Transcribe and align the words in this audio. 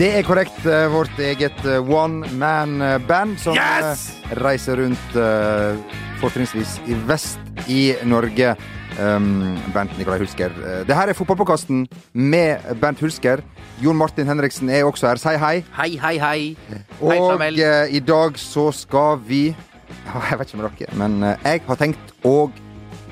Det 0.00 0.08
er 0.16 0.22
korrekt. 0.24 0.62
eh, 0.64 0.86
Vårt 0.88 1.18
eget 1.20 1.58
eh, 1.68 1.90
one 1.92 2.24
man-band 2.40 3.36
som 3.42 3.52
Yes! 3.56 4.06
eh, 4.24 4.36
reiser 4.40 4.80
rundt 4.80 5.16
eh, 5.16 5.76
fortrinnsvis 6.22 6.78
i 6.88 6.96
vest 7.08 7.38
i 7.68 7.92
Norge. 8.08 8.54
Um, 9.00 9.56
Bernt 9.74 9.92
Nikolai 9.98 10.18
Hulsker. 10.18 10.50
Eh, 10.56 10.80
Det 10.88 10.96
her 10.96 11.08
er 11.08 11.16
fotballpåkasten 11.16 11.84
med 12.12 12.64
Bernt 12.80 13.00
Hulsker. 13.00 13.42
Jon 13.80 13.96
Martin 13.96 14.26
Henriksen 14.26 14.70
er 14.72 14.84
også 14.88 15.06
her. 15.12 15.20
Si 15.20 15.36
hei. 15.36 15.64
Hei, 15.76 15.90
hei, 16.00 16.16
hei. 16.18 16.56
Og 17.00 17.38
hei, 17.40 17.52
eh, 17.60 17.94
i 17.96 18.00
dag 18.00 18.36
så 18.40 18.70
skal 18.72 19.20
vi 19.28 19.54
Jeg 20.30 20.38
vet 20.38 20.48
ikke 20.48 20.62
med 20.62 20.70
dere, 20.80 20.96
men 20.96 21.22
eh, 21.22 21.36
jeg 21.44 21.62
har 21.68 21.76
tenkt 21.76 22.16
å 22.24 22.50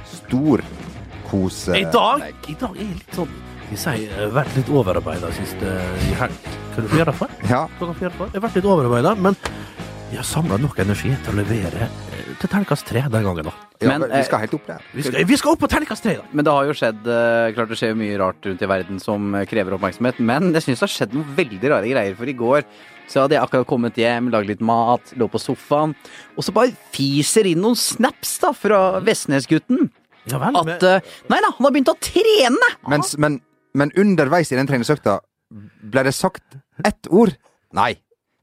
storkose 0.08 1.76
I 1.76 1.84
dag. 1.92 2.24
I 2.48 2.56
dag 2.58 2.72
er 2.76 2.82
jeg 2.82 2.96
litt 3.02 3.14
sånn 3.20 3.36
Vi 3.68 3.76
sier 3.80 4.12
eh, 4.16 4.30
vært 4.32 4.54
litt 4.56 4.70
overarbeida 4.72 5.30
siste 5.36 5.78
i 6.08 6.14
helg. 6.18 6.50
Kan 6.74 6.86
du 6.86 6.92
få 6.92 7.00
gjøre 7.00 7.12
det 7.12 7.18
for? 7.18 7.32
Ja, 7.50 7.64
Klokka 7.78 7.96
fire 8.00 8.12
for. 8.16 8.30
Jeg 8.32 8.40
har 8.40 8.46
vært 8.48 8.60
litt 8.60 8.68
overarbeida, 8.68 9.14
men 9.18 9.36
jeg 10.08 10.22
har 10.22 10.28
samla 10.28 10.56
nok 10.62 10.78
energi 10.80 11.10
til 11.24 11.34
å 11.34 11.36
levere 11.36 11.88
eh, 11.88 12.18
til 12.40 12.48
terningkast 12.48 12.86
tre 12.88 13.02
den 13.12 13.26
gangen, 13.26 13.48
da. 13.48 13.52
ja 13.82 13.90
Men, 13.90 14.06
vi 14.08 14.20
eh, 14.20 14.26
skal 14.26 14.44
helt 14.44 14.54
opp 14.56 14.68
der. 14.70 14.84
Vi 14.94 15.04
skal, 15.04 15.24
vi 15.28 15.38
skal 15.40 15.52
opp 15.52 15.60
på 15.64 15.68
terningkast 15.68 16.06
tre, 16.06 16.14
da. 16.20 16.24
Men 16.32 16.46
det 16.46 16.54
har 16.54 16.68
jo 16.68 16.76
skjedd 16.80 17.10
eh, 17.12 17.48
Klart 17.56 17.72
det 17.72 17.80
skjer 17.80 17.98
mye 17.98 18.20
rart 18.20 18.48
rundt 18.48 18.64
i 18.64 18.70
verden 18.70 19.02
som 19.02 19.34
eh, 19.36 19.44
krever 19.50 19.76
oppmerksomhet. 19.76 20.22
Men 20.30 20.48
jeg 20.56 20.64
syns 20.64 20.80
det 20.80 20.86
har 20.86 20.94
skjedd 20.94 21.18
noen 21.18 21.34
veldig 21.36 21.72
rare 21.74 21.92
greier. 21.92 22.16
For 22.16 22.30
i 22.30 22.36
går 22.38 22.64
så 23.08 23.24
hadde 23.24 23.36
jeg 23.36 23.44
akkurat 23.44 23.68
kommet 23.68 24.00
hjem, 24.00 24.30
lagd 24.32 24.48
litt 24.48 24.64
mat, 24.64 25.12
lå 25.20 25.28
på 25.32 25.40
sofaen. 25.42 25.92
Og 26.36 26.46
så 26.46 26.56
bare 26.56 26.72
fiser 26.94 27.48
inn 27.50 27.60
noen 27.64 27.76
snaps 27.76 28.38
da 28.44 28.54
fra 28.56 28.82
Vestnesgutten. 29.04 29.90
Ja 30.28 30.40
vel. 30.42 30.56
At 30.60 30.84
eh, 30.84 31.12
Nei 31.32 31.42
da, 31.44 31.52
han 31.56 31.68
har 31.68 31.74
begynt 31.74 31.92
å 31.92 31.96
trene! 32.00 32.72
Mens, 32.88 33.14
men, 33.20 33.40
men 33.74 33.92
underveis 33.96 34.52
i 34.52 34.58
den 34.58 34.68
treningsøkta 34.68 35.18
ble 35.48 36.04
det 36.06 36.14
sagt 36.16 36.58
ett 36.84 37.08
ord. 37.10 37.34
Nei. 37.76 37.94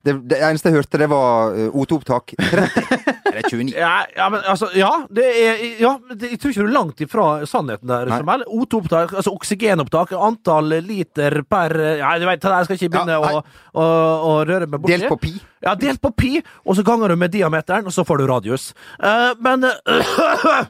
Det, 0.06 0.14
det 0.30 0.38
eneste 0.38 0.70
jeg 0.70 0.84
hørte, 0.84 1.00
det 1.02 1.08
var 1.10 1.56
uh, 1.56 1.78
O2-opptak 1.82 2.36
30. 2.38 2.84
Eller 3.32 3.48
29. 3.50 3.72
Ja, 3.74 4.04
ja, 4.14 4.28
men 4.30 4.44
altså, 4.46 4.68
ja, 4.78 4.92
det 5.10 5.26
er, 5.26 5.64
ja 5.82 5.96
det, 6.12 6.30
jeg 6.36 6.40
tror 6.42 6.54
ikke 6.54 6.62
du 6.62 6.68
er 6.68 6.76
langt 6.76 7.02
ifra 7.02 7.26
sannheten 7.50 7.90
der. 7.90 8.12
Nei. 8.14 8.38
O2-opptak, 8.46 9.16
altså 9.18 9.34
oksygenopptak, 9.34 10.14
antall 10.28 10.78
liter 10.86 11.40
per 11.50 11.74
Ja, 11.98 12.14
du 12.22 12.28
vet, 12.30 12.46
jeg 12.46 12.70
skal 12.70 12.78
ikke 12.78 12.92
begynne 12.94 13.18
Ja, 13.18 13.42
å, 13.42 13.42
å, 13.74 13.88
å 14.30 14.38
røre 14.46 14.70
meg 14.70 14.84
borti. 14.84 14.94
Delt 14.94 15.10
på 15.10 15.20
pi. 15.26 15.34
Ja, 15.66 15.74
delt 15.80 16.04
på 16.06 16.14
pi, 16.14 16.32
og 16.62 16.78
så 16.78 16.86
ganger 16.86 17.10
du 17.10 17.18
med 17.26 17.34
diameteren, 17.34 17.90
og 17.90 17.96
så 17.96 18.06
får 18.06 18.22
du 18.22 18.28
radius. 18.30 18.70
Uh, 19.02 19.34
men 19.42 19.66
eh, 19.74 20.70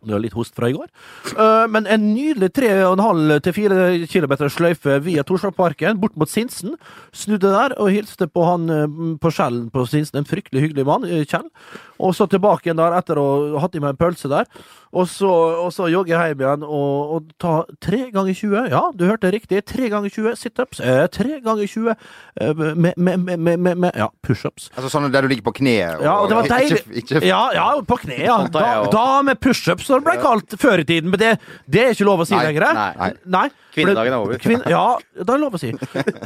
Det 0.00 0.14
var 0.14 0.22
litt 0.22 0.36
host 0.36 0.56
fra 0.56 0.70
i 0.70 0.74
går. 0.76 0.88
Eh, 1.34 1.66
men 1.72 1.88
en 1.90 2.06
nydelig 2.14 2.50
3,5-4 2.56 4.06
km 4.08 4.34
sløyfe 4.48 4.96
via 5.04 5.24
Torsdalparken, 5.26 6.00
bort 6.00 6.16
mot 6.20 6.30
Sinsen. 6.30 6.78
Snudde 7.12 7.52
der 7.52 7.76
og 7.76 7.92
hilste 7.92 8.28
på 8.30 8.46
han 8.48 8.66
eh, 8.72 8.98
på 9.20 9.32
Skjellen 9.34 9.68
på 9.74 9.84
Sinsen, 9.90 10.22
en 10.22 10.28
fryktelig 10.28 10.64
hyggelig 10.64 10.88
mann, 10.88 11.04
eh, 11.04 11.26
Kjell. 11.28 11.50
Og 12.00 12.14
så 12.16 12.26
tilbake 12.30 12.68
igjen 12.68 12.80
der 12.80 12.96
etter 12.96 13.20
å 13.20 13.26
ha 13.54 13.64
hatt 13.64 13.76
i 13.76 13.82
meg 13.82 13.94
en 13.94 14.00
pølse 14.00 14.30
der. 14.30 14.48
Og 14.90 15.06
så, 15.06 15.28
og 15.30 15.68
så 15.74 15.86
jogge 15.86 16.16
hjem 16.16 16.40
igjen 16.42 16.64
og, 16.66 17.12
og 17.14 17.28
ta 17.38 17.52
tre 17.82 18.08
ganger 18.10 18.34
20. 18.34 18.70
Ja, 18.72 18.82
du 18.96 19.04
hørte 19.06 19.30
riktig. 19.30 19.62
Tre 19.68 19.90
ganger 19.92 20.10
20 20.10 20.38
situps. 20.40 20.80
Eh, 20.82 21.04
tre 21.14 21.38
ganger 21.44 21.70
20 21.70 21.92
eh, 21.92 22.62
med, 22.74 22.96
med, 22.96 23.20
med, 23.20 23.38
med, 23.38 23.68
med, 23.70 23.90
ja, 23.94 24.08
pushups. 24.26 24.70
Altså 24.74 24.90
sånn 24.90 25.10
der 25.14 25.26
du 25.26 25.30
ligger 25.30 25.46
på 25.50 25.54
kne. 25.60 25.76
Ja, 25.78 26.16
og 26.18 26.30
det 26.32 26.40
var 26.40 26.50
deilig. 26.50 26.82
Ikke, 26.88 27.04
ikke, 27.04 27.24
Ja, 27.28 27.42
ja, 27.54 27.68
på 27.86 28.00
kne, 28.02 28.18
ja. 28.26 28.40
Da, 28.50 28.66
da 28.90 29.06
med 29.26 29.38
pushups, 29.42 29.86
som 29.86 30.02
det 30.02 30.10
ble 30.10 30.18
kalt 30.24 30.58
før 30.60 30.82
i 30.82 30.88
tiden. 30.88 31.12
Men 31.14 31.22
det, 31.22 31.34
det 31.70 31.84
er 31.84 31.94
ikke 31.94 32.08
lov 32.08 32.24
å 32.24 32.28
si 32.28 32.34
lenger. 32.34 32.70
Nei. 32.74 32.90
nei. 32.98 33.12
nei. 33.38 33.48
Kvinnedagen 33.74 34.12
er 34.12 34.18
over. 34.18 34.38
Kvinn, 34.42 34.62
ja, 34.68 34.84
det 35.14 35.30
er 35.34 35.40
lov 35.42 35.54
å 35.54 35.60
si. 35.60 35.70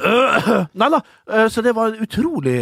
Nei 0.80 0.88
da. 0.94 1.00
øh, 1.30 1.48
Så 1.52 1.62
det 1.64 1.74
var 1.76 1.94
utrolig, 2.00 2.56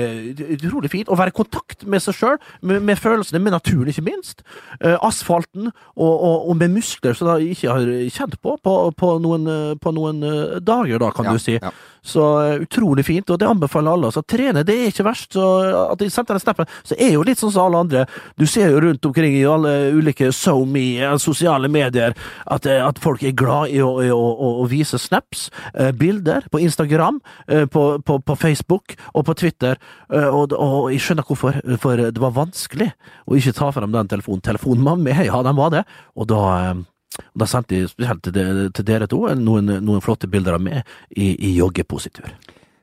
utrolig 0.56 0.90
fint 0.92 1.08
å 1.12 1.16
være 1.18 1.32
i 1.32 1.36
kontakt 1.36 1.86
med 1.86 2.02
seg 2.04 2.16
sjøl, 2.18 2.38
med, 2.62 2.82
med 2.82 2.98
følelsene, 3.00 3.40
med 3.42 3.54
naturen, 3.56 3.88
ikke 3.92 4.04
minst. 4.06 4.42
Øh, 4.82 4.96
Asfalten, 5.06 5.70
og, 5.96 6.12
og, 6.12 6.48
og 6.50 6.56
med 6.60 6.74
muskler 6.76 7.14
som 7.18 7.32
jeg 7.36 7.54
ikke 7.56 7.72
har 7.76 7.88
kjent 8.18 8.38
på 8.42 8.56
på, 8.62 8.76
på 8.98 9.12
noen, 9.22 9.46
øh, 9.48 9.72
på 9.82 9.92
noen 9.94 10.20
dager, 10.62 10.98
da, 11.02 11.10
kan 11.14 11.30
Ja, 11.30 11.32
du 11.32 11.42
si. 11.42 11.58
ja. 11.62 11.70
Så 12.02 12.22
eh, 12.42 12.62
utrolig 12.64 13.04
fint, 13.06 13.30
og 13.30 13.38
det 13.38 13.46
anbefaler 13.46 13.94
alle. 13.94 14.10
Så 14.14 14.24
trene 14.26 14.64
det 14.66 14.74
er 14.74 14.90
ikke 14.90 15.06
verst. 15.06 15.36
Så 15.36 15.46
at 15.84 16.00
de 16.00 16.10
sendte 16.10 16.34
den 16.34 16.42
snappen, 16.42 16.70
så 16.82 16.98
er 16.98 17.14
jo 17.14 17.24
litt 17.26 17.38
sånn 17.38 17.52
som 17.54 17.68
alle 17.68 17.82
andre. 17.84 18.04
Du 18.38 18.46
ser 18.50 18.72
jo 18.74 18.82
rundt 18.82 19.06
omkring 19.06 19.36
i 19.38 19.46
alle 19.46 19.92
ulike 19.94 20.32
SoMe, 20.34 20.86
eh, 20.98 21.16
sosiale 21.22 21.70
medier, 21.72 22.16
at, 22.50 22.66
eh, 22.66 22.82
at 22.82 22.98
folk 23.02 23.22
er 23.22 23.36
glad 23.38 23.70
i 23.70 23.80
å, 23.84 23.94
i 24.02 24.10
å, 24.10 24.18
å, 24.18 24.52
å 24.64 24.68
vise 24.70 24.98
snaps, 24.98 25.48
bilder, 25.98 26.44
på 26.52 26.60
Instagram, 26.62 27.18
på, 27.72 27.82
på, 28.04 28.16
på 28.26 28.34
Facebook 28.38 28.94
og 29.12 29.24
på 29.26 29.34
Twitter. 29.38 29.78
Og, 30.12 30.52
og 30.56 30.88
jeg 30.92 31.02
skjønner 31.04 31.26
hvorfor, 31.26 31.58
for 31.82 32.00
det 32.02 32.22
var 32.22 32.34
vanskelig 32.36 32.90
å 33.26 33.38
ikke 33.38 33.54
ta 33.56 33.70
frem 33.74 33.94
den 33.94 34.10
telefonen. 34.10 34.44
Telefonen 34.44 34.86
var 34.86 35.24
ja, 35.24 35.42
den 35.46 35.58
var 35.58 35.72
det. 35.74 35.84
Og 36.18 36.28
da 36.30 36.42
da 37.34 37.48
sendte 37.48 37.78
jeg 37.78 37.92
spesielt 37.92 38.24
til, 38.24 38.64
til 38.74 38.88
dere 38.88 39.08
to 39.10 39.24
noen, 39.38 39.78
noen 39.84 40.02
flotte 40.04 40.30
bilder 40.30 40.58
av 40.58 40.64
meg 40.64 40.82
i, 41.10 41.34
i 41.36 41.54
joggepositur. 41.56 42.32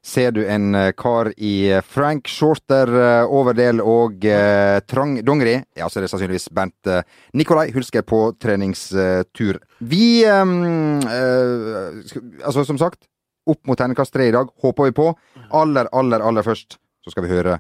Ser 0.10 0.32
du 0.32 0.40
en 0.48 0.72
eh, 0.80 0.92
kar 0.98 1.30
i 1.36 1.54
eh, 1.74 1.84
Frank 1.84 2.30
Shorter, 2.32 2.88
eh, 2.88 3.34
overdel 3.36 3.82
og 3.84 4.24
eh, 4.26 4.80
trang 4.88 5.18
dongeri, 5.28 5.58
ja, 5.76 5.90
så 5.90 6.00
er 6.00 6.06
det 6.06 6.12
sannsynligvis 6.14 6.48
Bernt 6.56 6.90
eh, 6.90 7.04
Nikolai 7.36 7.68
Hulsker 7.76 8.06
på 8.08 8.22
treningstur. 8.40 9.60
Vi 9.80 10.24
ehm, 10.24 11.04
eh, 11.04 12.00
Altså, 12.46 12.64
som 12.64 12.80
sagt, 12.80 13.10
opp 13.50 13.60
mot 13.68 13.78
terningkast 13.80 14.16
tre 14.16 14.30
i 14.30 14.36
dag, 14.36 14.48
håper 14.64 14.88
vi 14.88 14.96
på. 14.96 15.12
Aller, 15.52 15.92
aller, 15.92 16.24
aller 16.24 16.48
først 16.48 16.80
så 17.04 17.12
skal 17.14 17.26
vi 17.26 17.34
høre 17.34 17.60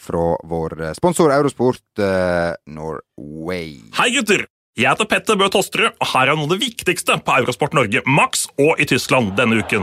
fra 0.00 0.22
vår 0.48 0.80
sponsor 0.98 1.32
Eurosport 1.32 2.02
eh, 2.02 2.52
Norway. 2.66 3.78
Hei 3.96 4.10
gutter! 4.16 4.44
Jeg 4.72 4.88
heter 4.88 5.04
Petter 5.04 5.36
Bø 5.36 5.50
Tosterud, 5.52 5.98
og 6.00 6.08
her 6.14 6.30
er 6.32 6.38
noe 6.38 6.46
av 6.48 6.54
det 6.54 6.62
viktigste 6.62 7.18
på 7.20 7.32
Eurosport 7.42 7.74
Norge, 7.76 8.00
Max 8.08 8.46
og 8.56 8.78
i 8.80 8.86
Tyskland 8.88 9.34
denne 9.36 9.58
uken. 9.60 9.82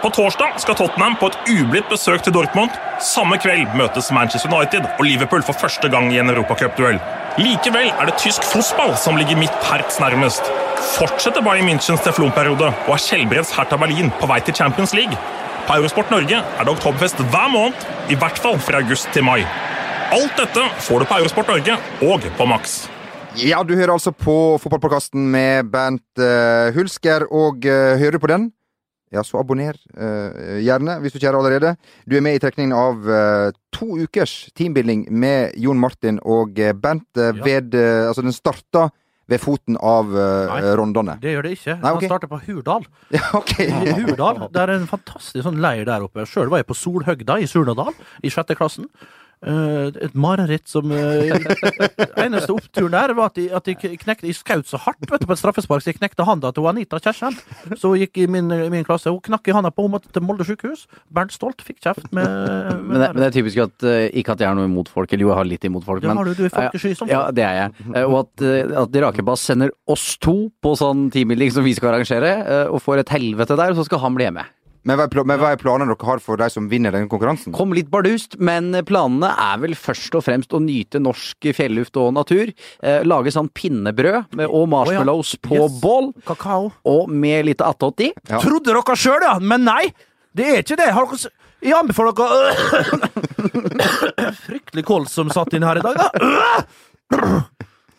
På 0.00 0.08
torsdag 0.16 0.54
skal 0.62 0.78
Tottenham 0.78 1.18
på 1.20 1.28
et 1.28 1.50
ublidt 1.58 1.90
besøk 1.92 2.22
til 2.24 2.32
Dortmund. 2.32 2.72
Samme 3.04 3.36
kveld 3.36 3.74
møtes 3.76 4.06
Manchester 4.16 4.48
United 4.48 4.86
og 4.94 5.02
Liverpool 5.04 5.44
for 5.44 5.52
første 5.60 5.90
gang 5.92 6.08
i 6.08 6.16
en 6.22 6.32
europacupduell. 6.32 6.96
Likevel 7.36 7.90
er 7.92 8.08
det 8.08 8.14
tysk 8.22 8.46
fotball 8.48 8.94
som 8.96 9.18
ligger 9.20 9.36
mitt 9.36 9.66
herts 9.68 10.00
nærmest. 10.00 10.48
Fortsetter 10.94 11.44
Bayern 11.44 11.68
Münchens 11.68 12.00
teflonperiode 12.06 12.70
og 12.72 12.94
er 12.94 13.02
Skjelbreds 13.04 13.52
Hertha 13.58 13.76
Berlin 13.82 14.08
på 14.22 14.30
vei 14.30 14.38
til 14.46 14.56
Champions 14.56 14.94
League. 14.96 15.18
På 15.66 15.76
Eurosport 15.76 16.08
Norge 16.14 16.38
er 16.40 16.64
det 16.64 16.72
oktoberfest 16.72 17.20
hver 17.26 17.52
måned, 17.52 17.84
i 18.08 18.16
hvert 18.16 18.40
fall 18.40 18.56
fra 18.56 18.80
august 18.80 19.12
til 19.12 19.28
mai. 19.28 19.44
Alt 20.16 20.40
dette 20.40 20.64
får 20.88 21.04
du 21.04 21.08
på 21.12 21.20
Eurosport 21.20 21.52
Norge 21.52 21.76
og 22.08 22.24
på 22.40 22.48
Max. 22.48 22.80
Ja, 23.38 23.60
du 23.62 23.76
hører 23.78 23.92
altså 23.94 24.10
på 24.10 24.58
fotballpodkasten 24.58 25.28
med 25.30 25.68
Bernt 25.70 26.18
uh, 26.18 26.74
Hulsker, 26.74 27.28
og 27.30 27.62
uh, 27.62 27.94
hører 28.00 28.16
du 28.16 28.22
på 28.22 28.30
den? 28.30 28.48
Ja, 29.14 29.22
så 29.26 29.38
abonner 29.38 29.76
uh, 29.94 30.58
gjerne, 30.62 30.96
hvis 31.02 31.14
du 31.14 31.18
ikke 31.20 31.30
er 31.30 31.38
allerede. 31.38 31.74
Du 32.10 32.16
er 32.18 32.24
med 32.26 32.38
i 32.38 32.40
trekningen 32.42 32.74
av 32.74 33.06
to 33.74 33.86
ukers 34.02 34.50
teambuilding 34.58 35.06
med 35.10 35.54
Jon 35.62 35.78
Martin 35.78 36.18
og 36.22 36.58
Bernt 36.82 37.06
Ja. 37.18 37.30
ved 37.44 37.74
Altså, 37.74 38.22
den 38.26 38.34
starta 38.34 38.88
ved 39.30 39.38
foten 39.38 39.76
av 39.78 40.10
Nei. 40.10 40.74
rondene. 40.74 41.14
Det 41.22 41.36
gjør 41.36 41.46
det 41.46 41.52
ikke. 41.54 41.76
Nei, 41.78 41.92
okay. 41.94 42.08
Han 42.08 42.10
starter 42.10 42.30
på 42.32 42.40
Hurdal. 42.48 42.86
Ja, 43.14 43.22
okay. 43.38 43.70
Hurdal. 43.94 44.42
Det 44.50 44.64
er 44.64 44.74
en 44.74 44.90
fantastisk 44.90 45.46
sånn 45.46 45.62
leir 45.62 45.86
der 45.86 46.02
oppe. 46.02 46.26
Sjøl 46.26 46.50
var 46.50 46.64
jeg 46.64 46.70
på 46.72 46.78
Solhøgda 46.78 47.38
i 47.38 47.46
Surnadal 47.50 47.94
i 48.26 48.34
sjette 48.34 48.58
klassen. 48.58 48.90
Eh, 49.40 49.86
et 50.04 50.12
mareritt 50.20 50.68
som 50.68 50.90
eh, 50.92 51.30
Eneste 52.26 52.52
oppturen 52.52 52.92
der 52.92 53.14
var 53.16 53.30
at 53.30 53.38
de, 53.38 53.46
at 53.56 53.64
de 53.64 53.72
knekte 53.96 54.28
Jeg 54.28 54.36
skjøt 54.36 54.68
så 54.68 54.76
hardt 54.84 55.06
vet 55.08 55.22
du, 55.22 55.24
på 55.30 55.32
et 55.32 55.40
straffespark, 55.40 55.80
så 55.80 55.88
jeg 55.94 55.96
knekte 55.96 56.26
handa 56.28 56.50
til 56.52 56.66
Anita 56.68 56.98
Kjersen. 57.00 57.38
Så 57.72 57.94
hun 57.94 58.02
gikk 58.02 58.20
i 58.20 58.26
min, 58.28 58.52
min 58.68 58.84
klasse. 58.84 59.08
Hun 59.08 59.22
knakk 59.24 59.48
i 59.48 59.54
handa 59.56 59.72
på 59.72 59.86
hun 59.86 59.94
måtte 59.94 60.12
til 60.12 60.26
Molde 60.28 60.44
sykehus. 60.44 60.84
Bernt 61.08 61.32
Stolt 61.32 61.64
fikk 61.64 61.80
kjeft 61.80 62.10
med, 62.12 62.28
med 62.28 62.84
Men 62.84 63.00
det, 63.00 63.08
men 63.14 63.22
det 63.24 63.30
er 63.30 63.36
typisk 63.38 63.64
at 63.64 63.88
eh, 63.88 64.10
ikke 64.20 64.36
at 64.36 64.44
jeg 64.44 64.50
har 64.52 64.60
noe 64.60 64.68
imot 64.68 64.92
folk, 64.92 65.08
eller 65.16 65.24
jo, 65.24 65.32
jeg 65.32 65.40
har 65.40 65.50
litt 65.54 65.66
imot 65.70 65.88
folk, 65.88 66.04
Det 66.04 66.12
men 66.12 66.20
har 66.20 66.28
du, 66.28 66.36
du 66.36 66.44
er 66.50 66.54
folkesky 66.58 66.92
som 67.00 67.08
Ja, 67.08 67.24
det 67.32 67.48
er 67.48 67.58
jeg. 67.62 67.88
Eh, 67.94 68.04
Og 68.04 68.20
at, 68.26 68.44
eh, 68.44 68.76
at 68.84 69.02
Rakebass 69.08 69.48
sender 69.48 69.72
oss 69.88 70.18
to 70.20 70.36
på 70.60 70.76
sånn 70.76 71.08
teambuilding 71.16 71.56
som 71.56 71.64
vi 71.64 71.72
skal 71.80 71.94
arrangere, 71.94 72.36
eh, 72.44 72.66
og 72.68 72.84
får 72.84 73.06
et 73.06 73.16
helvete 73.16 73.56
der, 73.56 73.72
og 73.72 73.80
så 73.80 73.88
skal 73.88 74.04
han 74.04 74.20
bli 74.20 74.28
hjemme. 74.28 74.44
Men 74.88 74.96
hva 74.96 75.04
er, 75.04 75.12
men 75.28 75.36
hva 75.42 75.50
er 75.52 75.58
planene 75.60 75.92
dere 75.92 76.06
har 76.08 76.20
for 76.24 76.36
de 76.40 76.46
som 76.48 76.64
vinner 76.70 76.90
den 76.94 77.04
konkurransen? 77.10 77.52
Kom 77.52 77.74
litt 77.76 77.90
bardust, 77.92 78.38
men 78.40 78.72
planene 78.88 79.28
er 79.36 79.58
vel 79.60 79.74
først 79.76 80.14
og 80.16 80.24
fremst 80.24 80.54
å 80.56 80.60
nyte 80.64 80.96
norsk 81.04 81.50
fjelluft 81.56 81.96
og 82.00 82.14
natur. 82.16 82.48
Eh, 82.82 83.02
lage 83.04 83.28
sånn 83.34 83.50
pinnebrød 83.52 84.24
med, 84.40 84.46
og 84.48 84.68
marshmallows 84.72 85.34
på 85.44 85.54
Yes. 85.58 85.76
bål, 85.82 86.12
Kakao. 86.24 86.70
og 86.88 87.08
med 87.12 87.44
litt 87.50 87.60
attåt 87.60 88.00
i. 88.00 88.08
Ja. 88.30 88.38
Trodde 88.40 88.72
dere 88.72 88.96
sjøl, 88.96 89.20
ja! 89.22 89.36
Men 89.38 89.64
nei! 89.68 89.92
Det 90.34 90.46
er 90.46 90.58
ikke 90.62 90.76
det. 90.80 90.90
Har 90.94 91.06
dere 91.10 91.30
Jeg 91.60 91.74
anbefaler 91.76 92.12
dere 92.16 92.54
Fryktelig 94.46 94.84
kols 94.88 95.12
som 95.12 95.28
satt 95.28 95.52
inn 95.58 95.62
her 95.66 95.76
i 95.76 95.82
dag, 95.84 95.96
da. 96.00 96.08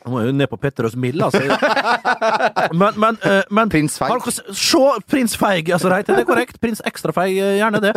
Han 0.04 0.14
må 0.14 0.22
jo 0.26 0.32
ned 0.34 0.50
på 0.50 0.58
Petter 0.58 0.88
og 0.88 0.96
altså. 0.96 1.42
Men, 2.74 2.96
men, 2.98 3.18
uh, 3.26 3.42
men 3.54 3.70
Prins 3.70 3.98
Feig. 4.00 4.30
Se 4.58 4.82
Prins 5.10 5.36
Feig, 5.38 5.70
altså, 5.70 5.90
det 5.90 6.16
er 6.16 6.26
korrekt. 6.26 6.60
Prins 6.62 6.82
Ekstra 6.88 7.14
Feig, 7.14 7.36
eh, 7.38 7.58
gjerne 7.60 7.82
det. 7.84 7.92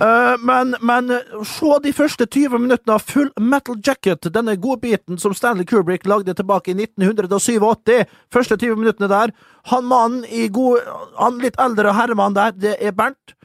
Uh, 0.00 0.34
men, 0.42 0.74
men 0.82 1.12
se 1.46 1.78
de 1.84 1.92
første 1.94 2.26
20 2.26 2.58
minuttene 2.64 2.96
av 2.96 3.04
Full 3.06 3.30
Metal 3.38 3.78
Jacket, 3.78 4.26
denne 4.34 4.56
godbiten 4.58 5.20
som 5.20 5.34
Stanley 5.36 5.66
Kubrick 5.68 6.08
lagde 6.10 6.34
tilbake 6.34 6.72
i 6.72 6.78
1987. 6.78 8.02
Første 8.34 8.58
20 8.58 8.80
minuttene 8.80 9.10
der. 9.12 9.34
Han 9.70 9.86
mannen 9.88 10.24
i 10.28 10.48
god 10.52 10.82
Han 11.18 11.38
litt 11.40 11.56
eldre 11.60 11.94
herremann 11.94 12.34
der, 12.36 12.52
det 12.56 12.76
er 12.82 12.96
Bernt. 12.96 13.36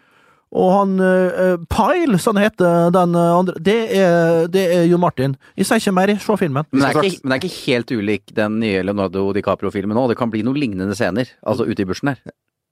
Og 0.49 0.69
han 0.73 0.95
uh, 0.97 1.59
Pyle, 1.69 2.17
sånn 2.17 2.39
heter 2.41 2.89
den 2.93 3.13
eh, 3.13 3.33
andre, 3.37 3.53
det 3.61 3.77
er, 3.99 4.47
det 4.49 4.63
er 4.79 4.87
Jo 4.89 4.97
Martin. 5.01 5.35
Jeg 5.59 5.67
sier 5.69 5.83
ikke 5.83 5.93
mer, 5.93 6.13
se 6.17 6.37
filmen. 6.41 6.65
Men 6.71 6.81
det, 6.81 6.89
er 6.89 7.09
ikke, 7.11 7.21
men 7.21 7.29
det 7.29 7.37
er 7.37 7.43
ikke 7.43 7.59
helt 7.67 7.93
ulik 7.93 8.33
den 8.39 8.57
nye 8.63 8.81
Leonardo 8.87 9.27
DiCaprio-filmen 9.37 9.93
nå. 9.93 10.07
Det 10.09 10.17
kan 10.17 10.33
bli 10.33 10.41
noen 10.47 10.57
lignende 10.57 10.97
scener. 10.97 11.29
Altså 11.45 11.69
ute 11.69 11.85
i 11.85 11.89
bushen 11.89 12.15
her. 12.15 12.23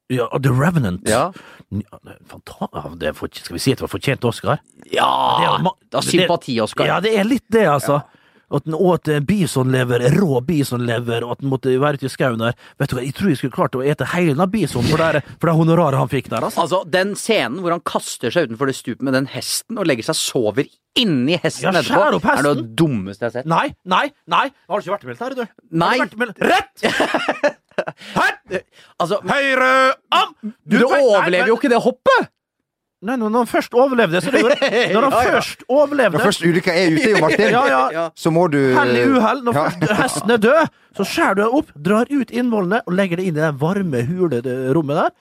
Ja, 0.09 0.25
The 0.39 0.49
Revenant. 0.55 1.05
Ja. 1.05 1.27
Ja, 1.69 1.99
det 1.99 3.09
er 3.09 3.11
ja, 3.11 3.13
for, 3.13 3.29
skal 3.29 3.57
vi 3.57 3.61
si 3.61 3.73
at 3.75 3.81
det 3.81 3.85
var 3.85 3.91
fortjent 3.91 4.25
Oscar? 4.25 4.61
Ja! 4.89 5.09
Det 5.37 5.47
er 5.51 5.65
det- 5.67 6.05
sympati-Oscar. 6.07 6.87
Ja, 6.87 6.99
det 7.03 7.11
er 7.19 7.27
litt 7.27 7.45
det, 7.51 7.67
altså. 7.67 8.01
At 8.47 8.63
den 8.63 8.77
åt 8.79 9.09
bisonlever, 9.27 10.05
rå 10.15 10.39
bisonlever, 10.47 11.25
og 11.25 11.33
at 11.35 11.41
den 11.43 11.49
måtte 11.51 11.73
være 11.81 11.99
ute 11.99 12.07
i 12.07 12.11
skauen 12.13 12.39
der. 12.39 12.55
Vet 12.79 12.93
du 12.93 12.95
hva, 12.95 13.03
Jeg 13.03 13.15
tror 13.17 13.31
jeg 13.33 13.39
skulle 13.41 13.55
klart 13.57 13.75
å 13.75 13.83
ete 13.83 14.07
hele 14.13 14.37
den 14.39 14.51
bisonen 14.53 14.87
for 14.87 15.03
det, 15.03 15.23
for 15.41 15.51
det 15.51 15.55
honoraret 15.57 15.99
han 15.99 16.11
fikk 16.11 16.29
der, 16.31 16.45
altså. 16.47 16.63
Altså, 16.63 16.79
den 16.93 17.11
scenen 17.19 17.59
hvor 17.63 17.75
han 17.75 17.83
kaster 17.83 18.31
seg 18.31 18.47
utenfor 18.47 18.71
det 18.71 18.77
stupet 18.79 19.03
med 19.03 19.17
den 19.17 19.27
hesten 19.33 19.79
og 19.81 19.89
legger 19.89 20.07
seg 20.07 20.19
sover 20.21 20.71
inni 20.97 21.35
hesten 21.43 21.67
Ja, 21.67 21.75
etterpå, 21.75 22.21
opp 22.21 22.29
hesten. 22.31 22.47
er 22.47 22.61
det 22.61 22.71
dummeste 22.79 23.27
jeg 23.27 23.29
har 23.33 23.35
sett. 23.41 23.51
Nei, 23.51 23.67
nei, 23.83 24.05
nei! 24.31 24.45
Har 24.71 24.79
du 24.79 24.87
ikke 24.87 24.95
vært 24.95 25.05
med 25.11 25.21
her, 25.25 25.35
du? 25.35 25.45
Nei. 25.83 25.93
Du 26.07 26.17
vært 26.23 26.43
Rett! 26.47 26.87
Her! 28.17 28.63
Altså, 28.97 29.19
Høyre 29.27 29.67
arm! 30.09 30.31
du, 30.65 30.79
overlever 30.87 31.51
jo 31.51 31.59
ikke 31.59 31.69
det 31.69 31.83
hoppet! 31.83 32.31
Nei, 33.05 33.13
når 33.21 33.29
han 33.29 33.45
først 33.49 33.75
overlevde, 33.77 34.17
så 34.25 34.31
det 34.33 34.39
jo 34.41 34.49
Når 34.95 35.03
han 35.05 35.13
Ja, 35.13 35.19
ja. 35.21 35.33
først 35.37 35.61
overlevde 35.69 36.17
Når 36.17 36.23
først 36.25 36.41
ulykka 36.47 36.73
er 36.73 36.95
ute, 36.95 37.11
Jo 37.11 37.19
Martin, 37.21 37.51
Ja, 37.93 38.07
så 38.17 38.31
må 38.33 38.47
du 38.49 38.57
Hell 38.73 38.95
i 38.97 39.03
uhell. 39.05 39.43
Når 39.45 39.53
Ja. 39.59 39.65
først 39.69 39.93
hesten 40.01 40.33
er 40.33 40.41
død, 40.47 40.73
så 40.97 41.05
skjærer 41.05 41.37
du 41.37 41.41
den 41.43 41.55
opp, 41.59 41.69
drar 41.77 42.09
ut 42.09 42.33
innvollene 42.33 42.79
og 42.87 42.95
legger 42.97 43.21
det 43.21 43.27
inn 43.29 43.37
i 43.37 43.43
det 43.43 43.51
varme, 43.61 44.01
hulede 44.09 44.55
rommet 44.73 44.97
der. 45.03 45.11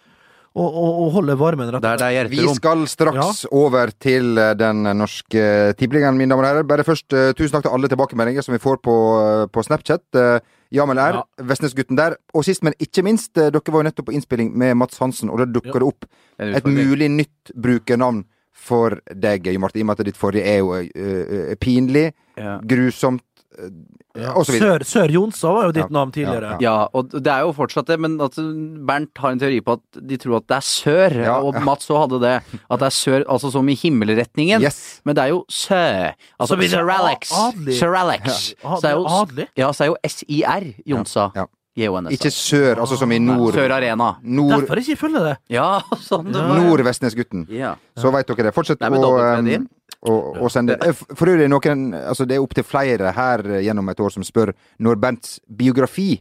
Og, 0.56 0.64
og, 0.73 0.93
og 1.05 1.11
holder 1.19 1.37
varmen 1.37 1.69
rett 1.69 1.84
Der 1.84 1.99
det 2.00 2.06
er 2.17 2.28
Vi 2.32 2.40
skal 2.56 2.87
straks 2.88 3.43
over 3.52 3.90
til 4.00 4.38
eh, 4.40 4.55
den 4.56 4.87
norske 4.96 5.43
tippeligaen, 5.76 6.17
mine 6.17 6.32
damer 6.32 6.46
og 6.46 6.49
herrer. 6.49 6.64
Bare 6.70 6.87
først, 6.88 7.12
eh, 7.12 7.34
tusen 7.37 7.58
takk 7.58 7.67
til 7.69 7.75
alle 7.76 7.90
tilbakemeldinger 7.93 8.40
som 8.46 8.56
vi 8.56 8.62
får 8.64 8.81
på, 8.81 8.94
eh, 9.20 9.43
på 9.52 9.67
Snapchat. 9.69 10.00
Uh, 10.70 10.76
Jamel 10.76 10.98
R, 10.98 11.14
Ja. 11.14 11.44
Vestnesgutten 11.44 11.96
der. 11.96 12.16
Og 12.34 12.44
sist, 12.44 12.62
men 12.62 12.74
ikke 12.80 13.02
minst, 13.04 13.36
eh, 13.38 13.50
dere 13.50 13.72
var 13.72 13.82
jo 13.82 13.88
nettopp 13.90 14.06
på 14.06 14.14
innspilling 14.14 14.54
med 14.56 14.76
Mats 14.76 14.98
Hansen, 14.98 15.30
og 15.30 15.38
da 15.38 15.44
dukka 15.44 15.66
Ja. 15.74 15.78
det 15.78 15.82
opp 15.82 16.04
et 16.38 16.64
mulig 16.64 17.10
nytt 17.10 17.52
brukernavn 17.54 18.24
for 18.52 19.00
deg, 19.14 19.46
Jo 19.46 19.58
Martin, 19.60 19.80
i 19.80 19.82
og 19.82 19.86
med 19.86 20.00
at 20.00 20.06
ditt 20.06 20.16
forrige 20.16 20.44
er 20.44 20.58
jo 20.58 20.72
eh, 20.74 21.54
pinlig, 21.56 22.12
Ja. 22.36 22.58
grusomt, 22.60 23.22
eh, 23.58 23.70
videre. 24.17 24.44
Sør, 24.47 24.85
Sør 24.88 25.12
Jonsa 25.12 25.50
var 25.53 25.64
jo 25.69 25.73
ditt 25.76 25.82
Ja, 25.85 25.93
navn 25.93 26.12
tidligere. 26.12 26.53
ja, 26.56 26.58
Ja, 26.61 26.88
og 26.94 27.11
det 27.11 27.26
er 27.26 27.41
jo 27.44 27.53
fortsatt 27.53 27.87
det, 27.87 27.99
men 28.00 28.19
at 28.20 28.32
Bernt 28.37 29.17
har 29.19 29.31
en 29.32 29.38
teori 29.38 29.61
på 29.61 29.73
at 29.76 30.00
de 30.06 30.17
tror 30.17 30.37
at 30.38 30.47
det 30.49 30.56
er 30.56 30.67
sør, 30.69 31.17
Ja, 31.25 31.37
og. 31.41 31.55
Mats 31.64 31.88
òg 31.91 32.00
hadde 32.08 32.20
det. 32.20 32.37
At 32.70 32.79
det 32.81 32.87
er 32.87 32.97
sør, 32.97 33.25
altså 33.29 33.50
som 33.53 33.69
i 33.69 33.75
himmelretningen. 33.75 34.62
Yes. 34.62 35.00
Men 35.05 35.14
det 35.17 35.25
er 35.25 35.29
jo 35.35 35.44
sø. 35.49 36.12
Altså 36.41 36.55
Så 36.55 36.56
blir 36.56 36.69
det 36.70 36.79
Sir 36.79 36.91
Alex. 36.91 37.29
Sir 37.79 37.94
Alex. 37.94 38.55
Ja, 38.62 38.76
Så 38.81 38.88
er 38.88 38.97
jo, 38.97 39.47
ja, 39.56 39.73
så 39.73 39.85
er 39.85 39.87
jo 39.93 39.97
SIR 40.06 40.75
Jonsa. 40.87 41.31
Ja, 41.35 41.44
ja. 41.44 41.53
Ikke 42.08 42.31
sør, 42.32 42.79
altså 42.81 42.97
som 42.97 43.11
i 43.12 43.19
nord. 43.20 43.53
Sør 43.53 43.70
Arena. 43.76 44.14
Nord, 44.23 44.62
Derfor 44.62 44.79
ikke 44.81 44.97
følger 44.97 45.25
det. 45.29 45.35
Ja, 45.53 45.81
sånn 46.00 46.32
det 46.32 46.41
Ja. 46.41 46.47
var. 46.49 46.62
Nord-Vestnesgutten. 46.64 47.47
Ja. 47.53 47.75
Så 48.00 48.11
veit 48.11 48.26
dere 48.26 48.49
det. 48.49 48.55
Fortsett 48.56 48.79
Det 48.81 48.88
å, 48.88 49.67
å, 50.06 50.17
å 50.47 50.50
sende 50.53 50.79
Eh, 50.87 50.94
For 51.17 51.32
øvrig 51.32 51.49
noen 51.50 51.91
Altså, 51.99 52.26
det 52.29 52.37
er 52.38 52.44
opptil 52.44 52.64
flere 52.67 53.12
her 53.17 53.44
eh, 53.50 53.62
gjennom 53.67 53.88
et 53.93 54.00
år 54.00 54.14
som 54.14 54.25
spør 54.26 54.55
når 54.82 54.99
Bents 55.03 55.37
biografi 55.49 56.14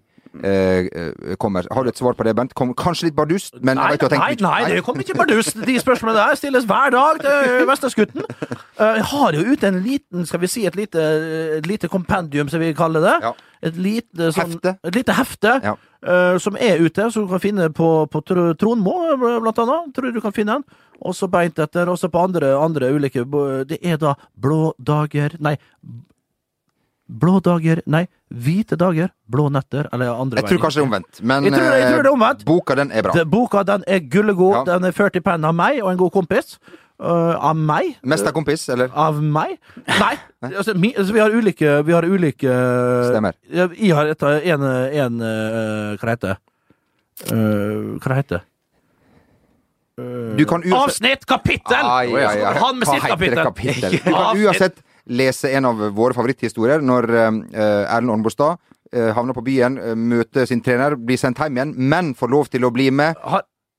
eh, 0.43 0.87
eh, 0.91 1.35
kommer. 1.39 1.67
Har 1.71 1.83
du 1.85 1.89
et 1.91 1.97
svar 1.99 2.15
på 2.17 2.25
det, 2.27 2.35
Bent? 2.35 2.53
Kom, 2.57 2.73
kanskje 2.77 3.09
litt 3.09 3.15
bardust, 3.17 3.55
men 3.61 3.77
Nei, 3.79 3.91
jeg 3.91 3.95
vet 3.95 4.01
du 4.01 4.05
har 4.07 4.13
tenkt 4.15 4.43
nei, 4.43 4.51
nei, 4.65 4.75
det 4.75 4.83
kommer 4.85 5.05
ikke 5.05 5.17
bardust. 5.19 5.59
De 5.67 5.77
spørsmålene 5.79 6.25
der 6.29 6.39
stilles 6.39 6.67
hver 6.69 6.93
dag 6.95 7.21
til 7.23 7.65
Vestnesgutten. 7.69 8.25
Eh, 8.75 8.95
Jeg 8.99 9.09
har 9.11 9.37
jo 9.37 9.43
ute 9.53 9.67
en 9.71 9.81
liten, 9.85 10.25
skal 10.27 10.41
vi 10.43 10.51
si, 10.51 10.65
et 10.67 10.75
lite, 10.75 10.99
et 11.59 11.67
lite 11.69 11.87
kompendium, 11.91 12.49
som 12.51 12.59
vi 12.63 12.73
kaller 12.75 13.05
det. 13.05 13.17
Ja. 13.23 13.33
Et 13.65 13.77
lite, 13.81 14.31
sånn, 14.35 14.51
Hefte. 14.57 14.75
Et 14.85 14.95
lite 14.99 15.15
hefte 15.17 15.59
Ja. 15.63 15.77
Uh, 16.05 16.35
som 16.37 16.53
er 16.61 16.77
ute, 16.85 17.07
som 17.09 17.23
du 17.23 17.31
kan 17.31 17.41
finne 17.41 17.65
på, 17.73 17.87
på 18.13 18.19
Trondmo, 18.61 18.91
blant 19.41 19.57
annet. 19.63 19.87
Tror 19.95 20.11
du 20.13 20.19
kan 20.21 20.35
finne 20.35 20.59
den. 20.59 20.65
Også 21.03 21.27
beint 21.31 21.59
etter, 21.59 21.89
også 21.91 22.09
på 22.11 22.23
andre, 22.23 22.53
andre 22.55 22.91
ulike 22.95 23.25
Det 23.67 23.79
er 23.83 23.97
da 23.97 24.15
blå 24.35 24.73
dager 24.79 25.35
Nei. 25.39 25.57
Blå 27.05 27.39
dager 27.43 27.81
Nei, 27.85 28.05
hvite 28.33 28.77
dager. 28.79 29.11
Blå 29.29 29.49
netter. 29.53 29.89
Eller 29.93 30.15
andre 30.15 30.41
Jeg 30.41 30.49
tror 30.49 30.63
kanskje 30.63 30.79
det 30.79 30.85
er 30.85 30.87
omvendt, 30.89 31.21
men 31.21 31.43
Jeg 31.43 31.53
tror- 31.53 31.61
jeg 31.63 31.91
tror 31.91 32.01
det 32.01 32.05
er 32.05 32.09
eh, 32.09 32.13
omvendt. 32.13 32.45
boka 32.45 32.75
den 32.75 32.91
er 32.91 33.01
bra. 33.03 33.11
De, 33.13 33.25
boka 33.25 33.63
den 33.63 33.83
er 33.87 33.99
gullegod. 33.99 34.55
Ja. 34.55 34.63
Den 34.73 34.85
er 34.85 34.91
ført 34.91 35.15
i 35.15 35.19
pennen 35.19 35.45
av 35.45 35.53
meg 35.53 35.83
og 35.83 35.91
en 35.91 35.97
god 35.97 36.11
kompis. 36.11 36.57
Uh, 36.97 37.35
av 37.43 37.55
meg? 37.59 37.97
Mest 38.03 38.25
av 38.25 38.31
kompis, 38.31 38.69
eller? 38.69 38.89
Av 38.95 39.21
meg? 39.21 39.57
Nei. 39.85 40.15
Altså, 40.41 40.73
mi, 40.73 40.93
altså, 40.95 41.11
vi 41.11 41.19
har 41.19 41.29
ulike 41.29 41.83
Vi 41.83 41.91
har 41.91 42.03
ulike 42.03 42.53
Stemmer. 43.11 43.33
Jeg, 43.51 43.69
Jeg 43.81 43.95
har 43.95 44.05
et, 44.05 44.23
en, 44.23 44.63
en 44.63 45.21
uh, 45.21 45.97
Hva 45.99 46.13
heter 46.13 46.27
det? 46.31 46.37
Uh, 47.33 47.99
hva 47.99 48.15
heter 48.15 48.37
det? 48.37 48.43
Du 50.37 50.45
kan 50.45 50.63
uansett 50.63 50.73
Avsnitt! 50.73 51.25
Kapittel! 51.25 51.85
Ai, 51.85 52.13
ai, 52.15 52.43
ai. 52.43 52.53
Han 52.59 52.79
med 52.79 52.87
sitt 52.87 53.01
kapittel. 53.01 53.43
kapittel? 53.43 53.91
Du 53.91 54.11
kan 54.11 54.37
uansett 54.37 54.81
lese 55.05 55.51
en 55.55 55.65
av 55.65 55.83
våre 55.95 56.13
favoritthistorier 56.17 56.83
når 56.83 57.07
eh, 57.15 57.29
Erlend 57.61 58.11
Ornbostad 58.11 58.57
eh, 58.91 59.13
havner 59.15 59.37
på 59.37 59.43
byen, 59.45 59.77
eh, 59.79 59.95
møter 59.95 60.49
sin 60.49 60.59
trener, 60.65 60.97
blir 60.99 61.19
sendt 61.21 61.39
hjem 61.39 61.59
igjen, 61.61 61.71
men 61.77 62.11
får 62.17 62.33
lov 62.33 62.51
til 62.51 62.67
å 62.67 62.73
bli 62.75 62.89
med 62.91 63.15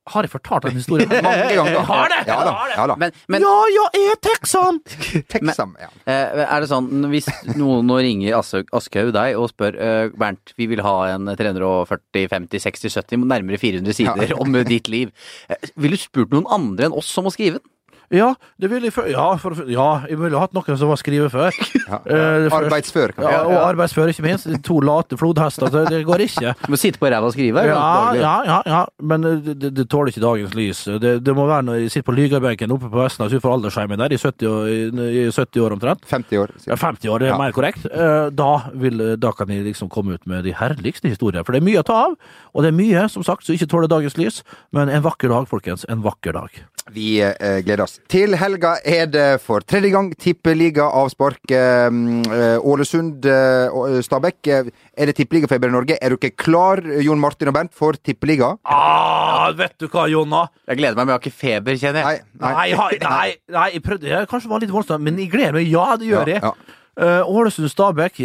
Har, 0.06 0.22
jeg 0.26 0.30
fortalt 0.30 0.66
den 0.68 0.76
historien? 0.78 1.10
mange 1.10 1.54
ganger. 1.58 1.78
Har 1.90 2.10
det? 2.12 2.20
Ja 2.28 2.38
da. 2.46 2.54
Ja, 2.72 2.86
da. 2.92 2.96
Men, 3.00 3.14
men 3.32 3.42
ja, 3.42 3.54
jeg 3.96 4.10
er 4.12 4.20
Texan! 4.22 4.80
Texan, 5.32 5.74
ja. 5.82 5.88
eh, 6.06 6.42
er 6.46 6.62
det 6.62 6.70
sånn, 6.70 6.90
hvis 7.10 7.26
noen 7.56 7.86
nå 7.90 7.98
ringer 8.04 8.38
Aschehoug 8.38 9.12
deg 9.16 9.38
og 9.40 9.50
spør 9.50 9.78
eh, 9.82 10.14
Bernt, 10.14 10.54
vi 10.58 10.68
vil 10.70 10.84
ha 10.86 10.96
en 11.14 11.32
340, 11.34 12.28
50, 12.32 12.62
60, 12.68 12.98
70, 13.02 13.26
nærmere 13.26 13.58
400 13.60 13.98
sider 13.98 14.36
om 14.38 14.54
ditt 14.68 14.90
liv. 14.92 15.10
Eh, 15.50 15.70
Ville 15.74 15.98
du 15.98 16.04
spurt 16.06 16.34
noen 16.34 16.46
andre 16.54 16.88
enn 16.88 16.96
oss 16.96 17.10
om 17.18 17.26
å 17.30 17.34
skrive 17.34 17.58
den? 17.60 17.66
Ja, 18.14 18.34
det 18.60 18.68
ville 18.70 18.86
jeg 18.86 18.92
før. 18.94 19.06
Ja, 19.10 19.26
for, 19.42 19.56
ja, 19.70 19.86
jeg 20.08 20.18
ville 20.20 20.38
hatt 20.38 20.52
noen 20.54 20.76
som 20.78 20.88
var 20.92 20.98
skrevet 21.00 21.32
før. 21.32 21.50
ja. 21.90 21.98
Eh, 22.06 22.44
det 22.46 22.52
Arbeidsfør, 22.54 23.12
kan 23.16 23.24
Ja, 23.26 23.40
og 23.48 23.56
arbeidsfør, 23.72 24.12
ikke 24.12 24.22
minst. 24.22 24.46
To 24.68 24.78
late 24.80 25.16
flodhester. 25.18 25.66
så 25.72 25.82
Det 25.90 26.04
går 26.06 26.22
ikke. 26.26 26.52
Du 26.66 26.70
må 26.74 26.78
sitte 26.78 26.98
på 27.02 27.10
ræva 27.10 27.26
og 27.26 27.34
skrive? 27.34 27.64
Ja, 27.66 28.14
ja, 28.14 28.34
ja, 28.46 28.58
ja. 28.66 28.82
men 29.02 29.24
eh, 29.24 29.40
det, 29.42 29.56
det, 29.64 29.72
det 29.80 29.88
tåler 29.90 30.12
ikke 30.14 30.22
dagens 30.22 30.54
lys. 30.54 30.84
Det, 31.02 31.16
det 31.26 31.34
må 31.34 31.48
være 31.50 31.66
når 31.66 31.80
jeg 31.82 31.90
sitter 31.96 32.06
på 32.12 32.16
Lygabenken 32.16 32.72
oppe 32.76 32.90
på 32.92 33.02
Vestlandet 33.02 33.34
utenfor 33.36 33.56
aldersheimen 33.56 33.98
der, 34.04 34.14
i 34.14 34.20
70, 34.22 34.46
år- 34.52 34.70
i, 34.70 34.78
i 35.24 35.26
70 35.30 35.64
år 35.66 35.76
omtrent. 35.78 36.06
50 36.10 36.38
år. 36.44 36.54
Ja, 36.70 36.78
50 36.78 37.10
år, 37.10 37.18
det 37.24 37.28
er 37.30 37.34
Ja. 37.34 37.38
mer 37.42 37.52
korrekt. 37.56 37.86
Eh, 37.90 38.30
Da, 38.36 38.52
vil, 38.74 39.02
da 39.18 39.30
kan 39.32 39.48
jeg 39.50 39.64
liksom 39.66 39.88
komme 39.90 40.14
ut 40.14 40.26
med 40.26 40.44
de 40.44 40.52
herligste 40.54 41.08
historier. 41.10 41.42
For 41.44 41.52
det 41.56 41.62
er 41.62 41.66
mye 41.66 41.82
å 41.82 41.86
ta 41.86 41.98
av, 42.06 42.16
og 42.54 42.62
det 42.62 42.70
er 42.72 42.76
mye, 42.78 43.08
som 43.10 43.22
sagt, 43.26 43.44
som 43.46 43.54
ikke 43.54 43.68
tåler 43.70 43.88
dagens 43.90 44.16
lys. 44.18 44.42
Men 44.72 44.88
en 44.92 45.02
vakker 45.06 45.28
dag, 45.32 45.46
folkens. 45.50 45.84
En 45.90 46.02
vakker 46.04 46.32
dag. 46.36 46.62
Vi 46.94 47.18
eh, 47.18 47.58
gleder 47.66 47.82
oss. 47.82 47.96
Til 48.12 48.36
helga 48.38 48.76
er 48.86 49.08
det 49.10 49.24
for 49.42 49.64
tredje 49.66 49.90
gang 49.90 50.12
tippeliga-avspark. 50.22 51.42
Eh, 51.50 51.88
eh, 52.36 52.62
Ålesund 52.62 53.26
eh, 53.26 53.98
Stabæk. 54.06 54.38
Eh, 54.54 54.70
er 54.94 55.10
det 55.10 55.16
tippeligafeber 55.18 55.72
i 55.72 55.74
Norge? 55.74 55.98
Er 55.98 56.14
dere 56.14 56.30
klar, 56.38 56.82
Jon 57.02 57.20
Martin 57.22 57.50
og 57.50 57.56
Bernt, 57.58 57.74
for 57.74 57.98
tippeliga? 57.98 58.52
Ah, 58.64 59.50
vet 59.58 59.74
du 59.82 59.88
hva, 59.90 60.06
Jonna? 60.12 60.46
Jeg 60.70 60.80
gleder 60.80 60.98
meg, 60.98 61.04
men 61.04 61.14
jeg 61.14 61.18
har 61.18 61.26
ikke 61.26 61.42
feber, 61.42 61.82
kjenner 61.82 62.06
jeg. 62.06 62.24
Nei. 62.38 62.54
Nei, 62.54 62.70
nei, 62.78 62.90
nei, 63.02 63.28
nei, 63.58 63.68
jeg 63.74 63.86
prøvde 63.86 64.12
jeg 64.12 64.30
kanskje 64.30 64.54
var 64.54 64.62
litt 64.62 64.74
voldsom, 64.74 65.02
men 65.02 65.18
jeg 65.20 65.32
gleder 65.34 65.58
meg. 65.58 65.70
Ja, 65.72 65.92
det 65.98 66.12
gjør 66.12 66.36
jeg. 66.36 66.42
Ja, 66.44 66.54
Eh, 66.96 67.28
Ålesund 67.28 67.68
Stabæk 67.68 68.22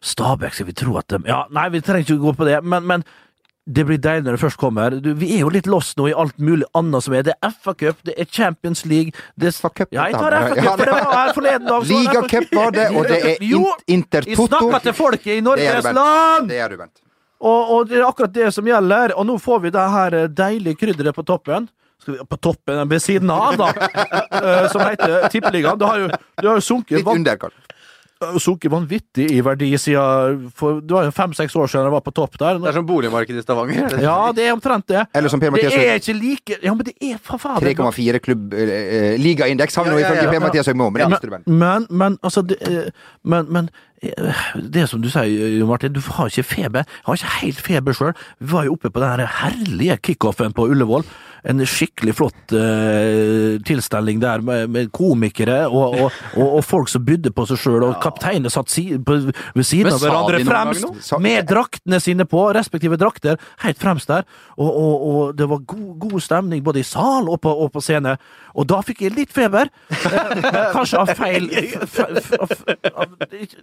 Stabæk, 0.00 0.52
skal 0.54 0.66
vi 0.68 0.72
tro 0.78 0.94
at 1.00 1.08
de 1.10 1.18
Ja, 1.26 1.40
nei, 1.50 1.64
vi 1.74 1.80
trenger 1.82 2.06
ikke 2.06 2.22
gå 2.22 2.32
på 2.38 2.46
det, 2.46 2.60
men, 2.62 2.86
men 2.86 3.02
det 3.68 3.84
blir 3.84 3.98
deilig 4.00 4.24
når 4.24 4.36
det 4.38 4.40
først 4.40 4.56
kommer. 4.60 4.94
Du, 5.04 5.10
vi 5.20 5.26
er 5.36 5.42
jo 5.44 5.50
litt 5.52 5.66
lost 5.68 5.98
nå 6.00 6.06
i 6.08 6.14
alt 6.16 6.38
mulig 6.40 6.64
annet 6.78 7.04
som 7.04 7.14
er. 7.18 7.26
Det 7.26 7.34
er 7.44 7.52
FA-cup, 7.52 7.98
det 8.08 8.14
er 8.16 8.28
Champions 8.32 8.84
League 8.88 9.12
det 9.36 9.50
er, 9.52 9.58
Cup, 9.68 9.90
Ja, 9.92 10.06
jeg 10.08 10.16
tar. 10.16 10.36
FA-cup, 10.48 10.70
for 10.78 10.84
det 10.88 10.94
var 10.96 11.12
her 11.12 11.32
forleden 11.36 11.66
dag. 11.68 11.84
så- 11.84 11.98
Ligacup 11.98 12.54
var 12.56 12.70
det, 12.78 12.86
og 12.96 13.08
det 13.10 13.18
er 13.24 13.44
Jo, 13.52 13.60
in- 13.86 13.98
Inter 13.98 14.24
Jeg 14.26 14.36
Toto. 14.40 14.56
snakker 14.56 14.86
til 14.88 14.96
folket 14.96 15.34
i 15.36 15.40
Norges 15.44 15.84
land! 15.84 16.48
Det 16.48 16.58
er 16.64 16.68
du, 16.72 16.76
Bent. 16.80 16.96
Og, 17.38 17.70
og 17.76 17.88
det 17.90 17.98
er 18.00 18.06
akkurat 18.08 18.32
det 18.34 18.48
som 18.56 18.66
gjelder. 18.66 19.12
Og 19.14 19.26
nå 19.28 19.36
får 19.38 19.60
vi 19.62 19.70
det 19.76 19.84
her 19.94 20.14
eh, 20.24 20.28
deilige 20.28 20.74
krydderet 20.80 21.14
på 21.14 21.22
toppen. 21.28 21.68
Skal 22.02 22.14
vi, 22.16 22.24
på 22.30 22.36
toppen, 22.42 22.80
ved 22.90 23.02
siden 23.04 23.30
av, 23.30 23.56
da. 23.60 23.68
Eh, 24.38 24.68
som 24.72 24.80
heter 24.84 25.28
Tippeligaen. 25.32 25.78
Det 25.78 25.86
har 25.86 25.98
jo, 26.02 26.08
det 26.08 26.46
har 26.46 26.56
jo 26.58 26.64
sunket 26.64 26.98
Litt 27.02 27.08
under, 27.12 27.36
kanskje. 27.36 27.77
Sunket 28.38 28.70
vanvittig 28.72 29.28
i 29.30 29.40
verdi 29.44 29.70
siden 29.78 30.48
for, 30.54 30.80
Det 30.80 30.94
var 30.94 31.04
jo 31.06 31.12
fem-seks 31.14 31.54
år 31.56 31.70
siden 31.70 31.86
jeg 31.86 31.94
var 31.94 32.04
på 32.04 32.14
topp 32.14 32.38
der. 32.38 32.58
Det 32.58 32.70
er 32.70 32.76
som 32.78 32.86
boligmarkedet 32.86 33.42
i 33.42 33.46
Stavanger. 33.46 33.84
er 33.84 33.88
det? 33.96 34.02
Ja, 34.02 34.32
det 34.34 34.46
er 34.46 34.52
omtrent 34.52 34.86
det. 34.88 35.06
Eller 35.14 35.28
som 35.28 35.40
Det 35.40 35.48
er 35.48 35.98
ikke 35.98 36.14
like 36.18 36.58
Ja, 36.62 36.74
men 36.74 36.84
det 36.84 36.94
er 37.00 37.18
for 37.22 37.38
faen 37.38 37.62
3,4 37.62 38.18
klubb 38.18 38.54
eh, 38.54 38.68
eh, 38.68 39.18
ligaindeks 39.18 39.76
har 39.76 39.84
vi 39.84 39.90
nå 39.90 39.98
ifølge 40.02 40.30
Per-Mathias 40.30 40.66
Høgmo, 40.66 40.90
men 40.90 41.10
det. 41.10 41.42
Men, 41.46 41.86
men 41.90 42.18
altså 42.22 42.42
det, 42.42 42.58
eh, 42.62 42.90
Men, 43.22 43.46
men 43.52 43.70
eh, 43.97 43.97
det 43.98 44.82
er 44.82 44.90
som 44.90 45.02
du 45.02 45.08
sier, 45.10 45.64
Martin, 45.66 45.94
du 45.94 46.00
har 46.00 46.30
ikke 46.30 46.46
feber. 46.46 46.84
Jeg 46.86 47.06
har 47.06 47.18
ikke 47.18 47.38
helt 47.40 47.62
feber 47.66 47.96
sjøl. 47.96 48.12
Vi 48.38 48.52
var 48.52 48.68
jo 48.68 48.76
oppe 48.76 48.92
på 48.94 49.02
den 49.02 49.10
her 49.10 49.32
herlige 49.40 49.98
kickoffen 50.06 50.54
på 50.54 50.68
Ullevål. 50.70 51.06
En 51.48 51.62
skikkelig 51.66 52.16
flott 52.18 52.52
uh, 52.52 53.56
tilstelning 53.66 54.18
der 54.20 54.42
med, 54.44 54.70
med 54.74 54.88
komikere 54.94 55.60
og, 55.70 55.94
og, 55.94 56.16
og, 56.34 56.48
og 56.58 56.64
folk 56.66 56.90
som 56.90 57.04
bydde 57.06 57.30
på 57.34 57.46
seg 57.48 57.60
sjøl, 57.62 57.86
og 57.86 58.00
kapteinene 58.02 58.50
satt 58.52 58.72
si, 58.74 58.88
på, 58.98 59.20
ved 59.54 59.66
siden 59.66 59.94
av 59.94 60.02
hverandre 60.02 60.42
fremst, 60.46 61.14
med 61.22 61.46
draktene 61.48 62.02
sine 62.02 62.26
på, 62.28 62.42
respektive 62.58 62.98
drakter, 63.00 63.38
helt 63.62 63.78
fremst 63.80 64.10
der. 64.10 64.26
Og 64.58 65.36
det 65.38 65.46
var 65.50 65.62
god, 65.70 65.90
god 66.02 66.20
stemning 66.26 66.64
både 66.66 66.82
i 66.82 66.86
sal 66.86 67.30
og 67.30 67.40
på, 67.46 67.54
og 67.54 67.70
på 67.74 67.82
scene. 67.86 68.16
Og 68.58 68.66
da 68.68 68.80
fikk 68.82 69.04
jeg 69.06 69.14
litt 69.14 69.32
feber. 69.34 69.70
Eh, 69.94 70.58
Kanskje 70.74 71.02
av 71.04 71.12
feil 71.18 71.48
f, 71.86 72.00
f, 72.02 72.32
f, 72.34 72.64
av, 72.90 73.14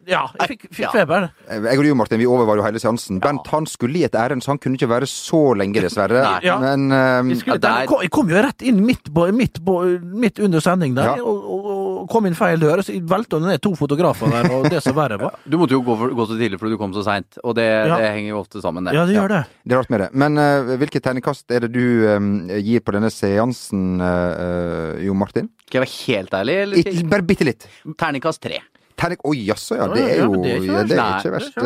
Ja, 0.07 0.24
jeg 0.39 0.47
fikk, 0.53 0.63
fikk 0.71 0.85
Ja. 0.85 0.91
feber. 0.91 1.29
Jeg 1.49 1.77
og 1.79 1.83
du, 1.83 1.95
Martin, 1.95 2.19
vi 2.19 2.25
overvar 2.29 2.57
jo 2.57 2.63
hele 2.65 2.79
seansen. 2.79 3.19
Bent 3.23 3.47
han 3.47 3.65
skulle 3.65 3.97
i 3.99 4.03
et 4.07 4.15
ærend, 4.15 4.43
så 4.43 4.51
han 4.53 4.57
kunne 4.59 4.75
ikke 4.77 4.89
være 4.89 5.07
så 5.09 5.55
lenge, 5.57 5.81
dessverre. 5.81 6.21
Nei. 6.23 6.39
Ja. 6.47 6.57
Men 6.59 6.85
um, 6.91 7.29
Jeg, 7.29 7.39
skulle, 7.41 7.55
Ja, 7.55 7.57
der- 7.65 7.79
jeg, 7.83 7.87
kom, 7.91 8.01
jeg 8.01 8.11
kom 8.11 8.29
jo 8.29 8.35
rett 8.45 8.61
inn 8.61 8.81
midt, 8.85 9.11
på, 9.13 9.27
midt, 9.33 9.59
på, 9.65 9.75
midt 10.03 10.39
under 10.39 10.59
sending 10.59 10.95
der, 10.95 11.15
Ja. 11.17 11.23
og, 11.23 11.43
og, 11.55 11.65
og 12.03 12.09
kom 12.09 12.25
inn 12.25 12.35
feil 12.35 12.59
dør. 12.59 12.83
Så 12.85 12.93
jeg 12.93 13.03
velta 13.07 13.39
ned 13.39 13.61
to 13.61 13.73
fotografer 13.75 14.29
der, 14.31 14.51
og 14.51 14.69
det 14.69 14.81
som 14.83 14.95
verre 14.95 15.17
var. 15.21 15.35
Du 15.49 15.57
måtte 15.57 15.71
jo 15.77 15.81
gå, 15.81 15.97
for, 15.97 16.09
gå 16.09 16.27
så 16.27 16.37
tidlig 16.39 16.59
fordi 16.59 16.71
du 16.75 16.77
kom 16.81 16.93
så 16.93 17.03
seint, 17.05 17.37
og 17.43 17.55
det, 17.55 17.65
Ja. 17.87 17.97
det 17.97 18.11
henger 18.15 18.29
jo 18.35 18.39
ofte 18.41 18.61
sammen, 18.61 18.83
det. 18.85 18.93
Ja, 18.97 19.05
det 19.05 19.15
gjør 19.15 19.29
det. 19.29 19.43
det 19.65 19.73
er 19.73 19.77
rart 19.81 19.89
med 19.89 19.99
det. 20.05 20.09
Men 20.13 20.37
uh, 20.37 20.75
hvilket 20.81 21.03
tegnekast 21.03 21.51
er 21.51 21.65
det 21.67 21.71
du 21.73 22.07
um, 22.15 22.47
gir 22.49 22.79
på 22.81 22.91
denne 22.95 23.09
seansen, 23.13 23.99
uh, 24.01 24.95
Jo 25.03 25.13
Martin? 25.13 25.49
Skal 25.65 25.81
jeg 25.81 25.85
være 25.85 25.97
helt 26.05 26.33
ærlig, 26.37 27.09
bare 27.09 27.25
bitte 27.25 27.45
litt. 27.47 27.65
Terningkast 27.97 28.41
tre. 28.43 28.59
Terning 28.95 29.19
Oi, 29.27 29.35
jaså, 29.49 29.75
ja. 29.75 29.87
Det 29.91 30.03
er 30.03 30.21
jo 30.23 30.37
det 30.39 30.51
er 30.53 30.61
ikke 30.61 30.71
ja, 30.71 30.83
det 30.87 30.99
er 30.99 31.33
verst. 31.35 31.57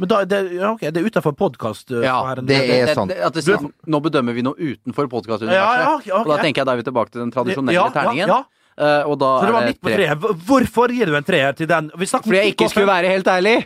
Men 0.00 0.08
da, 0.08 0.22
det, 0.24 0.40
ja, 0.56 0.70
ok, 0.72 0.86
det 0.88 1.02
er 1.02 1.08
utenfor 1.10 1.34
podkast. 1.36 1.92
Ja, 2.04 2.16
det 2.40 2.60
er 2.78 2.94
sant. 2.96 3.12
At 3.12 3.36
det, 3.36 3.44
sier- 3.44 3.66
nå 3.68 4.00
bedømmer 4.04 4.36
vi 4.36 4.44
noe 4.46 4.56
utenfor 4.56 5.10
podkastuniverset. 5.12 5.84
Ja, 5.84 5.98
ja. 6.08 6.22
Og 6.22 6.32
da 6.32 6.40
tenker 6.40 6.62
jeg 6.62 6.70
da 6.70 6.76
er 6.76 6.80
vi 6.80 6.86
tilbake 6.88 7.12
til 7.12 7.24
den 7.24 7.34
tradisjonelle 7.34 7.76
ja, 7.76 7.88
terningen. 7.92 8.32
Ja, 8.32 8.40
ja. 8.40 8.58
Uh, 8.72 9.10
og 9.12 9.18
da 9.20 9.34
Så 9.42 9.50
det 9.50 9.52
var 9.52 9.66
midt 9.68 9.80
på 9.84 9.92
treet. 9.92 10.22
Hvor- 10.22 10.38
Hvorfor 10.48 10.94
gir 10.96 11.10
du 11.12 11.16
en 11.18 11.26
treer 11.28 11.52
til 11.52 11.68
den? 11.68 11.90
Vi 11.92 12.06
Fordi 12.08 12.38
jeg 12.38 12.54
ikke 12.54 12.70
skulle 12.72 12.88
være 12.88 13.12
helt 13.12 13.28
ærlig! 13.28 13.58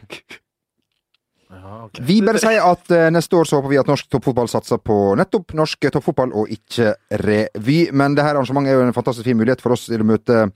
Ja, 1.46 1.84
okay. 1.84 2.02
Vi 2.02 2.16
bare 2.26 2.40
sier 2.42 2.64
at 2.66 2.90
uh, 2.90 3.06
neste 3.14 3.38
år 3.38 3.46
så 3.46 3.60
håper 3.60 3.70
vi 3.70 3.78
at 3.78 3.86
norsk 3.86 4.08
toppfotball 4.10 4.50
satser 4.50 4.80
på 4.82 5.14
nettopp 5.18 5.54
norsk 5.54 5.86
toppfotball 5.94 6.34
og 6.34 6.50
ikke 6.50 6.96
revy. 7.22 7.78
Men 7.94 8.16
det 8.18 8.26
her 8.26 8.34
arrangementet 8.34 8.74
er 8.74 8.80
jo 8.80 8.86
en 8.88 8.96
fantastisk 8.96 9.28
fin 9.28 9.38
mulighet 9.38 9.62
for 9.62 9.76
oss 9.76 9.86
til 9.86 10.02
å 10.02 10.08
møte 10.08 10.40
eh, 10.42 10.50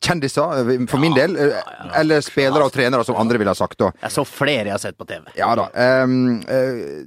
kjendiser, 0.00 0.70
eh, 0.70 0.86
for 0.88 0.98
min 0.98 1.14
del. 1.14 1.36
eh, 1.36 2.00
Eller 2.00 2.20
spillere 2.20 2.64
og 2.64 2.72
trenere, 2.72 3.04
som 3.04 3.16
andre 3.16 3.38
ville 3.38 3.50
ha 3.50 3.54
sagt. 3.54 3.78
da. 3.78 3.90
Jeg 4.02 4.10
så 4.10 4.24
flere 4.24 4.64
jeg 4.64 4.72
har 4.72 4.78
sett 4.78 4.98
på 4.98 5.06
TV. 5.06 5.24
Ja 5.36 5.54
da. 5.54 5.68
Um, 6.04 6.40
uh, 6.48 7.04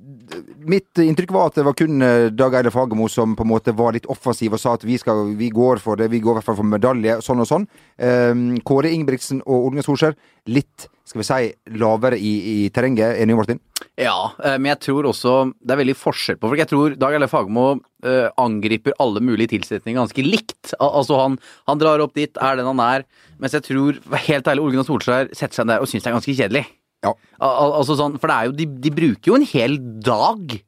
mitt 0.58 0.94
inntrykk 0.98 1.32
var 1.32 1.50
at 1.50 1.56
det 1.56 1.66
var 1.66 1.74
kun 1.74 2.00
Dag 2.36 2.54
Eile 2.56 2.72
Fagermo 2.72 3.10
som 3.10 3.36
på 3.36 3.44
en 3.44 3.52
måte 3.52 3.76
var 3.76 3.94
litt 3.94 4.06
offensiv 4.06 4.54
og 4.54 4.60
sa 4.60 4.74
at 4.74 4.86
vi, 4.86 4.98
skal, 4.98 5.36
vi 5.36 5.50
går 5.50 5.82
for 5.82 5.96
det, 5.96 6.12
vi 6.12 6.20
går 6.20 6.32
i 6.32 6.40
hvert 6.40 6.46
fall 6.46 6.60
for 6.62 6.70
medalje, 6.70 7.18
sånn 7.22 7.42
og 7.42 7.50
sånn. 7.50 7.68
Um, 7.98 8.60
Kåre 8.64 8.92
Ingebrigtsen 8.94 9.42
og 9.46 9.72
Ole 9.72 9.84
Solskjær 9.86 10.16
litt 10.48 10.88
skal 11.12 11.20
vi 11.20 11.28
si, 11.28 11.76
lavere 11.76 12.16
i, 12.16 12.32
i 12.52 12.58
terrenget. 12.72 13.18
Enig, 13.20 13.36
Martin? 13.36 13.60
Ja, 14.00 14.32
eh, 14.40 14.56
men 14.56 14.72
jeg 14.72 14.82
tror 14.86 15.10
også 15.10 15.34
det 15.60 15.76
er 15.76 15.82
veldig 15.82 15.96
forskjell 16.00 16.40
på 16.40 16.48
folk. 16.48 16.62
Jeg 16.62 16.72
tror 16.72 16.96
Dag 17.00 17.16
Eilif 17.18 17.34
Fagermo 17.34 17.66
eh, 18.08 18.30
angriper 18.40 18.96
alle 19.04 19.24
mulige 19.24 19.52
tilsetninger 19.58 20.00
ganske 20.00 20.24
likt. 20.24 20.72
Al 20.80 21.02
altså 21.02 21.20
han, 21.20 21.36
han 21.68 21.82
drar 21.82 22.04
opp 22.06 22.16
dit, 22.16 22.32
er 22.40 22.60
den 22.60 22.70
han 22.72 22.84
er. 22.86 23.06
Mens 23.44 23.58
jeg 23.58 23.68
tror, 23.68 24.00
helt 24.30 24.48
ærlig, 24.48 24.64
Ole 24.64 24.78
Gunnar 24.78 24.88
Solskjær 24.88 25.34
setter 25.36 25.60
seg 25.60 25.72
der 25.74 25.84
og 25.84 25.92
syns 25.92 26.06
det 26.06 26.14
er 26.14 26.18
ganske 26.18 26.38
kjedelig. 26.38 26.66
Ja. 27.04 27.16
Al 27.42 27.56
al 27.66 27.78
altså 27.82 27.98
sånn, 28.00 28.16
for 28.22 28.32
det 28.32 28.38
er 28.38 28.48
jo, 28.48 28.58
de, 28.62 28.70
de 28.86 28.94
bruker 28.94 29.34
jo 29.34 29.40
en 29.40 29.48
hel 29.52 29.80
dag 30.06 30.60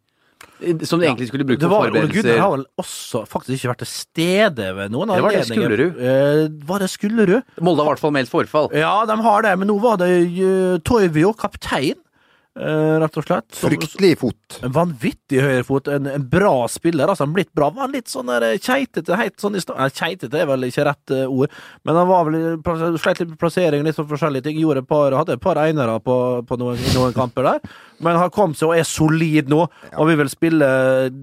som 0.88 1.02
de 1.02 1.08
egentlig 1.08 1.28
skulle 1.30 1.46
brukt 1.48 1.62
Det 1.62 1.70
på 1.70 1.76
forberedelser. 1.76 2.10
Ole 2.10 2.22
Gunnar 2.22 2.42
har 2.44 2.54
vel 2.56 2.66
også 2.84 3.24
faktisk 3.30 3.58
ikke 3.58 3.72
vært 3.74 3.84
til 3.84 3.92
stede 3.92 4.70
ved 4.78 4.94
noen 4.94 5.12
Det 5.14 5.24
var 5.26 5.36
det 5.36 5.42
anledninger. 5.44 5.74
Skullerud. 5.74 6.02
Eh, 6.10 6.68
var 6.70 6.84
det 6.84 6.90
Skullerud? 6.94 7.42
Molde 7.60 7.84
har 7.84 7.90
i 7.90 7.94
hvert 7.94 8.04
fall 8.04 8.16
meldt 8.16 8.32
forfall. 8.32 8.72
Ja, 8.78 8.96
de 9.10 9.20
har 9.28 9.46
det, 9.48 9.54
men 9.60 9.72
nå 9.72 9.78
var 9.84 10.00
det 10.02 10.10
uh, 10.40 10.80
Toivio, 10.86 11.34
kaptein, 11.38 11.96
eh, 11.96 12.13
rett 12.56 13.18
og 13.18 13.24
slett. 13.26 13.56
som- 13.56 13.70
Fryktelig 13.70 14.18
fot. 14.22 14.60
En 14.64 14.72
vanvittig 14.72 15.40
høyrefot, 15.42 15.88
en, 15.88 16.06
en 16.08 16.24
bra 16.30 16.68
spiller. 16.68 17.08
altså 17.10 17.26
Han 17.26 17.34
blitt 17.34 17.52
bra. 17.54 17.70
Var 17.74 17.88
litt 17.90 18.06
sånn 18.08 18.28
der 18.28 18.58
keitete 18.62 19.18
helt 19.18 19.38
sånn 19.42 19.56
i 19.58 19.60
stad. 19.64 19.78
Keitete 19.98 20.34
er 20.42 20.46
vel 20.46 20.62
ikke 20.68 20.86
rett 20.86 21.12
eh, 21.12 21.26
ord, 21.26 21.50
men 21.84 21.96
han 21.96 22.08
var 22.08 22.26
vel 22.30 22.98
sleit 23.02 23.20
litt 23.24 23.30
med 23.34 23.40
plassering, 23.42 23.84
litt 23.84 23.96
sånn 23.98 24.08
forskjellige 24.10 24.44
ting. 24.44 24.60
Gjorde 24.62 24.84
et 24.84 24.88
par, 24.88 25.12
hadde 25.18 25.34
et 25.34 25.42
par 25.42 25.56
einere 25.58 25.98
på, 26.04 26.18
på 26.46 26.58
noen, 26.62 26.78
noen 26.94 27.14
kamper 27.18 27.44
der, 27.44 27.60
men 28.00 28.16
har 28.22 28.30
kommet 28.30 28.58
seg 28.60 28.70
og 28.70 28.78
er 28.78 28.84
solid 28.88 29.50
nå. 29.50 29.66
Og 29.98 30.08
vi 30.12 30.16
vil 30.22 30.30
spille 30.30 30.70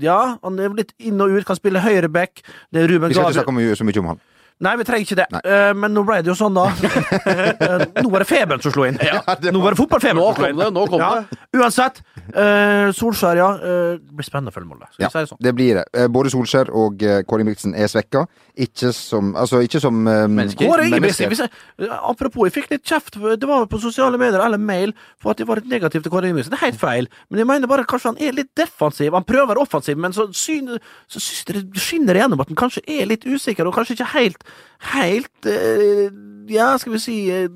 Ja, 0.02 0.36
han 0.42 0.58
er 0.58 0.74
litt 0.74 0.92
inn 0.98 1.20
og 1.20 1.30
ut, 1.30 1.44
kan 1.46 1.56
spille 1.56 1.80
høyreback. 1.84 2.42
Det 2.72 2.82
er 2.84 2.88
Ruben 2.90 3.08
Vi 3.08 3.14
skal 3.14 3.30
ikke 3.30 3.44
Gabriel. 3.46 3.76
snakke 3.76 3.78
så 3.78 3.84
mye 3.86 4.02
om 4.02 4.10
han. 4.14 4.20
Nei, 4.60 4.74
vi 4.76 4.84
trenger 4.84 5.06
ikke 5.06 5.16
det. 5.22 5.40
Eh, 5.40 5.70
men 5.72 5.94
nå 5.96 6.02
ble 6.04 6.18
det 6.20 6.28
jo 6.32 6.36
sånn, 6.36 6.56
da. 6.56 6.66
Eh, 7.30 7.82
nå 8.02 8.10
var 8.12 8.22
det 8.22 8.28
feberen 8.28 8.62
som 8.62 8.72
slo 8.74 8.84
inn. 8.88 8.96
Nå 9.54 9.60
var 9.62 9.74
det 9.74 9.78
fotballfeberen 9.78 10.20
som 10.20 10.36
slo 10.36 10.48
inn. 10.50 10.58
det, 10.60 10.68
nå 10.74 10.84
kom 10.90 11.02
ja. 11.02 11.10
det. 11.20 11.40
Uansett, 11.60 12.02
Uh, 12.30 12.92
Solskjær, 12.94 13.34
ja. 13.40 13.46
det 13.58 14.14
blir 14.14 14.22
spennende 14.22 14.52
å 14.52 14.54
følge 14.54 14.68
Molde. 14.70 14.86
Skal 14.92 15.02
Ja, 15.02 15.08
si 15.10 15.18
det 15.18 15.30
sånn? 15.32 15.40
det 15.42 15.50
blir 15.58 15.80
det. 15.80 16.04
Både 16.14 16.30
Solskjær 16.30 16.68
og 16.78 17.02
Kåre 17.26 17.42
Ingebrigtsen 17.42 17.74
er 17.74 17.90
svekka. 17.90 18.22
Ikke 18.60 18.92
som 18.94 19.32
Altså, 19.38 19.60
ikke 19.64 19.80
som 19.82 19.98
eh, 20.06 20.26
Mennesker. 20.28 20.68
Kåre. 20.68 20.86
Ingebrigtsen, 20.88 21.32
jeg, 21.32 21.90
apropos, 21.90 22.46
jeg 22.48 22.54
fikk 22.54 22.70
litt 22.74 22.84
kjeft, 22.86 23.18
det 23.18 23.48
var 23.48 23.66
på 23.70 23.80
sosiale 23.82 24.18
medier 24.20 24.42
eller 24.44 24.60
mail, 24.60 24.92
for 25.20 25.32
at 25.32 25.40
jeg 25.40 25.48
var 25.48 25.60
litt 25.60 25.70
negativ 25.70 26.04
til 26.04 26.12
Kåre 26.12 26.28
Ingebrigtsen. 26.30 26.54
Det 26.54 26.60
er 26.60 26.66
helt 26.68 26.80
feil, 26.80 27.08
men 27.30 27.42
jeg 27.42 27.48
mener 27.50 27.70
bare 27.70 27.86
kanskje 27.88 28.12
han 28.12 28.20
er 28.22 28.36
litt 28.36 28.50
defensiv. 28.58 29.14
Han 29.16 29.26
prøver 29.28 29.60
offensiv, 29.62 29.98
men 30.00 30.14
så, 30.16 30.28
syn, 30.36 30.76
så 31.10 31.22
synes 31.22 31.44
jeg 31.46 31.64
det 31.72 31.82
skinner 31.82 32.18
igjennom 32.18 32.42
at 32.44 32.52
han 32.52 32.58
kanskje 32.62 32.84
er 32.86 33.08
litt 33.10 33.26
usikker, 33.26 33.66
og 33.68 33.76
kanskje 33.78 33.98
ikke 33.98 34.10
helt, 34.14 34.46
helt 34.94 35.46
eh, 35.46 36.10
Ja, 36.50 36.74
skal 36.78 36.96
vi 36.96 37.00
si 37.02 37.16
eh, 37.30 37.48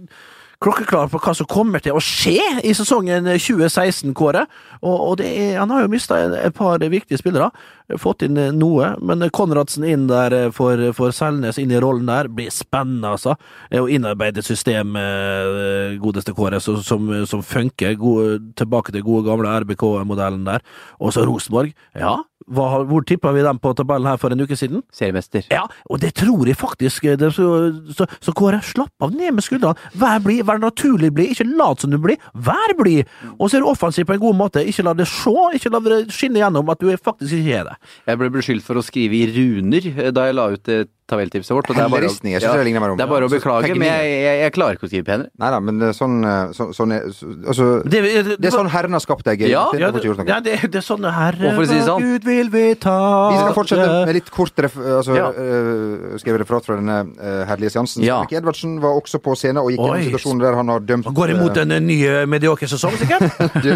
klokkeklar 0.63 1.11
på 1.13 1.19
hva 1.21 1.33
som 1.37 1.49
kommer 1.51 1.83
til 1.83 1.97
å 1.97 2.01
skje 2.01 2.63
i 2.65 2.73
sesongen 2.77 3.27
2016, 3.27 4.15
Kåre. 4.17 4.45
Og, 4.81 4.95
og 4.95 5.23
er, 5.25 5.59
han 5.59 5.73
har 5.75 5.83
jo 5.83 5.91
mista 5.93 6.21
et 6.39 6.55
par 6.57 6.81
viktige 6.81 7.19
spillere. 7.21 7.51
Fått 8.01 8.23
inn 8.25 8.39
eh, 8.41 8.53
noe, 8.55 8.93
men 9.05 9.27
Konradsen 9.35 9.85
inn 9.89 10.07
der 10.09 10.55
for, 10.57 10.81
for 10.97 11.13
Selnes, 11.17 11.59
inn 11.61 11.75
i 11.75 11.81
rollen 11.83 12.07
der, 12.09 12.31
blir 12.33 12.55
spennende, 12.55 13.17
altså. 13.17 13.35
Å 13.75 13.89
innarbeide 13.91 14.41
et 14.41 14.49
system, 14.49 14.95
godeste 16.01 16.37
Kåre, 16.37 16.63
som, 16.65 16.79
som, 16.87 17.11
som 17.29 17.43
funker. 17.45 17.99
Gode, 18.01 18.39
tilbake 18.57 18.95
til 18.95 19.05
gode, 19.05 19.27
gamle 19.29 19.59
RBK-modellen 19.65 20.47
der. 20.49 20.65
Og 21.03 21.13
så 21.17 21.27
Rosenborg. 21.27 21.75
Ja, 21.99 22.21
hva, 22.51 22.83
hvor 22.85 23.05
tippa 23.07 23.33
vi 23.33 23.43
dem 23.47 23.59
på 23.63 23.73
tabellen 23.79 24.09
her 24.11 24.19
for 24.21 24.35
en 24.35 24.41
uke 24.45 24.57
siden? 24.59 24.83
Seriemester. 24.93 25.47
Ja, 25.53 25.63
og 25.91 26.01
det 26.03 26.13
tror 26.19 26.47
jeg 26.49 26.57
faktisk. 26.61 27.05
eh, 27.09 27.17
Det, 27.17 27.33
så, 27.35 27.47
så, 27.97 28.07
så 28.21 28.35
Kåre, 28.37 28.61
slapp 28.63 28.91
av 29.01 29.15
ned 29.15 29.33
med 29.39 29.45
skuldrene. 29.47 29.79
Vær 29.95 30.19
blid, 30.25 30.43
vær 30.45 30.59
naturlig 30.61 31.13
blid. 31.15 31.33
Ikke 31.33 31.47
lat 31.57 31.81
som 31.81 31.91
du 31.95 31.99
blir, 31.99 32.19
vær 32.35 32.75
blid! 32.79 33.07
Og 33.39 33.49
så 33.51 33.57
er 33.59 33.65
du 33.65 33.71
offensiv 33.71 34.05
på 34.09 34.17
en 34.19 34.21
god 34.27 34.37
måte. 34.37 34.65
Ikke 34.67 34.85
la 34.85 34.93
det 34.99 35.07
se, 35.09 35.33
ikke 35.57 35.73
la 35.73 35.81
det 35.85 36.03
skinne 36.15 36.43
gjennom 36.43 36.69
at 36.75 36.81
du 36.83 36.91
faktisk 36.97 37.39
ikke 37.41 37.61
er 37.63 37.71
det. 37.71 37.79
Jeg 38.11 38.21
ble 38.21 38.31
beskyldt 38.35 38.67
for 38.67 38.77
å 38.81 38.85
skrive 38.85 39.23
i 39.23 39.31
runer 39.33 39.89
eh, 39.95 40.11
da 40.15 40.29
jeg 40.29 40.37
la 40.39 40.51
ut 40.53 40.69
eh, 40.73 40.85
tabelltipset 41.11 41.55
vårt. 41.57 41.71
og 41.71 41.77
det 41.77 41.85
er 41.85 41.89
bare 41.93 42.09
å- 42.09 42.19
ja, 42.25 42.39
det 42.41 43.05
er 43.05 43.11
bare 43.11 43.27
å 43.27 43.31
beklage, 43.33 43.75
men 43.77 43.89
jeg, 43.89 44.11
jeg, 44.25 44.37
jeg 44.45 44.53
klarer 44.53 44.79
ikke 44.79 44.87
å 44.87 44.91
skrive 44.93 45.05
penere. 45.09 45.29
Nei 45.39 45.51
da, 45.51 45.61
men 45.61 45.79
det 45.79 45.89
er 45.89 45.97
sånn, 45.99 46.17
eh, 46.25 46.53
så, 46.57 46.69
sånn 46.77 46.95
er, 46.97 47.09
så, 47.13 47.31
altså, 47.47 47.69
Det, 47.85 48.03
det, 48.05 48.37
det 48.41 48.51
er 48.51 48.55
sånn 48.55 48.71
Herren 48.71 48.97
har 48.97 49.05
skapt 49.05 49.25
deg. 49.25 49.41
Ja, 49.49 49.67
ja, 49.75 49.89
ja, 49.89 50.41
det, 50.41 50.55
er 50.55 50.85
sånn 50.85 51.05
Herre, 51.05 51.55
Og 51.55 51.67
si 51.69 51.81
sånn- 51.85 52.03
Gud 52.05 52.25
vil 52.29 52.51
vi 52.51 52.65
ta 52.81 52.97
Vi 53.33 53.41
skal 53.41 53.57
fortsette 53.57 53.89
med 54.07 54.15
litt 54.21 54.31
kort 54.31 54.59
ref 54.65 54.77
altså, 54.77 55.17
Ja. 55.17 55.29
uh, 55.31 56.17
skrevet 56.21 56.45
referat 56.45 56.65
fra 56.69 56.77
denne 56.81 57.01
uh, 57.19 57.45
herlige 57.49 57.75
seansen. 57.75 58.05
Ja. 58.05 58.23
Henrik 58.23 58.39
Edvardsen 58.41 58.79
var 58.83 58.97
også 59.01 59.21
på 59.25 59.37
scenen 59.39 59.63
og 59.65 59.71
gikk 59.73 59.85
i 59.85 59.91
en 59.99 60.07
situasjon 60.11 60.41
der 60.41 60.55
han 60.59 60.69
har 60.73 60.81
dømt 60.81 61.05
Han 61.09 61.15
går 61.17 61.35
imot 61.37 61.55
den 61.55 61.69
nye 61.69 61.95
ny 61.95 61.99
eh, 62.07 62.27
medioker 62.31 62.71
sesong, 62.71 62.97
sikkert? 63.01 63.29
Du, 63.65 63.71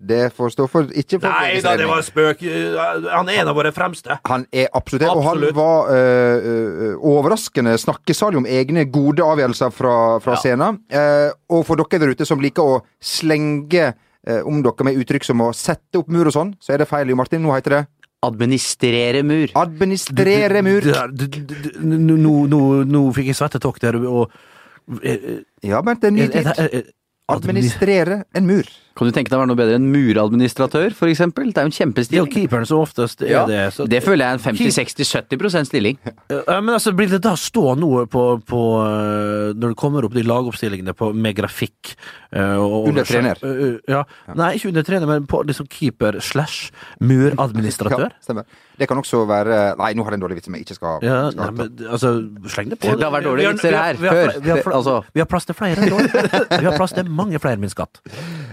det 0.00 0.32
får 0.36 0.54
stå 0.54 0.66
for 0.70 0.88
ikke 0.98 1.20
for 1.20 1.28
Nei 1.30 1.60
da, 1.64 1.74
det 1.78 1.88
var 1.88 2.02
spøk. 2.06 2.42
Eh, 2.42 3.08
Han 3.12 3.28
er 3.28 3.42
en 3.42 3.50
av 3.52 3.58
våre 3.58 3.72
fremste. 3.74 4.18
Han 4.28 4.46
er 4.52 4.70
absolutt 4.76 5.04
det, 5.04 5.10
og 5.12 5.24
han 5.26 5.44
var 5.56 5.90
uh, 5.92 6.67
overraskende 6.98 7.74
snakkesalig 7.78 8.36
om 8.40 8.46
egne 8.46 8.84
gode 8.90 9.22
avgjørelser 9.24 9.72
fra, 9.72 9.94
fra 10.20 10.32
Ja. 10.36 10.40
scenen. 10.42 10.80
Eh, 10.90 11.30
og 11.50 11.64
for 11.66 11.76
dere 11.76 11.98
der 12.00 12.14
ute 12.14 12.26
som 12.26 12.40
liker 12.40 12.62
å 12.62 12.82
slenge 13.00 13.94
eh, 14.26 14.40
om 14.44 14.62
dere 14.62 14.84
med 14.84 14.96
uttrykk 15.00 15.24
som 15.24 15.40
å 15.40 15.52
sette 15.54 15.98
opp 15.98 16.08
mur 16.08 16.26
og 16.26 16.32
sånn, 16.34 16.54
så 16.60 16.74
er 16.74 16.78
det 16.78 16.88
feil, 16.88 17.08
Jo 17.08 17.16
Martin. 17.16 17.42
Nå 17.42 17.54
heter 17.54 17.70
det 17.78 17.86
Administrere 18.26 19.22
mur. 19.22 19.46
administrere 19.54 20.62
mur. 20.62 20.80
Der- 20.80 21.08
Nå, 21.78 23.02
fikk 23.14 23.26
jeg 23.30 23.36
svettetokter, 23.38 23.94
og 24.06 24.30
Eh, 25.04 25.42
Ja, 25.62 25.82
Bernt, 25.82 26.00
det 26.00 26.06
er 26.08 26.10
ny 26.12 26.22
eh, 26.22 26.28
tid. 26.32 26.46
eh, 26.46 26.78
eh, 26.78 26.82
Administrere 27.28 28.24
en 28.34 28.46
mur. 28.46 28.64
Kan 28.98 29.06
du 29.06 29.14
tenke 29.14 29.30
deg 29.30 29.38
å 29.38 29.42
være 29.44 29.48
noe 29.52 29.58
bedre 29.60 29.76
enn 29.78 29.84
muradministratør, 29.94 30.90
eksempel? 31.06 31.52
Det 31.54 31.62
er 31.62 31.68
jo 31.68 31.70
en 31.70 31.92
Det 31.94 32.18
er 32.18 32.18
jo 32.18 32.26
kjempestilling. 32.26 32.32
keeperen 32.34 32.66
som 32.66 32.80
oftest 32.82 33.22
er 33.22 33.30
Ja, 33.30 33.44
det. 33.46 33.60
Så, 33.76 33.86
det 33.86 34.00
føler 34.02 34.24
jeg 34.24 34.32
er 34.32 34.40
en 34.40 34.56
50-60-70% 34.58 35.68
stilling. 35.70 35.98
Ja, 36.32 36.60
men 36.60 36.74
altså, 36.74 36.90
blir 36.98 37.06
det 37.12 37.20
da 37.22 37.36
stå 37.38 37.76
noe 37.78 38.06
på, 38.10 38.24
på 38.42 38.62
eh, 38.82 39.54
Når 39.54 39.68
det 39.74 39.76
kommer 39.78 40.04
opp 40.08 40.16
de 40.18 40.24
lagoppstillingene 40.26 40.96
på, 40.98 41.12
med 41.14 41.36
grafikk 41.38 41.92
eh, 42.34 42.56
og, 42.58 42.88
Under 42.90 43.06
trener. 43.06 43.38
Eh, 43.46 43.78
ja. 43.86 44.02
Nei, 44.34 44.50
ikke 44.58 44.72
under 44.72 44.82
trener, 44.88 45.06
men 45.06 45.28
på 45.30 45.44
liksom 45.46 45.68
keeper 45.70 46.18
slash 46.20 46.72
muradministratør. 47.00 48.08
Ja, 48.18 48.22
stemmer. 48.22 48.44
Det 48.78 48.86
kan 48.88 48.98
også 49.00 49.24
være 49.26 49.56
Nei, 49.78 49.92
nå 49.98 50.04
har 50.06 50.14
jeg 50.14 50.18
en 50.20 50.22
dårlig 50.22 50.36
vits 50.38 50.46
som 50.48 50.54
jeg 50.54 50.64
ikke 50.66 50.76
skal, 50.78 51.00
Ja, 51.06 51.16
skal 51.32 51.40
nei, 51.40 51.54
men 51.58 51.88
altså, 51.90 52.12
sleng 52.50 52.70
det 52.74 52.78
på. 52.82 52.92
Det 52.98 53.06
har 53.06 53.14
vært 53.14 53.26
dårlige 53.26 53.54
vitser 53.54 53.70
vi 53.72 53.76
har- 53.78 53.86
her 53.88 53.98
vi 54.02 54.08
har- 54.10 54.18
før. 54.18 54.28
Vi 54.42 54.50
har, 54.50 54.58
vi 54.58 54.62
har, 54.62 54.76
Altså- 54.78 54.98
vi 55.14 55.20
har 55.22 55.26
plass 55.30 55.46
til 55.48 55.54
flere. 55.58 55.88
Vi 56.58 56.64
har 56.66 56.76
plass 56.76 56.92
til 56.94 57.08
mange 57.10 57.38
flere, 57.42 57.58
min 57.58 57.70
skatt. 57.70 57.98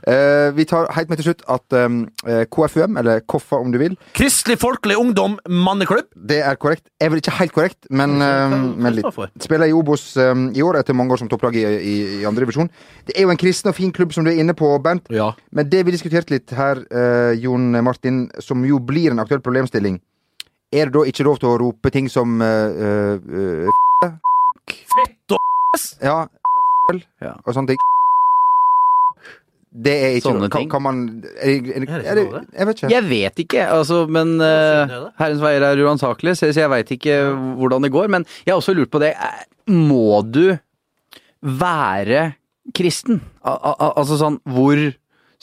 Eh, 0.05 0.35
vi 0.58 0.65
tar 0.70 0.88
helt 0.96 1.10
med 1.12 1.20
til 1.20 1.27
slutt 1.30 1.44
at 1.51 1.75
um, 1.86 2.01
eh, 2.27 2.44
KFUM, 2.51 2.98
eller 3.01 3.22
Koffa 3.30 3.60
om 3.62 3.72
du 3.74 3.77
vil, 3.82 3.96
Kristelig 4.18 4.58
Folkelig 4.62 4.98
Ungdom 5.01 5.38
Manneklubb. 5.50 6.08
det 6.15 6.39
er 6.46 6.56
korrekt. 6.62 6.86
Er 7.01 7.10
vel 7.13 7.22
ikke 7.22 7.36
helt 7.39 7.54
korrekt, 7.56 7.89
men, 7.89 8.18
men 8.20 8.96
litt. 8.96 9.08
Spiller 9.44 9.70
i 9.70 9.75
Obos 9.75 10.08
um, 10.18 10.48
i 10.56 10.63
år, 10.65 10.80
etter 10.82 10.96
mange 10.98 11.13
år 11.15 11.22
som 11.22 11.30
topplag 11.32 11.56
i, 11.60 11.65
i, 11.65 11.96
i 12.22 12.25
andre 12.27 12.46
divisjon. 12.46 12.70
Det 13.08 13.15
er 13.18 13.27
jo 13.27 13.34
en 13.34 13.42
kristen 13.42 13.70
og 13.72 13.77
fin 13.77 13.94
klubb, 13.96 14.13
som 14.15 14.25
du 14.25 14.32
er 14.34 14.39
inne 14.42 14.56
på, 14.58 14.70
Bernt. 14.84 15.08
Ja. 15.13 15.32
Men 15.56 15.70
det 15.72 15.84
vi 15.88 15.94
diskuterte 15.96 16.34
litt 16.36 16.51
her, 16.58 16.82
eh, 16.92 17.34
Jon 17.42 17.72
Martin, 17.86 18.25
som 18.44 18.65
jo 18.68 18.80
blir 18.80 19.12
en 19.13 19.22
aktuell 19.24 19.44
problemstilling, 19.46 20.00
er 20.75 20.89
det 20.89 20.96
da 20.98 21.06
ikke 21.08 21.24
lov 21.27 21.38
til 21.39 21.51
å 21.54 21.58
rope 21.62 21.92
ting 21.94 22.10
som 22.12 22.39
uh, 22.42 23.20
uh, 23.24 24.15
Fett 24.65 25.36
og 25.36 25.39
Ja, 26.04 26.25
Ja. 27.22 27.36
og 27.46 27.54
sånne 27.56 27.74
ting. 27.74 27.80
Det 29.77 29.91
er 29.91 30.13
ikke 30.15 30.29
Sånne 30.29 30.39
lov. 30.46 30.50
Kan, 30.53 30.62
ting. 30.62 30.70
kan 30.72 30.82
man 30.86 31.00
er, 31.44 31.60
det- 31.60 31.75
er, 31.75 31.84
Er 31.84 32.12
er 32.12 32.15
det. 32.15 32.44
Jeg 32.55 32.67
vet 32.67 32.75
ikke. 32.79 32.89
Jeg 32.94 33.03
vet 33.10 33.36
ikke, 33.44 33.65
altså, 33.75 34.08
men 34.08 34.36
uh? 34.39 35.10
Herrens 35.20 35.41
veier 35.44 35.62
er 35.67 35.82
uransakelige, 35.84 36.36
så 36.39 36.53
jeg 36.55 36.70
veit 36.72 36.94
ikke 36.96 37.17
hvordan 37.60 37.82
det 37.84 37.91
går. 37.91 38.08
Men 38.10 38.25
jeg 38.46 38.53
har 38.53 38.62
også 38.62 38.74
lurt 38.77 38.89
på 38.94 39.00
det. 39.03 39.12
eh, 39.20 39.44
Må 39.67 40.22
du 40.32 40.58
være 41.41 42.36
kristen? 42.74 43.20
Al 43.44 43.60
al 43.62 43.94
altså 44.01 44.17
sånn, 44.20 44.39
hvor 44.48 44.79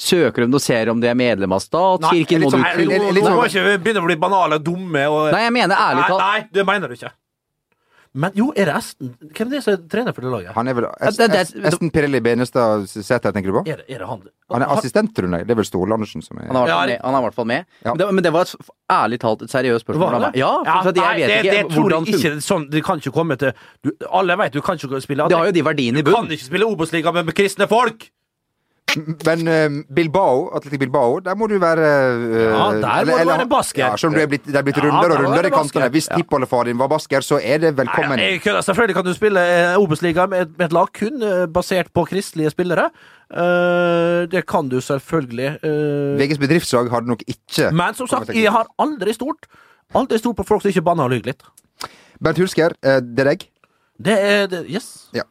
søker 0.03 0.47
de 0.47 0.55
og 0.57 0.61
ser 0.65 0.89
om 0.91 1.01
de 1.03 1.07
er 1.11 1.15
medlem 1.19 1.53
av 1.53 1.61
statskirken? 1.63 2.41
Nei, 2.41 2.49
Må 2.49 2.51
litt 2.51 2.51
du 2.51 2.57
sånn- 2.57 2.87
nå 2.89 3.13
litt 3.13 3.23
nå 3.23 3.29
sånn- 3.29 3.37
må 3.37 3.47
ikke 3.47 3.79
begynne 3.85 4.03
å 4.03 4.07
bli 4.07 4.17
banale 4.17 4.55
og 4.59 4.65
dumme. 4.65 5.05
Og, 5.11 5.33
Nei, 5.33 5.43
jeg 5.45 5.53
mener 5.53 5.77
ærlig 5.77 6.09
nei, 6.09 6.19
nei, 6.19 6.47
det 6.53 6.67
mener 6.67 6.89
du 6.89 6.95
ikke. 6.95 7.13
Men 8.15 8.35
jo, 8.37 8.51
er 8.53 8.69
det 8.69 8.75
Esten 8.77 9.15
Hvem 9.33 9.47
er 9.49 9.55
det 9.55 9.61
som 9.65 9.73
er 9.73 9.85
trener 9.89 10.13
for 10.13 10.25
det 10.25 10.31
laget? 10.35 10.53
Han 10.53 10.69
er 10.69 10.75
vel 10.77 10.85
Ja, 10.85 11.11
det- 11.11 11.65
Esten 11.65 11.91
Pirelli 11.91 12.21
Benestad 12.21 12.85
Sæter, 12.89 13.33
tenker 13.33 13.49
du 13.49 13.57
på? 13.57 13.63
Er 13.67 13.81
det, 13.81 13.87
er 13.89 13.99
det 14.03 14.09
han? 14.09 14.21
Han 14.53 14.63
er 14.63 14.69
assistent, 14.77 15.15
tror 15.17 15.31
jeg. 15.33 15.47
Det 15.47 15.55
er 15.55 15.57
vel 15.57 15.65
Ståle 15.65 15.95
Andersen 15.97 16.21
som 16.23 16.37
er 16.39 16.53
Han 16.53 16.69
Ja, 16.69 16.83
er 16.85 16.99
i 16.99 17.23
hvert 17.25 17.35
fall 17.35 17.47
med. 17.47 17.65
Ja. 17.85 17.95
Men, 17.95 17.99
det, 17.99 18.15
men 18.15 18.25
det 18.25 18.33
var 18.33 18.43
et, 18.43 18.55
ærlig 18.93 19.19
talt 19.21 19.43
et 19.43 19.51
seriøst 19.51 19.87
spørsmål. 19.87 20.13
Var 20.13 20.31
det? 20.31 20.39
Ja, 20.41 20.53
for, 20.59 20.83
for 20.83 20.89
at 20.91 20.97
jeg 20.97 21.05
nei, 21.05 21.17
vet 21.21 21.29
det, 21.29 21.39
ikke 21.45 21.57
det 21.57 21.71
tror 21.73 21.83
hvordan 21.89 22.07
jeg 22.07 22.15
ikke 22.21 22.41
sånn, 22.41 22.71
Det 22.71 22.85
kan 22.85 22.97
ikke 23.01 23.13
komme 23.13 23.37
til 23.41 23.53
du, 23.83 23.91
Alle 24.13 24.37
vet 24.37 24.53
du 24.53 24.61
kan 24.61 24.77
ikke 24.77 25.01
spille 25.01 25.29
Det 25.29 25.39
har 25.39 25.47
jo 25.47 25.53
de 25.53 25.65
verdiene 25.65 25.99
i 25.99 26.03
Du 26.03 26.13
kan 26.13 26.29
ikke 26.29 26.45
spille 26.51 26.69
Obos-liga 26.69 27.13
med, 27.13 27.25
med 27.25 27.35
kristne 27.35 27.69
folk! 27.69 28.11
Men 28.97 29.49
uh, 29.49 29.83
Bilbao, 29.95 30.49
Atletic 30.57 30.81
Bilbao, 30.83 31.19
der 31.25 31.37
må 31.39 31.47
du 31.51 31.57
være 31.63 31.87
uh, 32.19 32.35
Ja, 32.35 32.67
der 32.83 33.07
må 33.09 33.17
du 33.19 33.31
være 33.31 33.47
basker. 33.51 33.85
Ja, 33.85 33.97
selv 33.97 34.13
om 34.13 34.19
du 34.19 34.23
er 34.23 34.29
blitt, 34.31 34.45
det 34.47 34.59
er 34.59 34.67
blitt 34.67 34.81
rundere 34.83 35.15
ja, 35.15 35.19
og 35.19 35.25
rundere 35.27 35.51
i 35.51 35.55
kantene. 35.55 35.89
Hvis 35.93 36.09
Hvis 36.09 36.23
tippoldefaren 36.23 36.71
din 36.71 36.81
var 36.81 36.91
basker, 36.93 37.25
så 37.25 37.39
er 37.43 37.63
det 37.63 37.73
Nei, 37.73 37.79
velkommen. 37.85 38.21
jeg. 38.21 38.43
Selvfølgelig 38.43 38.97
kan 38.99 39.07
du 39.07 39.13
spille 39.15 39.41
eh, 39.41 39.79
Obos-liga 39.81 40.27
med, 40.27 40.55
med 40.59 40.67
et 40.67 40.77
lag 40.77 40.93
kun 40.99 41.25
basert 41.55 41.93
på 41.95 42.05
kristelige 42.11 42.51
spillere. 42.51 42.91
Uh, 43.33 44.29
det 44.33 44.45
kan 44.47 44.69
du 44.69 44.81
selvfølgelig. 44.81 45.57
VGs 46.21 46.39
bedriftslag 46.39 46.91
hadde 46.93 47.09
nok 47.09 47.23
ikke 47.27 47.71
men 47.73 47.95
som 47.95 48.09
sagt, 48.11 48.35
jeg 48.35 48.53
har 48.53 48.69
aldri 48.79 49.15
stort 49.17 49.49
Aldri 49.95 50.17
stort 50.19 50.37
på 50.37 50.45
folk 50.49 50.63
som 50.63 50.71
ikke 50.73 50.85
banner 50.85 51.05
og 51.05 51.13
lyver 51.13 51.35
litt. 51.35 51.43
Bernt 52.23 52.39
Hulsker, 52.41 52.73
det 52.81 53.21
er 53.21 53.29
deg. 53.29 53.43
Det 54.01 54.15
er 54.17 54.47
det, 54.49 54.63
Yes. 54.73 55.11
Ja. 55.13 55.27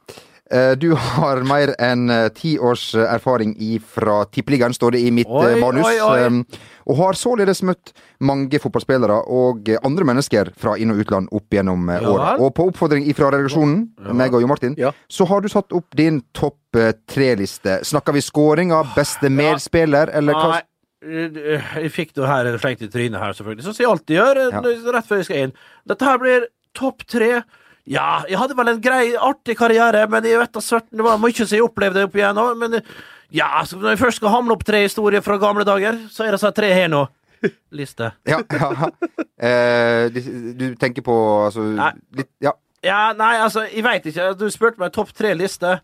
Eh, 0.51 0.73
Du 0.75 0.89
har 0.95 1.41
mer 1.47 1.71
enn 1.79 2.09
eh, 2.11 2.27
ti 2.35 2.57
års 2.59 2.89
eh, 2.95 3.05
erfaring 3.13 3.53
fra 3.79 4.25
Tippeligaen, 4.25 4.73
står 4.75 4.91
det 4.97 4.99
i 5.07 5.11
mitt 5.11 5.27
Oi, 5.31 5.55
manus. 5.61 5.85
oi, 5.87 5.99
oi. 6.01 6.25
Um, 6.27 6.45
Og 6.91 6.97
har 6.97 7.13
således 7.13 7.61
møtt 7.63 7.91
mange 8.19 8.57
fotballspillere 8.59 9.19
og 9.31 9.69
andre 9.85 10.03
mennesker 10.09 10.49
fra 10.57 10.73
inn- 10.81 10.91
og 10.91 10.97
utland 11.03 11.29
opp 11.31 11.53
gjennom 11.53 11.85
Ja 11.93 11.99
året. 12.09 12.39
Og 12.41 12.53
på 12.57 12.65
oppfordring 12.71 13.05
fra 13.15 13.29
redaksjonen, 13.31 13.91
meg 14.17 14.33
og 14.33 14.41
Jo 14.41 14.47
Martin, 14.49 14.75
Ja. 14.77 14.91
så 15.07 15.27
har 15.29 15.41
du 15.41 15.47
satt 15.47 15.71
opp 15.71 15.85
din 15.95 16.21
topp 16.33 16.57
tre-liste. 17.07 17.79
Snakker 17.85 18.13
vi 18.13 18.21
scoring 18.21 18.71
av 18.73 18.95
beste 18.95 19.29
medspiller, 19.29 20.09
eller 20.11 20.33
hva? 20.33 20.49
Nei, 20.57 20.61
jeg 21.85 21.91
fikk 21.93 22.13
det 22.17 22.27
her 22.27 22.57
flengt 22.57 22.81
i 22.81 22.87
trynet 22.89 23.19
her, 23.21 23.33
selvfølgelig. 23.37 23.63
Sånn 23.63 23.75
som 23.77 23.83
jeg 23.85 23.91
alltid 23.91 24.17
gjør, 24.17 24.51
Ja. 24.51 24.91
rett 24.91 25.07
før 25.07 25.17
jeg 25.21 25.25
skal 25.25 25.37
inn. 25.37 25.53
Dette 25.87 26.05
her 26.05 26.17
blir 26.17 26.47
topp 26.73 27.05
tre. 27.07 27.43
Ja, 27.89 28.21
jeg 28.29 28.37
hadde 28.37 28.55
vel 28.57 28.73
en 28.73 28.81
grei, 28.83 29.15
artig 29.17 29.55
karriere, 29.57 30.03
men 30.11 30.25
jeg 30.27 30.39
vet 30.41 30.53
da 30.53 30.61
svarten, 30.63 30.99
det 30.99 31.05
var 31.05 31.21
mye 31.21 31.33
som 31.33 31.49
jeg 31.49 31.65
opplevde 31.65 32.05
opp 32.05 32.17
igjennom. 32.17 32.51
Men 32.61 32.77
eh, 32.77 32.91
ja, 33.33 33.49
så 33.65 33.79
når 33.79 33.95
jeg 33.95 34.01
først 34.03 34.21
skal 34.21 34.35
hamle 34.35 34.55
opp 34.55 34.65
tre 34.67 34.83
historier 34.85 35.23
fra 35.25 35.39
gamle 35.41 35.65
dager, 35.67 35.97
så 36.13 36.27
er 36.27 36.35
det 36.35 36.41
sånn 36.43 36.55
tre 36.57 36.71
her 36.75 36.91
nå. 36.91 37.05
Liste. 37.73 38.11
Ja, 38.29 38.41
ja. 38.45 38.91
Eh, 39.41 40.11
du, 40.13 40.67
tenker 40.77 41.01
på 41.05 41.15
altså 41.47 41.65
Nei. 41.73 41.95
litt 42.19 42.29
Ja. 42.43 42.53
Ja, 42.81 43.11
nei, 43.13 43.35
altså, 43.37 43.67
jeg 43.69 43.83
veit 43.85 44.05
ikke. 44.09 44.31
Du 44.37 44.47
spurte 44.49 44.81
meg 44.81 44.93
topp 44.95 45.11
tre-liste. 45.13 45.75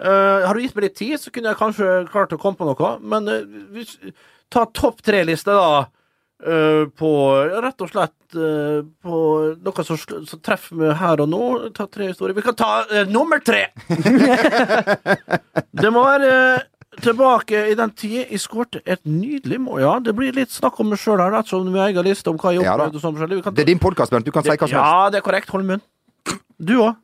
Uh, 0.00 0.46
har 0.46 0.56
du 0.56 0.62
gitt 0.62 0.76
meg 0.78 0.86
litt 0.86 0.94
tid, 0.96 1.18
så 1.20 1.28
kunne 1.34 1.50
jeg 1.50 1.58
kanskje 1.58 1.88
klart 2.08 2.32
å 2.32 2.38
komme 2.40 2.56
på 2.56 2.68
noe. 2.68 2.92
Men 3.04 3.28
uh, 3.28 4.22
ta 4.48 4.62
topp 4.72 5.02
tre-liste, 5.04 5.52
da. 5.52 5.90
Eh, 6.44 6.84
på 6.98 7.10
rett 7.64 7.84
og 7.84 7.90
slett 7.90 8.36
eh, 8.38 8.80
på 9.02 9.20
noe 9.64 9.84
som, 9.86 9.98
som 9.98 10.40
treffer 10.44 10.78
meg 10.78 10.96
her 11.00 11.22
og 11.24 11.30
nå. 11.32 11.42
Ta 11.76 11.86
tre 11.90 12.10
historier. 12.10 12.36
Vi 12.36 12.44
kan 12.46 12.56
ta 12.58 12.82
uh, 12.90 13.04
nummer 13.10 13.40
tre! 13.44 13.68
det 15.82 15.92
må 15.94 16.04
være 16.06 16.30
eh, 16.34 16.66
tilbake 17.02 17.64
i 17.72 17.76
den 17.78 17.92
tid 17.98 18.16
jeg 18.22 18.40
skårte 18.42 18.82
et 18.84 19.02
nydelig 19.08 19.60
mål. 19.64 19.82
Ja, 19.84 19.96
det 20.02 20.14
blir 20.18 20.34
litt 20.36 20.54
snakk 20.54 20.78
om 20.82 20.90
meg 20.92 21.02
sjøl 21.02 21.20
her, 21.22 21.36
ettersom 21.40 21.68
vi 21.72 21.80
har 21.80 21.92
egen 21.92 22.06
liste 22.08 22.32
om 22.32 22.38
hva 22.40 22.54
jeg 22.54 22.64
opplevde. 22.64 22.98
Ja, 22.98 23.04
sånn 23.04 23.18
forskjellig. 23.18 23.40
Vi 23.40 23.46
kan 23.46 23.52
ta- 23.54 23.58
Det 23.60 23.66
er 23.66 23.72
din 23.72 23.82
podkast, 23.82 24.14
Bernt. 24.14 24.26
Du 24.28 24.34
kan 24.34 24.46
si 24.46 24.50
hva 24.50 24.58
som 24.58 24.68
helst. 24.68 24.78
ja, 24.78 25.10
det 25.14 25.20
er 25.22 25.26
korrekt. 25.26 25.52
Hold 25.54 25.68
munn. 25.68 25.84
Du 26.58 26.78
òg. 26.82 26.96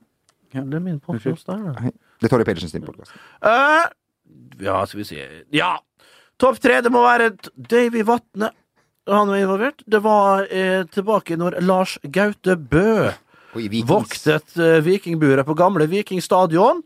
Det 0.54 0.62
er 0.78 0.82
min 0.82 1.00
podkast 1.02 1.46
der. 1.50 1.62
da. 1.66 1.90
Det 2.22 2.28
er 2.28 2.30
Torje 2.30 2.46
Pedersen 2.46 2.70
sin 2.70 2.82
podkast. 2.86 3.10
Uh, 3.42 3.90
ja, 4.62 4.84
skal 4.86 5.00
vi 5.02 5.04
si 5.08 5.18
Ja. 5.52 5.76
Topp 6.38 6.58
tre, 6.62 6.80
det 6.82 6.90
må 6.90 7.02
være 7.02 7.32
Davy 7.54 8.02
Vatne. 8.06 8.50
Han 9.06 9.28
var 9.28 9.36
involvert. 9.36 9.82
Det 9.86 10.00
var 10.00 10.46
eh, 10.52 10.86
tilbake 10.86 11.36
når 11.36 11.58
Lars 11.60 11.98
Gaute 12.02 12.56
Bø 12.56 13.12
voktet 13.86 14.56
eh, 14.56 14.80
vikingburet 14.84 15.46
på 15.46 15.56
gamle 15.58 15.86
Viking 15.90 16.22
stadion. 16.24 16.80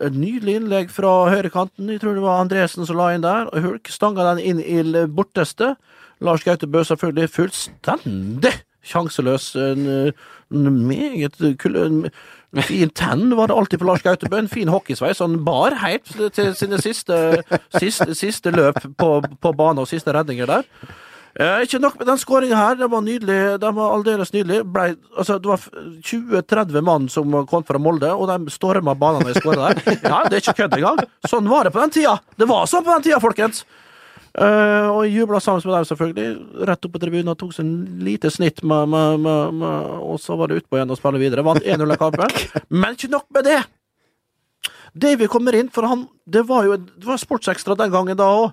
Et 0.00 0.12
nydelig 0.12 0.58
innlegg 0.60 0.92
fra 0.92 1.30
høyrekanten. 1.32 1.88
Jeg 1.90 2.02
tror 2.02 2.16
det 2.16 2.24
var 2.24 2.42
Andresen 2.42 2.86
som 2.88 3.00
la 3.00 3.10
inn 3.14 3.24
der. 3.24 3.48
Og 3.48 3.64
Hulk 3.64 3.88
stanga 3.92 4.28
den 4.34 4.44
inn 4.52 4.60
i 4.60 5.06
borteste. 5.08 5.74
Lars 6.20 6.44
Gaute 6.44 6.68
Bø 6.68 6.84
selvfølgelig 6.84 7.32
fullstendig 7.32 8.54
sjanseløs. 8.84 9.54
En, 9.56 9.88
eh, 9.88 10.12
en 10.52 10.86
meget 10.86 11.40
kul... 11.58 12.10
En 12.50 12.64
fin 12.66 12.90
tenn 12.90 13.28
var 13.38 13.46
det 13.46 13.54
alltid 13.54 13.78
på 13.78 13.86
Lars 13.86 14.02
Gaute 14.02 14.28
Bø. 14.28 14.36
En 14.42 14.48
fin 14.50 14.68
hockeysveis. 14.68 15.22
Han 15.22 15.44
bar 15.44 15.76
helt 15.80 16.10
til 16.34 16.54
sine 16.58 16.80
siste, 16.82 17.44
siste, 17.78 18.14
siste 18.18 18.50
løp 18.50 18.82
på, 18.98 19.20
på 19.22 19.52
banen 19.54 19.84
og 19.84 19.88
siste 19.88 20.12
redninger 20.12 20.50
der. 20.50 20.66
Eh, 21.38 21.60
ikke 21.62 21.78
nok 21.78 21.98
med 22.00 22.08
den 22.10 22.18
skåringa 22.18 22.56
her, 22.58 22.78
den 22.80 22.90
var 22.90 23.02
nydelig. 23.06 23.38
Den 23.62 23.74
var 23.76 23.92
aldeles 23.94 24.32
nydelig. 24.34 24.64
Ble, 24.74 24.96
altså, 25.16 25.38
det 25.38 25.50
var 25.50 25.66
20-30 26.02 26.82
mann 26.86 27.06
som 27.12 27.36
kom 27.50 27.66
fra 27.66 27.78
Molde, 27.78 28.10
og 28.10 28.26
de 28.30 28.50
storma 28.50 28.96
banen 28.98 29.22
da 29.22 29.30
jeg 29.34 29.42
skåra 29.42 29.70
der. 29.70 30.00
Ja, 30.10 30.24
det 30.26 30.40
er 30.40 30.42
ikke 30.42 30.56
kødd 30.64 30.78
engang. 30.80 31.04
Sånn 31.30 31.50
var 31.50 31.68
det 31.68 31.74
på 31.76 31.82
den 31.84 31.94
tida. 31.94 32.16
Det 32.34 32.48
var 32.50 32.66
sånn 32.70 32.86
på 32.86 32.96
den 32.96 33.06
tida, 33.06 33.20
folkens. 33.22 33.62
Eh, 34.30 34.86
og 34.90 35.04
jeg 35.06 35.20
jubla 35.20 35.40
sammen 35.42 35.62
med 35.64 35.76
dem, 35.76 35.86
selvfølgelig. 35.90 36.64
Rett 36.70 36.86
opp 36.86 36.94
på 36.94 37.02
tribunen 37.02 37.32
og 37.32 37.38
tok 37.38 37.54
seg 37.54 37.66
en 37.66 38.00
lite 38.06 38.30
snitt, 38.34 38.62
med, 38.66 38.90
med, 38.90 39.26
med, 39.26 39.92
og 40.06 40.18
så 40.22 40.38
var 40.38 40.50
det 40.50 40.62
utpå 40.62 40.78
igjen 40.78 40.90
og 40.90 40.98
spille 40.98 41.22
videre. 41.22 41.46
Vant 41.46 41.62
1-0 41.62 41.94
av 41.94 42.00
kampen. 42.00 42.40
Men 42.82 42.98
ikke 42.98 43.12
nok 43.14 43.28
med 43.36 43.46
det! 43.46 43.60
Davy 44.90 45.28
kommer 45.30 45.54
inn, 45.54 45.68
for 45.70 45.86
han 45.86 46.08
Det 46.26 46.42
var 46.48 46.64
jo 46.66 46.74
det 46.74 47.06
var 47.06 47.20
sportsekstra 47.22 47.76
den 47.78 47.92
gangen 47.94 48.18
da 48.18 48.26
òg. 48.26 48.50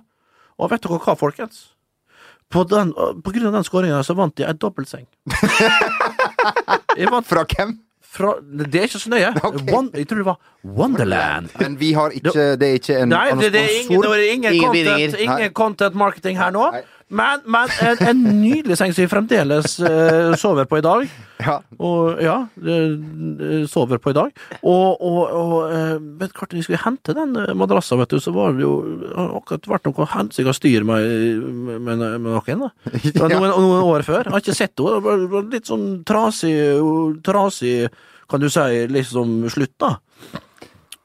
Og 0.58 0.70
vet 0.70 0.82
dere 0.82 0.98
hva, 1.02 1.14
folkens? 1.18 1.66
På, 2.48 2.64
den, 2.64 2.94
på 2.94 3.32
grunn 3.34 3.50
av 3.50 3.58
den 3.58 3.66
skåringa 3.66 4.00
så 4.06 4.14
vant 4.16 4.40
jeg 4.40 4.48
ei 4.48 4.56
dobbeltseng. 4.56 5.04
jeg 6.98 7.10
vant 7.12 7.28
Fra 7.28 7.44
hvem? 7.44 7.76
fra 8.08 8.30
Det 8.40 8.80
er 8.80 8.86
ikke 8.88 8.98
så 9.02 9.10
nøye. 9.12 9.32
Okay. 9.36 9.74
One, 9.76 9.90
jeg 9.94 10.08
tror 10.08 10.16
det 10.22 10.26
var 10.26 10.38
Wonderland. 10.64 11.50
Men 11.60 11.76
vi 11.80 11.92
har 11.92 12.14
ikke 12.16 12.32
Det 12.56 12.68
er 12.68 12.78
ikke 12.80 12.96
en 13.02 13.12
Nei, 13.12 13.26
det, 13.36 13.52
det 13.52 13.60
er 13.60 13.74
ingen, 13.74 13.84
sponsor. 13.84 14.14
det 14.14 14.20
er 14.28 14.32
ingen, 14.32 14.52
Ingen 14.54 14.70
content, 14.72 15.20
ingen 15.20 15.52
content 15.52 15.94
marketing 15.94 16.38
her 16.40 16.54
nå. 16.54 16.70
Nei. 16.72 16.82
Men, 17.08 17.40
men 17.48 17.70
en, 17.80 18.02
en 18.04 18.18
nydelig 18.42 18.76
seng 18.76 18.92
som 18.92 19.04
vi 19.04 19.08
fremdeles 19.08 19.78
uh, 19.80 20.34
sover 20.36 20.68
på 20.68 20.80
i 20.80 20.84
dag. 20.84 21.06
Ja. 21.40 21.54
Og 21.80 22.20
ja, 22.20 22.36
uh, 22.44 23.64
sover 23.70 24.00
på 24.02 24.12
i 24.12 24.16
dag. 24.18 24.34
Og, 24.60 25.00
og, 25.00 25.20
og 25.38 25.54
eh, 25.72 25.94
vet 26.20 26.34
du, 26.34 26.56
vi 26.58 26.64
skulle 26.66 26.82
hente 26.82 27.14
den 27.16 27.36
madrassa, 27.56 27.96
vet 28.00 28.12
du, 28.12 28.18
så 28.20 28.34
var 28.34 28.56
det 28.56 28.66
jo 28.66 28.74
akkurat 29.38 29.70
vært 29.72 29.88
noe 29.88 30.08
hensika 30.12 30.52
å 30.52 30.56
styre 30.56 30.84
med, 30.88 31.08
med, 31.78 32.04
med 32.04 32.28
noen. 32.28 32.66
da. 32.66 32.72
Ja. 33.18 33.26
noen, 33.32 33.50
noen 33.50 33.86
år 33.88 34.04
før. 34.06 34.28
Jeg 34.28 34.34
har 34.34 34.44
ikke 34.44 34.56
sett 34.56 34.82
henne. 34.84 35.42
Litt 35.52 35.70
sånn 35.70 35.88
trasig, 36.06 36.54
trasig 37.26 37.88
kan 38.28 38.42
du 38.42 38.50
si, 38.52 38.84
liksom 38.92 39.40
slutt, 39.52 39.74
da. 39.80 39.96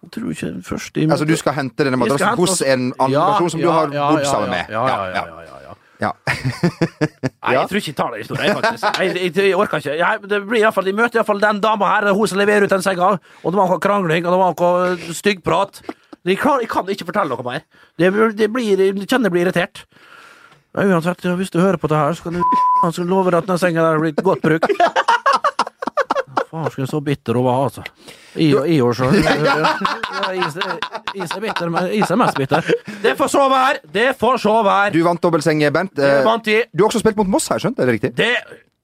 Altså, 0.04 1.26
du 1.26 1.36
skal 1.40 1.56
hente 1.56 1.86
denne 1.88 1.98
madrassen 1.98 2.36
hos 2.38 2.62
en 2.62 2.90
annen 2.92 3.14
Ja, 3.14 3.24
person 3.32 3.54
som 3.54 3.62
du 3.64 3.70
har 3.72 3.94
ja, 3.94 4.10
bodd 4.12 4.26
ja, 4.26 4.30
sammen 4.30 4.52
ja, 4.52 4.58
med. 4.58 4.74
Ja, 4.74 4.84
ja, 4.92 5.14
ja. 5.16 5.63
Ja. 6.02 6.10
Nei, 6.26 7.54
jeg 7.56 7.68
tror 7.70 7.80
ikke 7.80 7.92
jeg 7.92 7.96
tar 7.98 8.12
den 8.14 8.24
historien, 8.24 8.56
faktisk. 8.58 8.86
Jeg, 9.00 9.14
jeg, 9.20 9.36
jeg 9.50 9.58
orker 9.60 9.78
ikke. 9.84 9.98
Jeg, 10.00 10.22
det 10.32 10.40
blir 10.48 10.60
i 10.60 10.64
hvert 10.66 10.76
fall, 10.78 10.88
jeg 10.90 10.98
møter 10.98 11.20
iallfall 11.22 11.42
den 11.44 11.62
dama 11.64 11.92
her, 11.94 12.10
hun 12.18 12.28
som 12.32 12.40
leverer 12.42 12.66
ut 12.68 12.74
den 12.74 12.84
senga, 12.86 13.12
og 13.44 13.54
det 13.54 13.60
var 13.62 13.70
noe 13.72 13.84
krangling, 13.84 14.26
og 14.26 14.34
det 14.36 14.42
var 14.42 14.58
noe 14.58 15.14
styggprat. 15.20 15.84
Jeg, 16.24 16.40
jeg 16.40 16.70
kan 16.72 16.90
ikke 16.92 17.08
fortelle 17.10 17.34
noe 17.36 17.44
mer. 17.46 17.64
Det, 18.00 18.12
blir- 18.16 18.36
det 18.40 18.50
blir, 18.52 18.80
jeg 18.80 18.96
kjenner 19.08 19.28
jeg 19.30 19.36
blir 19.38 19.46
irritert. 19.48 19.84
Men 20.74 20.90
uansett, 20.96 21.22
hvis 21.38 21.52
du 21.54 21.60
hører 21.62 21.78
på 21.78 21.86
det 21.92 22.00
her, 22.00 22.16
så 22.18 22.24
kan 22.26 22.40
du 22.42 23.04
love 23.06 23.30
at 23.38 23.46
den 23.46 23.60
senga 23.62 23.84
der 23.92 24.00
blir 24.02 24.16
godt 24.26 24.42
brukt. 24.42 24.66
Jeg 26.54 26.88
så 26.90 27.00
bitter 27.02 27.40
hun 27.40 27.48
var, 27.48 27.64
altså. 27.66 27.84
I 28.38 28.78
år 28.82 28.94
sjøl. 28.98 29.16
Is 31.14 31.30
er 31.30 31.42
bitter, 31.42 31.70
men 31.70 31.90
is 31.94 32.10
er 32.10 32.18
mest 32.18 32.38
bitter. 32.38 32.66
Det 33.04 33.14
får 33.18 33.30
så 33.34 33.46
være! 33.50 33.82
Det 33.94 34.12
får 34.18 34.40
så 34.42 34.54
være! 34.66 34.92
Du 34.94 35.02
vant 35.06 35.22
dobbeltseng, 35.22 35.62
Bent. 35.74 35.98
Eh, 36.02 36.22
vant 36.26 36.48
i. 36.50 36.60
Du 36.74 36.84
har 36.84 36.90
også 36.92 37.02
spilt 37.04 37.18
mot 37.20 37.30
Moss 37.30 37.50
her, 37.54 37.62
skjønte 37.62 37.84
jeg 37.84 37.90
det 37.90 37.96
riktig? 37.98 38.12
Det 38.18 38.32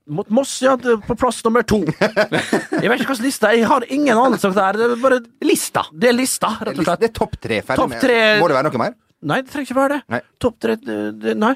mot 0.09 0.29
Moss, 0.33 0.55
ja. 0.65 0.75
På 0.77 1.17
plass 1.17 1.43
nummer 1.45 1.65
to. 1.65 1.81
Jeg 1.89 2.89
vet 2.89 3.01
ikke 3.01 3.11
hvilken 3.11 3.25
liste 3.25 3.51
Jeg 3.53 3.67
har 3.69 3.85
ingen 3.89 4.17
anelse 4.17 4.49
om 4.49 4.55
det 4.55 4.63
er. 4.65 4.79
Det 4.79 4.87
er 4.87 5.03
bare 5.03 5.19
lista. 5.45 5.85
Det 5.93 6.09
er 6.09 6.17
lista, 6.17 6.53
rett 6.61 6.77
og 6.77 6.87
slett. 6.87 7.03
Det 7.03 7.11
er 7.11 7.15
topp 7.19 7.37
tre. 7.41 7.61
Ferdig 7.65 7.89
med 7.93 8.01
tre. 8.01 8.17
Må 8.41 8.49
det 8.49 8.57
være 8.57 8.71
noe 8.71 8.81
mer? 8.81 8.97
Nei, 9.29 9.41
det 9.43 9.53
trenger 9.53 9.69
ikke 9.69 9.77
være 9.77 9.97
det. 9.97 10.01
Nei. 10.15 10.21
Topp 10.41 10.57
tre 10.63 10.77
Nei. 11.37 11.53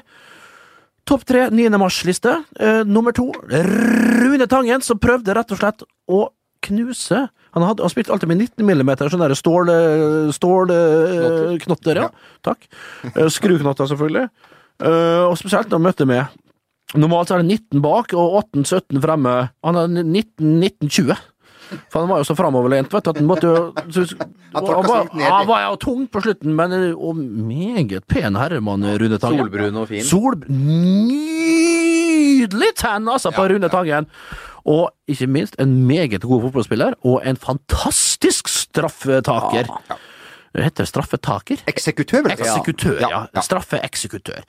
Topp 1.04 1.26
tre 1.28 1.48
9. 1.52 1.68
mars-liste. 1.80 2.38
Uh, 2.56 2.80
nummer 2.88 3.12
to 3.12 3.28
Rune 3.44 4.46
Tangen, 4.48 4.84
som 4.84 5.00
prøvde 5.00 5.34
rett 5.36 5.52
og 5.52 5.60
slett 5.60 5.84
å 6.08 6.26
knuse 6.64 7.26
Han 7.52 7.64
hadde 7.66 7.84
han 7.84 7.92
spilte 7.92 8.14
alltid 8.14 8.30
med 8.30 8.40
19 8.40 8.64
mm 8.64 8.92
sånne 9.02 9.28
der 9.28 9.36
stål... 9.36 9.72
Stålknotter, 10.32 12.00
ja. 12.00 12.08
Takk. 12.46 12.64
Uh, 13.12 13.28
Skruknotter, 13.28 13.90
selvfølgelig. 13.90 14.30
Og 14.84 15.36
spesielt 15.38 15.68
da 15.70 15.78
han 15.78 15.84
møtte 15.84 16.02
med 16.08 16.24
Normalt 16.98 17.30
så 17.30 17.36
er 17.36 17.44
det 17.44 17.60
19 17.60 17.82
bak 17.82 18.12
og 18.18 18.40
18-17 18.54 18.98
fremme. 19.02 19.34
Han 19.66 19.78
er 19.78 20.02
19-20. 20.02 21.14
For 21.92 22.00
han 22.00 22.10
var 22.10 22.18
jo 22.22 22.26
så 22.28 22.34
framoverlent, 22.38 22.92
vet 22.92 23.04
du, 23.04 23.10
at 23.10 23.18
han 23.20 23.28
måtte 23.28 23.46
jo 23.50 23.54
Han 24.54 24.64
han, 24.68 24.86
var, 24.86 25.08
han 25.18 25.46
var 25.48 25.60
jo 25.64 25.76
tung 25.82 26.02
på 26.10 26.20
slutten, 26.24 26.54
men 26.54 26.70
og 26.94 27.16
meget 27.18 28.04
pen 28.10 28.36
herremann, 28.38 28.84
Rune 29.00 29.18
Tangen. 29.18 29.38
Solbrun 29.44 29.76
og 29.82 29.88
fin. 29.90 30.04
Sol... 30.06 30.34
Nydelig 31.04 32.72
tenn, 32.78 33.08
altså, 33.10 33.30
på 33.34 33.42
Rune 33.50 33.68
Tangen. 33.72 34.06
Og 34.64 34.90
ikke 35.10 35.26
minst 35.28 35.54
en 35.60 35.86
meget 35.86 36.22
god 36.22 36.42
fotballspiller, 36.46 36.92
og 37.04 37.22
en 37.28 37.36
fantastisk 37.36 38.48
straffetaker. 38.48 39.64
Det 40.54 40.62
heter 40.62 40.86
straffetaker? 40.86 41.64
Eksekutør, 41.66 42.22
vel? 42.22 42.32
Eksekutør, 42.36 43.00
ja. 43.02 43.08
Ja, 43.10 43.20
ja. 43.34 43.42
Straffeeksekutør. 43.42 44.44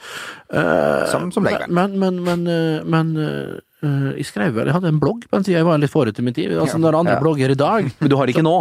Som, 1.11 1.31
som 1.33 1.43
legger. 1.47 1.65
Men, 1.67 1.97
men, 1.99 2.19
men, 2.23 2.45
eh, 2.45 2.85
men 2.85 3.17
eh, 3.17 3.55
eh, 3.83 4.11
jeg 4.17 4.25
skrev 4.25 4.53
vel 4.55 4.65
Jeg 4.69 4.73
hadde 4.77 4.87
en 4.93 4.99
blogg 4.99 5.25
på 5.27 5.35
den 5.37 5.43
tida 5.43 5.57
jeg 5.59 5.65
var 5.67 5.77
litt 5.81 5.91
forut 5.91 6.19
i 6.19 6.21
min 6.25 6.33
tid. 6.33 6.51
Altså 6.57 6.77
når 6.79 6.95
andre 7.01 7.13
Ja. 7.17 7.19
blogger 7.21 7.51
i 7.51 7.57
dag 7.59 7.91
Men 7.99 8.09
du 8.09 8.15
har 8.17 8.27
ikke 8.27 8.43
nå? 8.45 8.55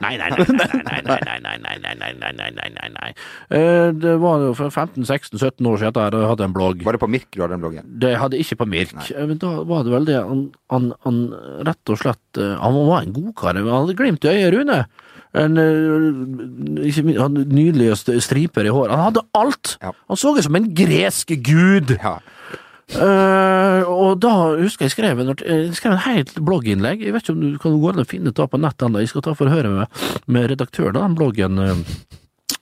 Nei, 0.00 0.16
nei, 0.16 0.28
nei, 0.30 0.44
nei, 0.46 1.00
nei, 1.02 1.18
nei, 1.26 1.38
nei, 1.42 1.56
nei, 1.58 1.76
nei, 1.82 1.94
nei, 1.98 2.12
nei, 2.14 2.32
nei, 2.38 2.50
nei, 2.54 2.68
nei, 2.76 2.88
nei. 2.94 3.08
Eh, 3.50 3.90
Det 3.92 4.14
var 4.22 4.38
jo 4.44 4.52
for 4.54 4.70
15-16-17 4.70 5.66
år 5.66 5.78
siden 5.82 6.12
jeg 6.12 6.28
hadde 6.30 6.44
en 6.46 6.54
blogg. 6.54 6.84
Var 6.86 6.92
det 6.94 7.00
på 7.02 7.08
Mirk 7.10 7.26
du 7.34 7.40
hadde 7.42 7.56
den 7.56 7.64
bloggen? 7.64 7.88
Det 7.98 8.12
jeg 8.14 8.20
hadde 8.22 8.38
ikke 8.38 8.58
på 8.62 8.68
Mirk. 8.70 8.94
Nei. 8.94 9.26
Men 9.26 9.38
da 9.42 9.50
var 9.64 9.82
det 9.82 9.92
vel 9.96 10.04
det 10.06 10.20
han, 10.22 10.44
han, 10.70 10.92
han 11.04 11.18
rett 11.66 11.90
og 11.90 11.98
slett 11.98 12.38
eh, 12.38 12.54
Han 12.62 12.78
var 12.86 13.02
en 13.02 13.12
godkar. 13.16 13.54
men 13.58 13.66
Han 13.72 13.86
hadde 13.88 13.98
glimt 13.98 14.24
i 14.24 14.32
øyet, 14.36 14.54
Rune. 14.54 14.78
En, 15.34 15.58
eh, 15.60 17.18
han 17.18 17.34
nydelige 17.50 17.98
striper 18.22 18.64
i 18.64 18.72
håret. 18.72 18.94
Han 18.94 19.08
hadde 19.10 19.26
alt! 19.36 19.74
Ja. 19.82 19.92
Han 20.08 20.16
så 20.16 20.36
ut 20.38 20.44
som 20.46 20.56
en 20.56 20.70
gresk 20.74 21.34
gud! 21.44 21.96
Ja. 21.98 22.18
Eh, 22.88 23.82
og 23.84 24.16
da 24.24 24.30
husker 24.56 24.86
jeg 24.88 24.94
skrev, 24.94 25.18
en 25.20 25.34
jeg 25.36 25.74
skrev 25.76 25.92
en 25.92 26.04
helt 26.06 26.32
blogginnlegg. 26.40 27.02
Jeg 27.04 27.12
vet 27.12 27.26
ikke 27.26 27.34
om 27.36 27.42
du 27.44 27.58
kan 27.60 27.74
gå 27.82 27.90
inn 27.92 28.00
og 28.04 28.08
finne 28.08 28.32
det 28.32 28.46
på 28.54 28.60
nettet 28.62 28.86
ennå. 28.88 29.02
Jeg 29.04 29.10
skal 29.12 29.26
ta 29.26 29.34
for 29.36 29.50
å 29.50 29.52
høre 29.52 29.68
med, 29.74 30.00
med 30.26 30.48
redaktøren 30.54 30.96
av 30.96 31.04
den 31.08 31.18
bloggen. 31.18 31.58
eh, 31.60 31.82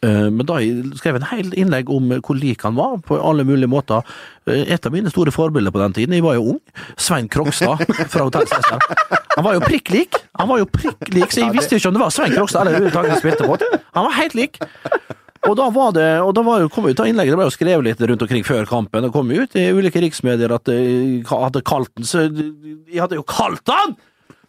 eh, 0.02 0.26
men 0.34 0.42
da 0.48 0.58
jeg 0.64 0.96
skrev 0.98 1.20
en 1.20 1.28
helt 1.30 1.54
innlegg 1.54 1.92
om 1.94 2.10
hvor 2.18 2.36
lik 2.40 2.66
han 2.66 2.74
var, 2.78 2.98
på 3.06 3.20
alle 3.22 3.46
mulige 3.46 3.70
måter. 3.70 4.02
Eh, 4.50 4.64
Et 4.74 4.86
av 4.86 4.92
mine 4.92 5.12
store 5.14 5.30
forbilder 5.34 5.70
på 5.70 5.82
den 5.84 5.94
tiden, 6.00 6.14
jeg 6.18 6.26
var 6.26 6.34
jo 6.40 6.56
ung, 6.56 6.60
Svein 6.98 7.28
Krogstad 7.30 7.86
fra 8.12 8.26
Hotell 8.26 8.48
Cæsar. 8.50 8.82
Han 9.36 9.44
var 9.44 9.54
jo 9.54 9.60
prikk 9.62 9.90
lik, 9.94 10.16
han 10.40 10.48
var 10.48 10.58
jo 10.58 10.66
prikk 10.66 11.10
lik, 11.14 11.30
så 11.30 11.44
jeg 11.44 11.54
visste 11.54 11.76
ikke 11.78 11.92
om 11.92 11.94
det 11.98 12.02
var 12.02 12.10
Svein 12.14 12.34
Krogstad 12.34 12.66
eller 12.66 12.80
Rune 12.82 12.90
Tangen 12.94 13.18
spilte 13.20 13.46
mot. 13.46 13.62
Han 13.94 14.08
var 14.08 14.18
helt 14.18 14.34
lik. 14.34 14.58
Og 15.46 15.54
da 15.58 15.68
var 15.74 15.94
det, 15.96 16.08
og 16.24 16.34
da 16.36 16.42
var 16.46 16.64
jo, 16.64 16.72
kom 16.72 16.88
ut 16.88 17.00
av 17.02 17.08
innlegget, 17.10 17.34
det 17.34 17.40
ble 17.40 17.48
jo 17.48 17.54
skrevet 17.54 17.86
litt 17.86 18.02
rundt 18.10 18.26
omkring 18.26 18.44
før 18.46 18.68
kampen, 18.68 19.06
det 19.06 19.12
kom 19.14 19.30
ut 19.30 19.56
i 19.58 19.68
ulike 19.74 20.02
riksmedier 20.02 20.54
at 20.56 20.68
de 20.68 21.22
hadde 21.30 21.64
kalt 21.66 21.92
den, 21.96 22.08
så 22.08 22.26
De 22.30 23.00
hadde 23.00 23.18
jo 23.18 23.26
kalt 23.26 23.66
han! 23.72 23.96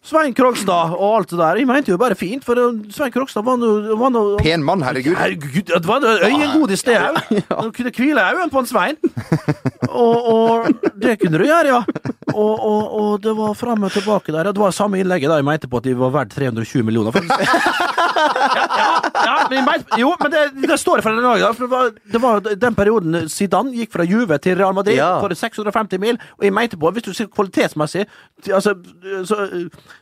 Svein 0.07 0.31
Krogstad 0.37 0.93
og 0.95 1.15
alt 1.17 1.31
det 1.33 1.37
der. 1.39 1.57
Jeg 1.59 1.67
mente 1.67 1.91
jo 1.91 1.97
bare 1.99 2.15
fint, 2.15 2.45
for 2.45 2.55
Svein 2.93 3.11
Krogstad 3.11 3.43
var 3.43 3.57
nå 3.59 4.21
Pen 4.39 4.63
mann, 4.63 4.85
herregud. 4.85 5.17
Herregud, 5.19 5.67
det 5.67 5.89
var 5.89 5.99
det 6.03 6.13
i 6.29 6.37
det 6.37 6.47
òg! 6.53 7.65
Du 7.67 7.73
kunne 7.75 7.91
hvile 7.91 8.23
øynene 8.29 8.47
på 8.53 8.61
en 8.61 8.69
Svein. 8.69 8.95
Og, 9.89 10.29
og 10.31 10.69
det 11.01 11.17
kunne 11.19 11.41
du 11.41 11.45
gjøre, 11.47 11.73
ja. 11.73 11.81
Og, 12.31 12.53
og, 12.53 12.81
og 13.01 13.11
det 13.23 13.33
var 13.35 13.57
fram 13.57 13.83
og 13.87 13.91
tilbake 13.91 14.31
der. 14.35 14.51
Det 14.53 14.61
var 14.61 14.75
samme 14.75 15.01
innlegget 15.01 15.31
da 15.31 15.41
jeg 15.41 15.47
mente 15.47 15.67
på 15.71 15.81
at 15.81 15.89
de 15.89 15.97
var 15.97 16.13
verdt 16.13 16.35
320 16.37 16.87
millioner. 16.87 17.11
faktisk. 17.11 17.35
Ja, 19.27 19.35
men 19.51 19.83
jo, 19.99 20.13
men 20.23 20.33
det, 20.33 20.41
det 20.71 20.77
står 20.79 21.03
for 21.05 21.13
den 21.17 21.25
dagen. 21.27 21.55
For 21.57 21.67
det 21.67 21.71
var, 21.75 21.91
det 22.15 22.21
var 22.23 22.41
den 22.65 22.77
perioden 22.77 23.29
Zidane 23.31 23.75
gikk 23.75 23.91
fra 23.93 24.05
Juve 24.07 24.39
til 24.43 24.55
Real 24.59 24.73
Madrid 24.77 24.97
Ja. 24.97 25.11
for 25.23 25.35
650 25.35 25.99
mil, 26.01 26.17
og 26.39 26.47
jeg 26.47 26.55
mente 26.55 26.79
på, 26.79 26.91
hvis 26.95 27.05
du 27.05 27.11
ser 27.17 27.27
kvalitetsmessig, 27.33 28.05
altså 28.47 28.73
så, 29.27 29.39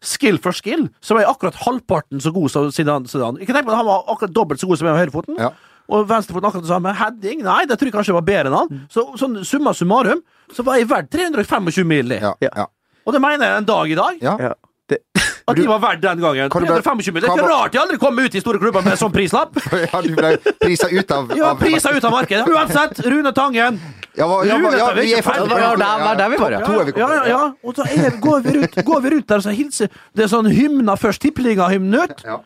skill 0.05 0.37
for 0.43 0.55
skill, 0.55 0.87
så 1.01 1.17
var 1.17 1.25
jeg 1.25 1.33
akkurat 1.33 1.57
halvparten 1.65 2.21
så 2.23 2.31
god 2.35 2.51
som 2.53 2.69
Zidane. 2.75 3.09
Zidane. 3.09 3.41
Ikke 3.41 3.55
tenk 3.55 3.65
på 3.67 3.73
at 3.73 3.79
han 3.81 3.87
var 3.89 4.05
akkurat 4.13 4.35
dobbelt 4.35 4.61
så 4.61 4.69
god 4.69 4.79
som 4.81 4.87
jeg 4.89 4.95
med 4.97 5.03
høyrefoten. 5.05 5.39
Ja. 5.41 5.51
Og 5.85 6.07
venstrefoten 6.09 6.47
akkurat 6.49 6.65
det 6.65 6.71
samme. 6.73 6.93
Heading? 6.97 7.43
Nei, 7.45 7.59
det 7.69 7.75
tror 7.77 7.91
jeg 7.91 7.93
kanskje 7.93 8.15
var 8.15 8.23
bedre 8.25 8.49
enn 8.49 8.55
han. 8.57 8.85
Så 8.93 9.03
sånn 9.21 9.41
summa 9.45 9.73
summarum, 9.77 10.23
så 10.53 10.65
var 10.65 10.79
jeg 10.79 10.87
verdt 10.89 11.11
325 11.13 11.85
mil. 11.89 12.15
Ja, 12.17 12.31
ja. 12.41 12.65
Og 13.05 13.13
det 13.13 13.21
mener 13.21 13.45
jeg 13.51 13.61
en 13.61 13.67
dag 13.69 13.91
i 13.93 13.97
dag. 13.99 14.21
ja. 14.25 14.37
Ja. 14.49 14.53
Det, 14.89 14.99
At 15.47 15.55
de 15.59 15.65
var 15.69 15.77
verdt 15.77 16.01
den 16.01 16.21
gangen. 16.23 16.49
Kan 16.49 16.63
du 16.63 16.67
bare- 16.67 16.81
325 16.81 17.13
mill. 17.13 17.21
Det 17.21 17.29
er 17.29 17.35
ikke 17.37 17.49
rart 17.51 17.71
de 17.75 17.77
aldri 17.79 17.97
kom 18.01 18.17
ut 18.17 18.33
i 18.35 18.39
store 18.41 18.57
klubber 18.57 18.81
med 18.81 18.95
en 18.95 18.97
sånn 18.97 19.13
prislapp. 19.13 19.59
ja 19.93 20.01
du 20.01 20.15
ble 20.17 20.31
prisa 20.63 20.89
ut 20.89 21.11
av, 21.13 21.35
Ja, 21.37 21.51
av 21.51 21.59
prisa 21.61 21.91
ut 21.93 22.03
av 22.03 22.15
markedet. 22.15 22.47
Uansett, 22.49 23.03
Rune 23.05 23.31
Tangen. 23.37 23.77
Ja, 24.15 24.25
hva- 24.25 24.41
ja, 24.47 24.57
ja, 24.57 24.89
vi 24.97 25.11
er 25.13 25.21
fortsatt 25.21 25.49
det 25.51 25.59
var 25.61 25.77
der- 25.77 26.17
der 26.23 26.29
vi 26.33 26.37
var, 26.41 26.51
ja. 26.51 26.59
Topp 26.65 26.73
to 26.73 26.79
er 26.81 26.85
vi 26.89 26.99
Ja, 26.99 27.09
ja, 27.13 27.23
ja. 27.29 27.43
Og 27.63 27.75
så 27.77 27.85
er, 27.85 28.09
går, 28.21 28.41
vi 28.41 28.57
rundt, 28.57 28.75
går 28.89 29.01
vi 29.05 29.09
rundt 29.13 29.27
der 29.27 29.35
og 29.35 29.43
så 29.45 29.53
hilser 29.53 29.89
Det 30.15 30.23
er 30.25 30.27
sånn 30.33 30.49
hymna 30.49 30.95
først, 30.97 31.21
tippeliga-hymnen 31.21 32.03
ut. 32.09 32.23
Ja. 32.25 32.39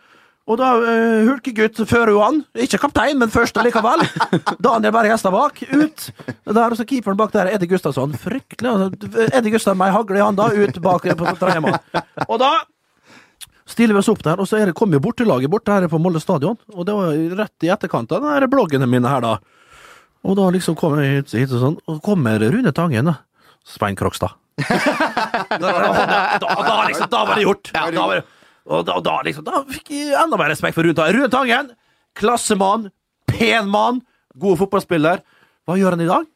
Og 0.49 0.57
da 0.57 0.69
uh, 0.81 1.27
hulkegutt 1.29 1.77
fører 1.85 2.09
jo 2.09 2.23
han. 2.23 2.39
Ikke 2.57 2.79
kaptein, 2.81 3.19
men 3.21 3.29
først 3.29 3.55
likevel. 3.61 4.01
Daniel 4.59 4.91
Berg 4.95 5.11
Hestad 5.13 5.31
bak. 5.31 5.61
Ut. 5.71 6.07
Der, 6.49 6.63
og 6.65 6.75
så 6.79 6.87
keeperen 6.89 7.15
bak 7.19 7.31
der, 7.35 7.51
Eddie 7.53 7.69
Gustavsson. 7.69 8.15
Fryktelig. 8.17 8.65
altså. 8.65 9.29
Eddie 9.29 9.53
Gustav 9.53 9.77
med 9.77 9.91
ei 9.91 9.93
hagle 9.93 10.17
i 10.17 10.23
handa, 10.25 10.49
ut 10.49 10.81
bak 10.81 11.05
på 11.05 11.35
tredjemann. 11.37 11.77
Og 12.31 12.39
da 12.41 12.49
stiller 13.69 13.95
vi 13.95 14.01
oss 14.01 14.09
opp 14.11 14.23
der, 14.25 14.41
og 14.41 14.49
så 14.49 14.59
er 14.59 14.69
det, 14.69 14.75
kommer 14.77 14.97
jo 14.97 15.05
bortelaget 15.05 15.51
bort 15.51 15.69
her 15.69 15.87
på 15.91 16.01
Molde 16.01 16.21
stadion. 16.23 16.57
Og 16.73 16.87
det 16.87 16.95
var 16.97 17.23
rett 17.43 17.67
i 17.67 17.71
etterkant 17.73 18.11
av 18.15 18.23
den 18.23 18.33
her 18.33 18.47
bloggene 18.51 18.89
mine 18.89 19.09
her, 19.11 19.23
da. 19.23 19.37
Og 20.27 20.35
da 20.35 20.49
liksom 20.51 20.75
kommer 20.79 21.05
jeg 21.05 21.21
hit, 21.21 21.35
hit 21.45 21.55
og 21.55 21.63
sånn, 21.63 21.77
og 21.87 22.01
kommer 22.03 22.41
Rune 22.41 22.73
Tangen, 22.75 23.11
da. 23.11 23.19
Svein 23.67 23.97
Krokstad. 23.99 24.35
da, 24.59 25.57
da, 25.59 26.39
da, 26.41 26.75
liksom, 26.89 27.07
da 27.11 27.23
var 27.23 27.37
det 27.37 27.45
gjort. 27.45 27.71
Ja, 27.75 27.85
da 27.95 28.07
var 28.09 28.25
og 28.69 28.83
da, 28.85 28.99
da, 29.01 29.15
liksom, 29.25 29.45
da 29.47 29.63
fikk 29.65 29.87
jeg 29.95 30.13
enda 30.19 30.37
mer 30.37 30.51
respekt 30.51 30.77
for 30.77 30.85
Rune 30.85 30.97
Tangen. 30.97 31.15
Rune 31.15 31.31
Tangen, 31.33 31.71
klassemann, 32.19 32.89
pen 33.29 33.69
mann, 33.71 34.03
god 34.37 34.59
fotballspiller. 34.61 35.23
Hva 35.65 35.77
gjør 35.79 35.95
han 35.95 36.03
i 36.05 36.09
dag? 36.09 36.27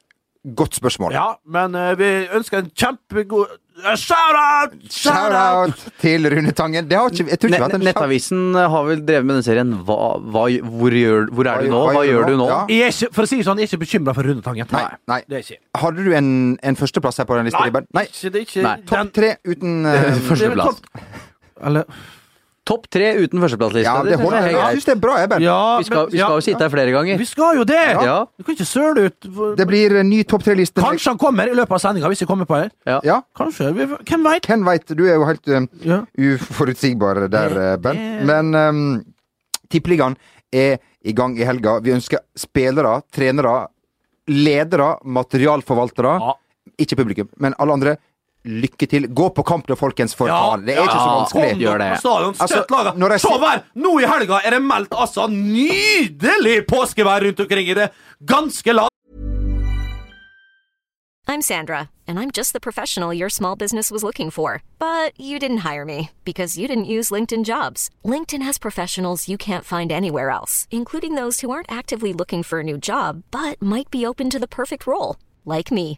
Godt 0.44 0.76
spørsmål. 0.76 1.14
Ja, 1.16 1.38
men 1.48 1.76
uh, 1.78 1.94
vi 1.96 2.08
ønsker 2.36 2.60
en 2.60 2.66
kjempegod 2.76 3.46
uh, 3.48 3.94
Shout-out! 3.96 4.74
Shout-out 4.92 5.86
til 6.02 6.28
Rune 6.34 6.52
Tangen. 6.52 6.90
Det 6.90 6.98
har 7.00 7.08
ikke, 7.08 7.30
jeg 7.32 7.40
tror 7.40 7.54
ikke 7.54 7.70
shout- 7.70 7.86
Nettavisen 7.86 8.42
har 8.58 8.84
vel 8.90 9.06
drevet 9.08 9.30
med 9.30 9.40
den 9.40 9.46
serien. 9.46 9.72
Hva, 9.88 9.98
hva, 10.20 10.44
hvor, 10.68 10.98
gjør, 11.00 11.30
hvor 11.32 11.48
er 11.48 11.64
du 11.64 11.72
nå? 11.72 11.80
Hva 11.96 12.04
gjør 12.10 12.28
du 12.28 12.36
nå? 12.42 12.48
Ja. 12.52 12.58
Jeg 12.74 12.90
er 12.90 12.92
ikke, 12.92 13.12
for 13.16 13.24
å 13.24 13.32
si 13.32 13.40
sånn, 13.48 13.62
jeg 13.64 13.70
er 13.70 13.72
ikke 13.72 13.84
bekymra 13.86 14.16
for 14.18 14.28
Rune 14.28 14.44
Tangen. 14.44 14.68
Nei, 14.76 14.84
nei. 15.14 15.22
Det 15.30 15.40
er 15.40 15.46
ikke. 15.48 15.60
Hadde 15.86 16.08
du 16.10 16.12
en, 16.20 16.34
en 16.60 16.80
førsteplass 16.82 17.24
her 17.24 17.30
på 17.30 17.40
den 17.40 17.48
lista, 17.48 17.64
Nei, 17.64 17.86
Nei. 17.96 18.06
ikke, 18.12 18.34
det 18.36 18.44
er 18.44 18.50
ikke 18.50 18.76
Topp 18.92 19.16
tre 19.16 19.32
uten 19.48 19.80
uh, 19.88 20.12
Førsteplass. 20.28 20.84
er 20.92 21.72
Eller 21.72 21.88
Topp 22.64 22.86
tre 22.88 23.10
uten 23.20 23.42
førsteplassliste. 23.44 23.84
Ja, 23.84 24.04
det 24.06 24.14
jeg 24.14 24.20
holder. 24.22 24.38
er 24.38 24.46
Jeg 24.48 24.56
greit. 24.56 24.78
syns 24.78 24.86
det 24.88 24.92
er 24.94 25.00
bra, 25.04 25.16
Eben. 25.20 25.42
Ja, 25.44 25.56
Vi 25.82 25.84
skal, 25.84 26.06
vi 26.08 26.16
skal 26.16 26.20
ja, 26.22 26.28
jo 26.32 26.44
sitte 26.46 26.64
her 26.64 26.70
flere 26.72 26.92
ganger. 26.96 27.18
Vi 27.20 27.26
skal 27.28 27.58
jo 27.58 27.66
det! 27.68 27.80
Ja. 28.08 28.14
Du 28.40 28.44
kan 28.48 28.56
ikke 28.56 28.68
søle 28.70 29.04
ut. 29.10 29.28
Det 29.60 29.66
blir 29.68 29.96
en 30.00 30.08
ny 30.10 30.22
topp 30.24 30.46
tre-liste. 30.46 30.80
Kanskje 30.80 31.12
han 31.12 31.20
kommer 31.20 31.52
i 31.52 31.58
løpet 31.58 31.76
av 31.76 31.82
sendinga, 31.84 32.08
hvis 32.14 32.24
vi 32.24 32.28
kommer 32.30 32.48
på 32.48 32.56
her. 32.62 32.70
Ja. 33.04 33.18
Kanskje. 33.36 33.74
Vi, 33.76 33.90
hvem 34.08 34.24
veit? 34.30 34.48
Hvem 34.48 34.64
veit? 34.70 34.96
Du 34.96 35.04
er 35.04 35.18
jo 35.18 35.28
helt 35.28 35.52
um, 35.52 35.68
uforutsigbar 36.16 37.28
der, 37.28 37.58
eh, 37.66 37.76
Bent. 37.84 38.24
Men 38.32 38.56
um, 38.56 39.04
Tippeligaen 39.70 40.16
er 40.54 40.80
i 41.04 41.12
gang 41.12 41.36
i 41.36 41.44
helga. 41.44 41.80
Vi 41.84 41.92
ønsker 41.98 42.24
spillere, 42.40 43.02
trenere, 43.12 43.68
ledere, 44.32 44.94
materialforvaltere. 45.04 46.16
Ja. 46.24 46.34
Ikke 46.80 46.96
publikum, 46.96 47.28
men 47.44 47.54
alle 47.60 47.76
andre. 47.76 47.98
Lykke 48.44 48.88
til. 48.92 49.08
Gå 49.08 49.30
på 49.30 49.44
kamp 49.48 49.68
da, 49.68 49.76
folkens, 49.80 50.16
for 50.16 50.28
Ja, 50.28 50.40
faen. 50.52 50.66
Det 50.68 50.76
er 50.76 50.84
ikke 50.84 51.00
så 51.00 51.12
vanskelig. 51.18 51.52
Gjør 51.64 51.78
det. 51.80 51.92
stadion, 52.00 52.36
Altså, 52.40 52.64
Se 53.20 53.38
her! 53.40 53.64
Nå 53.76 54.00
i 54.00 54.08
helga 54.08 54.42
er 54.44 54.58
det 54.58 54.62
meldt 54.62 54.94
altså 54.94 55.28
nydelig 55.32 56.66
påskevær 56.68 57.24
rundt 57.24 57.40
omkring 57.40 57.70
i 57.70 57.74
det 57.74 57.92
ganske 58.28 58.74
land. 58.74 58.90
I'm 61.26 61.42
Sandra, 61.42 61.90
and 62.06 62.20
I'm 62.20 62.32
just 62.32 62.52
the 62.52 62.60
professional 62.60 63.14
your 63.14 63.30
small 63.30 63.56
business 63.56 63.90
was 63.90 64.04
looking 64.04 64.30
for. 64.30 64.62
But 64.78 65.18
you 65.18 65.40
didn't 65.40 65.64
hire 65.72 65.86
me 65.86 66.10
because 66.26 66.58
you 66.58 66.68
didn't 66.68 66.94
use 66.98 67.12
LinkedIn 67.12 67.46
jobs. 67.46 67.90
LinkedIn 68.04 68.44
has 68.44 68.58
professionals 68.58 69.30
you 69.30 69.38
can't 69.38 69.64
find 69.64 69.92
anywhere 69.92 70.30
else, 70.30 70.68
including 70.70 71.16
those 71.16 71.40
who 71.40 71.50
aren't 71.50 71.72
actively 71.72 72.12
looking 72.12 72.44
for 72.44 72.60
a 72.60 72.64
new 72.64 72.78
job 72.78 73.24
but 73.32 73.62
might 73.62 73.90
be 73.90 74.06
open 74.06 74.30
to 74.30 74.38
the 74.40 74.48
perfect 74.48 74.86
role, 74.86 75.16
like 75.46 75.72
me. 75.72 75.98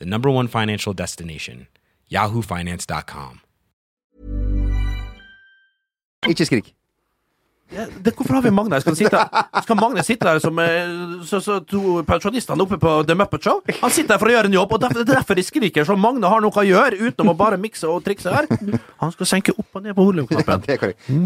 the 0.00 0.06
number 0.06 0.30
one 0.30 0.48
financial 0.48 0.92
destination, 0.92 1.66
yahoofinance.com. 2.10 3.40
Ikke 6.28 6.44
skrik. 6.44 6.74
Ja, 7.70 7.84
det, 8.02 8.12
hvorfor 8.18 8.34
har 8.34 8.42
vi 8.42 8.50
Magne? 8.50 8.80
Skal, 8.82 8.96
sitte, 8.98 9.20
skal 9.62 9.76
Magne 9.78 10.02
sitte 10.02 10.26
der 10.26 10.40
som 10.42 10.58
eh, 10.58 10.88
så, 11.28 11.38
så 11.44 11.60
to 11.62 12.00
pensjonistene 12.08 12.64
oppe 12.64 12.78
på 12.82 12.94
The 13.06 13.14
Muppet 13.14 13.44
Show? 13.46 13.60
Han 13.82 13.92
sitter 13.94 14.16
der 14.16 14.18
for 14.22 14.26
å 14.30 14.34
gjøre 14.34 14.50
en 14.50 14.56
jobb, 14.56 14.72
og 14.74 14.80
derfor, 14.82 15.04
det 15.04 15.04
er 15.14 15.18
derfor 15.20 15.38
de 15.38 15.44
skriker. 15.46 15.86
Så 15.86 15.94
Magne 16.00 16.26
har 16.32 16.42
noe 16.42 16.50
å 16.50 16.64
gjøre 16.66 16.98
utenom 16.98 17.30
å 17.30 17.36
bare 17.38 17.60
mikse 17.62 17.86
og 17.86 18.02
trikse 18.06 18.32
her. 18.34 18.48
Han 19.04 19.14
skal 19.14 19.28
senke 19.30 19.54
opp 19.54 19.78
og 19.78 19.84
ned 19.86 19.94
på 19.94 20.02
Ja, 20.02 20.08
volumknappen. 20.08 20.64
det. 20.66 20.78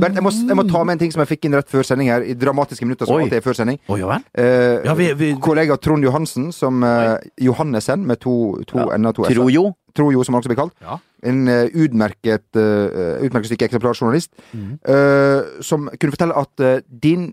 Bernt, 0.03 0.21
jeg 0.21 0.27
må, 0.27 0.33
jeg 0.53 0.59
må 0.61 0.67
ta 0.69 0.83
med 0.85 0.99
en 0.99 1.03
ting 1.07 1.15
som 1.15 1.25
jeg 1.25 1.33
fikk 1.33 1.49
inn 1.49 1.57
rett 1.57 1.71
før 1.73 1.87
sending 1.89 2.11
her, 2.13 2.27
i 2.29 2.37
dramatiske 2.37 2.85
minutter 2.85 3.09
som 3.09 3.17
alltid 3.23 3.39
er 3.41 3.47
før 3.47 3.57
sending. 3.63 3.81
Oi, 3.89 4.01
ja 4.03 4.11
vel? 4.13 4.27
Eh, 4.37 4.85
Ja, 4.85 4.95
vi, 4.99 5.09
vi, 5.17 5.31
Kollega 5.41 5.79
Trond 5.81 6.05
Johansen, 6.05 6.51
som 6.53 6.85
eh, 6.85 7.15
Johannesen 7.41 8.05
med 8.05 8.21
to, 8.21 8.37
to 8.69 8.85
n-er 8.93 9.15
og 9.15 9.17
to 9.23 9.25
s-er. 9.31 9.41
Trojo. 9.41 9.71
Trojo, 9.95 10.25
som 10.27 10.35
han 10.35 10.43
også 10.43 10.51
blir 10.53 10.59
kalt. 10.65 10.75
Ja. 10.83 10.99
En 11.25 11.45
uh, 11.49 11.65
utmerket, 11.85 12.49
uh, 12.59 13.23
utmerket 13.25 13.53
stykke 13.53 13.71
eksemplarjournalist, 13.71 14.33
Mm. 14.55 14.75
Uh, 14.89 15.63
som 15.65 15.89
kunne 15.99 16.13
fortelle 16.17 16.37
at 16.37 16.69
din 16.91 17.33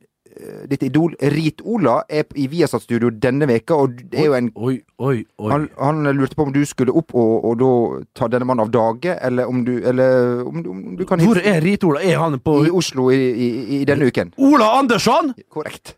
ditt 0.72 0.82
idol 0.88 1.12
Rit-Ola 1.20 1.98
er 2.10 2.24
i 2.40 2.46
Viasat-studio 2.50 3.10
denne 3.22 3.46
veka, 3.50 3.76
og 3.76 3.98
det 4.10 4.22
er 4.22 4.30
jo 4.30 4.34
en 4.38 4.48
Oi, 4.56 4.78
oi, 5.04 5.18
oi. 5.38 5.50
han, 5.52 5.66
han 5.78 6.08
lurte 6.18 6.38
på 6.40 6.46
om 6.48 6.54
du 6.56 6.62
skulle 6.66 6.94
opp 6.98 7.12
og, 7.20 7.44
og 7.50 7.58
da 7.60 7.68
ta 8.16 8.30
denne 8.32 8.48
mannen 8.48 8.64
av 8.64 8.72
dage, 8.74 9.18
eller 9.28 9.52
om 9.52 9.60
du, 9.68 9.74
eller 9.86 10.40
om, 10.48 10.64
du- 10.64 10.70
om 10.72 10.96
du 10.98 11.04
kan 11.06 11.20
Hvor 11.22 11.38
er 11.44 11.60
Rit-Ola? 11.62 12.00
Er 12.08 12.18
han 12.24 12.40
på 12.40 12.56
I 12.66 12.72
Oslo 12.72 13.10
i, 13.12 13.20
i, 13.20 13.50
i 13.76 13.86
denne 13.86 14.08
uken. 14.08 14.32
Ola 14.40 14.72
Andersson 14.80 15.34
Korrekt. 15.52 15.98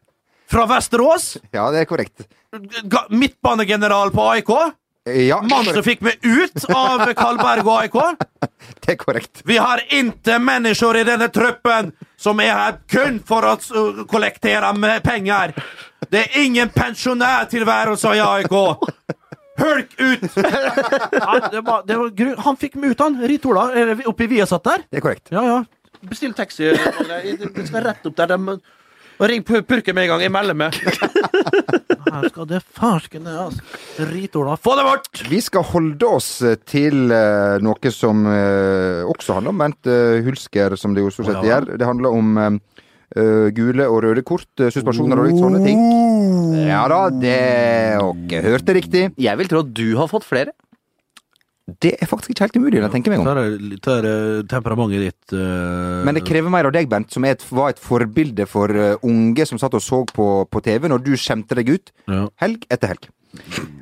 fra 0.50 0.66
Vesterås? 0.74 1.38
Ja, 1.54 1.70
det 1.72 1.86
er 1.86 1.86
korrekt. 1.94 2.26
Midtbanegeneral 3.14 4.12
på 4.12 4.22
AIK? 4.34 4.50
Ja, 5.04 5.42
Mannen 5.44 5.74
som 5.76 5.84
fikk 5.84 6.00
meg 6.06 6.22
ut 6.24 6.64
av 6.72 7.02
Kalberg 7.18 7.66
og 7.68 7.74
AIK? 7.82 7.98
det 8.86 8.94
er 8.94 9.00
korrekt. 9.02 9.42
Vi 9.44 9.58
har 9.60 9.82
ikke 9.92 10.38
mennesker 10.40 10.96
i 11.02 11.04
denne 11.08 11.28
truppen 11.36 11.90
som 12.16 12.40
er 12.40 12.54
her 12.56 12.78
kun 12.88 13.18
for 13.28 13.44
å 13.44 13.58
kollektere 14.08 14.70
med 14.80 15.04
penger. 15.04 15.52
Det 16.08 16.22
er 16.24 16.38
ingen 16.46 16.72
pensjonærtilværelse 16.72 18.14
i 18.16 18.22
AIK. 18.24 18.56
Hulk 19.60 19.92
ut! 20.00 20.24
Ja, 21.14 21.50
det 21.52 21.62
var, 21.68 21.84
det 21.88 21.98
var 22.00 22.10
gru 22.16 22.32
han 22.48 22.58
fikk 22.60 22.80
meg 22.80 22.96
ut, 22.96 23.04
han. 23.04 23.20
Rit-Ola. 23.28 23.68
Er 23.76 23.92
det 23.92 24.08
Oppe 24.10 24.24
i 24.26 24.32
Viasat 24.32 24.64
der? 24.66 24.88
Det 24.90 25.02
er 25.02 25.04
korrekt. 25.06 25.28
Ja, 25.36 25.44
ja. 25.46 25.60
Bestill 26.08 26.34
taxi. 26.36 26.72
Det 26.72 27.68
skal 27.68 27.84
rett 27.86 28.08
opp 28.10 28.16
der. 28.18 28.34
De, 28.34 28.56
og 29.20 29.30
ring 29.30 29.44
Pu- 29.46 29.62
Purke 29.68 29.94
med 29.94 30.08
en 30.08 30.16
gang. 30.16 30.24
Jeg 30.26 30.34
melder 30.34 30.58
meg. 30.58 30.80
Her 32.08 32.28
skal 32.30 32.48
det 32.50 32.60
farskende 32.64 33.34
altså. 33.46 33.64
Rit-Ola. 34.10 34.58
Få 34.60 34.76
det 34.80 34.86
bort! 34.88 35.24
Vi 35.30 35.40
skal 35.44 35.66
holde 35.70 36.10
oss 36.10 36.30
til 36.70 37.14
uh, 37.14 37.60
noe 37.64 37.94
som 37.94 38.26
uh, 38.28 39.04
også 39.12 39.38
handler 39.38 39.54
om 39.54 39.64
Bent 39.64 39.90
uh, 39.90 40.20
Hulsker, 40.26 40.78
som 40.80 40.96
det 40.96 41.06
jo 41.06 41.14
stort 41.14 41.30
sett 41.30 41.40
sett 41.40 41.50
ja 41.50 41.60
gjør. 41.60 41.74
Det 41.80 41.90
handler 41.90 42.22
om 42.22 42.62
gule 43.54 43.86
og 43.86 44.00
røde 44.02 44.24
kort, 44.26 44.50
uh, 44.58 44.72
suspensjoner 44.74 45.20
og 45.22 45.28
litt 45.30 45.38
sånne 45.38 45.60
ting. 45.62 45.82
Ja 46.66 46.82
da, 46.90 47.04
det 47.14 47.38
Dere 48.32 48.56
hørte 48.56 48.74
riktig. 48.74 49.04
Jeg 49.22 49.38
vil 49.38 49.52
tro 49.52 49.62
at 49.62 49.74
du 49.78 49.88
har 50.00 50.10
fått 50.10 50.26
flere. 50.26 50.56
Det 51.82 51.94
er 52.02 52.08
faktisk 52.10 52.30
ikke 52.34 52.44
helt 52.46 52.58
umulig, 52.60 52.80
når 52.82 52.90
jeg 52.90 52.94
tenker 52.98 53.14
meg 53.14 53.20
om. 53.24 53.26
Det 53.26 53.44
er, 53.44 53.58
det 53.74 53.94
er 54.12 54.44
temperamentet 54.52 55.02
ditt 55.08 55.34
uh... 55.38 56.04
Men 56.06 56.16
det 56.18 56.24
krever 56.28 56.50
mer 56.54 56.68
av 56.70 56.74
deg, 56.76 56.90
Bent, 56.92 57.12
som 57.14 57.24
er 57.26 57.38
et, 57.38 57.46
var 57.50 57.70
et 57.74 57.80
forbilde 57.82 58.46
for 58.50 58.70
eh, 58.70 58.96
unge 59.08 59.46
som 59.50 59.58
satt 59.62 59.74
og 59.78 59.82
så 59.84 60.04
på, 60.12 60.28
på 60.52 60.62
TV 60.66 60.88
når 60.92 61.04
du 61.06 61.14
skjemte 61.18 61.56
deg 61.60 61.70
ut 61.76 61.94
Ja. 62.12 62.28
helg 62.44 62.66
etter 62.70 62.94
helg. 62.94 63.10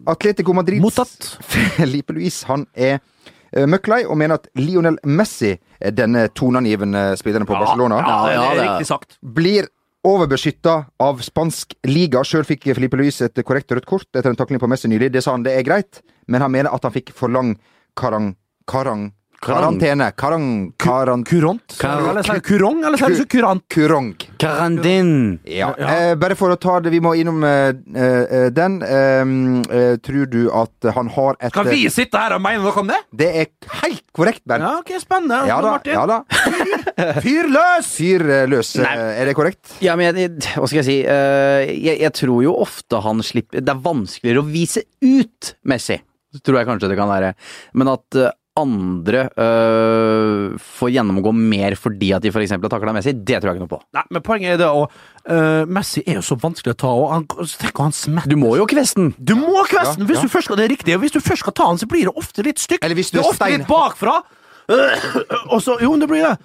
Atletico 0.08 0.54
Madrid 0.54 0.82
Mottatt. 0.82 1.38
Felipe 1.78 2.14
Luis 2.16 2.44
han 2.48 2.66
er 2.78 3.00
uh, 3.02 3.66
møkklei 3.68 4.04
og 4.08 4.18
mener 4.20 4.40
at 4.40 4.48
Lionel 4.60 4.98
Messi, 5.06 5.56
denne 5.98 6.28
toneangivende 6.38 7.12
spilleren 7.20 7.48
på 7.50 7.58
Barcelona, 7.60 8.00
Ja, 8.00 8.08
Ja, 8.08 8.24
det 8.24 8.32
er 8.32 8.56
det 8.56 8.64
er- 8.66 8.70
riktig 8.72 8.90
sagt. 8.94 9.18
blir 9.22 9.68
overbeskytta 10.08 10.76
av 11.00 11.20
spansk 11.22 11.76
liga. 11.86 12.24
Sjøl 12.26 12.42
fikk 12.48 12.64
Felipe 12.74 12.98
Luis 12.98 13.20
et 13.22 13.38
korrekt 13.46 13.70
rødt 13.70 13.86
kort 13.86 14.08
etter 14.18 14.32
en 14.32 14.40
takling 14.40 14.58
på 14.62 14.66
Messi 14.72 14.90
nylig. 14.90 15.12
Det 15.14 15.22
sa 15.22 15.36
han 15.36 15.44
det 15.46 15.54
er 15.60 15.62
greit, 15.68 16.00
men 16.26 16.42
han 16.42 16.50
mener 16.52 16.74
at 16.74 16.82
han 16.88 16.96
fikk 16.96 17.12
for 17.14 17.30
lang 17.30 17.52
karang... 17.98 18.36
karang 18.68 19.12
karantene. 19.42 20.12
Karang... 20.16 20.72
karant... 20.78 21.26
Kurant? 21.28 21.78
Kurong, 22.46 22.84
eller 22.86 22.98
sier 23.02 23.18
du 23.18 23.26
kurant? 23.26 23.64
Kurong. 23.74 24.12
Karandin! 24.42 25.40
Ja. 25.50 25.72
Eh, 25.78 26.14
bare 26.20 26.38
for 26.38 26.54
å 26.54 26.58
ta 26.62 26.78
det, 26.84 26.92
vi 26.94 27.02
må 27.04 27.16
innom 27.18 27.42
eh, 27.48 27.72
eh, 27.74 28.48
den. 28.54 28.78
Eh, 28.86 29.34
eh, 29.80 29.96
tror 30.06 30.30
du 30.30 30.44
at 30.54 30.92
han 30.96 31.10
har 31.16 31.40
et 31.40 31.56
Kan 31.56 31.70
vi 31.72 31.88
sitte 31.94 32.22
her 32.22 32.38
og 32.38 32.44
mene 32.46 32.62
noe 32.62 32.84
om 32.84 32.92
det? 32.92 33.00
Det 33.10 33.30
er 33.42 33.50
helt 33.82 34.06
korrekt, 34.14 34.44
Bernt. 34.46 34.68
Ja, 34.68 34.76
ok, 34.84 34.94
spennende. 35.02 35.42
Ja 35.50 35.58
da. 35.66 35.74
Martin. 35.80 35.98
ja 35.98 36.06
da. 36.06 36.22
Fyr 37.26 37.50
løs! 37.50 37.92
Fyr 37.98 38.28
eh, 38.30 38.46
løs. 38.52 38.76
Nei. 38.82 38.94
Eh, 38.94 39.22
Er 39.22 39.32
det 39.32 39.36
korrekt? 39.38 39.74
Ja, 39.82 39.98
men 39.98 40.22
jeg, 40.22 40.38
hva 40.54 40.70
skal 40.70 40.84
jeg 40.84 40.88
si 40.88 41.00
Eh, 41.02 41.72
jeg, 41.82 41.98
jeg 42.04 42.14
tror 42.14 42.44
jo 42.46 42.52
ofte 42.62 43.00
han 43.02 43.24
slipper 43.26 43.64
Det 43.64 43.72
er 43.74 43.80
vanskeligere 43.84 44.44
å 44.44 44.48
vise 44.48 44.84
ut 45.02 45.54
Messi, 45.68 45.98
tror 46.40 46.62
jeg 46.62 46.70
kanskje 46.70 46.90
det 46.92 46.98
kan 47.00 47.10
være. 47.12 47.34
Men 47.76 47.92
at 47.92 48.18
eh, 48.20 48.32
andre 48.60 49.22
øh, 49.40 50.58
får 50.60 50.90
gjennomgå 50.92 51.32
mer 51.36 51.76
fordi 51.80 52.10
at 52.18 52.24
de 52.26 52.32
f.eks. 52.34 52.52
har 52.52 52.72
takla 52.72 52.92
Messi, 52.96 53.14
det 53.16 53.40
tror 53.40 53.52
jeg 53.54 53.60
ikke 53.62 53.64
noe 53.66 53.72
på. 53.72 53.80
Nei, 53.96 54.04
men 54.12 54.24
poenget 54.26 54.56
er 54.56 54.60
det 54.60 54.68
å 54.68 54.82
eh, 54.86 55.64
Messi 55.72 56.04
er 56.04 56.20
jo 56.20 56.24
så 56.28 56.36
vanskelig 56.42 56.76
å 56.76 56.80
ta, 56.84 56.92
og 56.92 57.08
han, 57.14 57.28
tenk 57.62 57.80
om 57.80 57.88
han 57.88 57.96
smetter 57.96 58.34
Du 58.34 58.38
må 58.42 58.52
jo 58.60 58.68
kveste 58.70 59.00
den! 59.00 59.14
Du 59.18 59.34
må 59.40 59.64
kveste 59.72 59.96
den! 60.02 60.06
Ja, 60.06 60.10
Hvis 60.12 60.20
ja. 60.20 60.28
du 60.28 60.34
først 60.36 60.50
skal 60.52 60.60
det 60.60 60.68
er 60.68 60.74
riktig, 60.76 60.98
og 60.98 61.04
hvis 61.06 61.16
du 61.16 61.22
først 61.24 61.46
skal 61.46 61.56
ta 61.62 61.70
den, 61.72 61.80
så 61.82 61.88
blir 61.92 62.10
det 62.12 62.16
ofte 62.20 62.44
litt 62.48 62.60
stygt. 62.60 62.84
Eller 62.84 63.00
hvis 63.00 63.14
du 63.14 63.18
det 63.18 63.24
er 63.24 63.28
er 63.30 63.32
ofte 63.32 63.40
stein- 63.46 63.64
litt 63.64 63.72
bakfra. 63.72 64.18
og 65.56 65.60
så 65.64 65.80
Jo, 65.82 65.96
det 66.04 66.12
blir 66.12 66.28
det. 66.28 66.36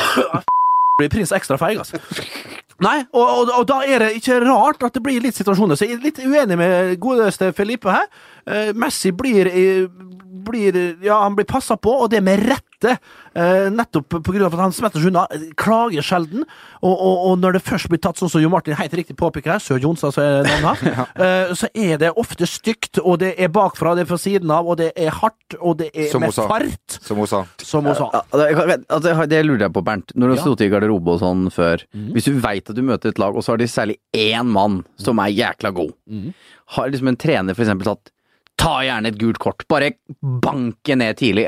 blir 0.98 1.12
prins 1.12 1.32
ekstra 1.36 1.60
feig, 1.60 1.78
altså. 1.84 2.00
Nei, 2.78 2.98
og, 3.10 3.24
og, 3.26 3.48
og 3.58 3.64
da 3.66 3.80
er 3.82 4.04
det 4.04 4.12
ikke 4.20 4.38
rart 4.44 4.84
at 4.86 4.94
det 4.94 5.02
blir 5.02 5.22
litt 5.22 5.34
situasjoner. 5.38 5.78
Så 5.78 5.88
jeg 5.88 5.96
er 5.96 6.04
litt 6.04 6.20
uenig 6.22 6.58
med 6.60 6.92
godeste 7.02 7.50
Felipe 7.56 7.90
her. 7.90 8.06
Eh, 8.46 8.70
Messi 8.78 9.10
blir, 9.10 9.50
eh, 9.50 9.88
blir 10.46 10.78
Ja, 11.02 11.22
han 11.24 11.34
blir 11.34 11.48
passa 11.48 11.76
på, 11.76 11.90
og 12.04 12.10
det 12.12 12.22
med 12.22 12.44
rette. 12.78 12.98
Eh, 13.34 13.70
nettopp 13.70 14.14
av 14.14 14.54
at 14.54 14.58
han 14.60 14.72
smetter 14.72 15.00
seg 15.00 15.10
unna. 15.10 15.26
Klager 15.58 16.02
sjelden. 16.02 16.44
Og, 16.82 16.92
og, 16.94 17.16
og 17.30 17.38
når 17.42 17.52
det 17.58 17.62
først 17.66 17.88
blir 17.90 17.98
tatt, 18.02 18.18
sånn 18.18 18.30
som 18.30 18.40
Jo 18.42 18.48
Martin 18.50 18.74
helt 18.78 18.92
riktig 18.94 19.16
påpeker 19.18 19.52
her, 19.56 19.58
Sør 19.62 19.80
Jonstad 19.82 20.14
så 20.14 20.22
er 20.22 20.46
navnet 20.62 20.94
her, 20.94 21.08
eh, 21.48 21.54
så 21.58 21.68
er 21.74 21.98
det 21.98 22.12
ofte 22.18 22.46
stygt, 22.48 22.98
og 23.02 23.18
det 23.22 23.34
er 23.38 23.48
bakfra, 23.52 23.94
det 23.98 24.04
er 24.06 24.10
fra 24.10 24.18
siden 24.20 24.50
av, 24.54 24.66
og 24.70 24.78
det 24.80 24.92
er 24.96 25.10
hardt, 25.20 25.58
og 25.60 25.78
det 25.82 25.90
er 25.94 26.10
Som 26.12 26.22
med 26.22 26.34
sa. 26.34 26.46
fart, 26.50 26.98
Som 27.02 27.18
hun 27.22 27.30
sa. 27.30 27.44
som 27.62 27.88
hun 27.88 27.94
sa. 27.98 28.10
Ja, 28.14 28.22
det, 28.38 28.78
altså, 28.88 29.26
det 29.30 29.42
lurer 29.46 29.66
jeg 29.68 29.74
på, 29.76 29.84
Bernt. 29.84 30.14
Når 30.14 30.26
du 30.26 30.34
har 30.34 30.38
Ja. 30.38 30.44
sittet 30.46 30.66
i 30.68 30.72
garderobe 30.72 31.16
og 31.16 31.20
sånn 31.22 31.48
før. 31.54 31.82
Hvis 32.14 32.28
du 32.30 32.38
veit 32.40 32.68
at 32.70 32.76
du 32.76 32.82
møter 32.82 33.10
et 33.12 33.18
lag, 33.18 33.34
og 33.36 33.42
så 33.44 33.52
har 33.54 33.58
de 33.62 33.68
særlig 33.70 33.98
én 34.14 34.46
mann 34.46 34.84
som 34.98 35.18
er 35.18 35.32
jækla 35.34 35.72
god. 35.74 35.92
Har 36.76 36.90
liksom 36.92 37.08
en 37.08 37.16
trener 37.16 37.54
eksempel 37.58 37.84
sagt 37.88 38.10
Ta 38.58 38.80
gjerne 38.82 39.12
et 39.12 39.18
gult 39.20 39.38
kort. 39.42 39.62
Bare 39.70 39.92
banke 40.18 40.96
ned 40.98 41.18
tidlig. 41.20 41.46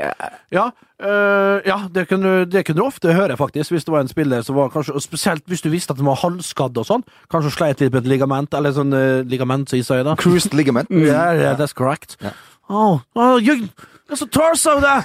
Ja, 0.53 0.69
øh, 1.03 1.59
ja 1.67 1.77
det, 1.91 2.07
kunne, 2.09 2.45
det 2.47 2.63
kunne 2.65 2.79
du 2.79 2.85
ofte 2.85 3.13
høre, 3.13 3.37
faktisk, 3.37 3.73
hvis 3.75 3.87
det 3.87 3.93
var 3.93 4.05
en 4.05 4.11
spiller 4.11 4.45
som 4.47 4.55
var 4.55 4.71
kanskje 4.71 4.95
og 4.95 5.03
Spesielt 5.03 5.43
hvis 5.51 5.63
du 5.65 5.69
visste 5.73 5.91
at 5.91 5.99
den 5.99 6.07
var 6.07 6.21
halvskadd 6.23 6.77
og 6.79 6.87
sånn. 6.87 7.05
Kanskje 7.31 7.53
sleit 7.57 7.83
litt 7.83 7.91
med 7.91 8.05
et 8.05 8.11
ligament, 8.13 8.53
eller 8.55 8.75
sånn 8.75 8.95
uh, 8.95 9.21
ligament, 9.27 9.69
som 9.69 9.81
isøy 9.81 10.05
da. 10.07 10.15
Cruised 10.19 10.55
ligament. 10.57 10.91
Yeah, 11.11 11.33
yeah, 11.35 11.55
that's 11.57 11.73
correct. 11.73 12.15
Oh, 12.69 13.01
oh, 13.15 13.37
you, 13.37 13.67
there's 14.07 14.21
a 14.21 14.27
torso 14.27 14.79
there! 14.79 15.03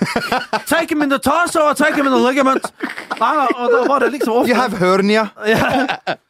Take 0.67 0.93
him 0.93 1.03
in 1.03 1.09
the 1.09 1.19
torso, 1.19 1.65
or 1.67 1.75
take 1.75 1.97
him 1.97 2.07
in 2.07 2.13
the 2.13 2.21
ligament! 2.21 2.71
Nei, 3.19 3.33
nei, 3.41 3.49
og 3.57 3.73
da 3.73 3.83
var 3.89 4.05
det 4.05 4.13
liksom 4.13 4.43
ofte 4.43 4.53
You 4.53 4.61
have 4.61 4.79
hernia. 4.79 5.31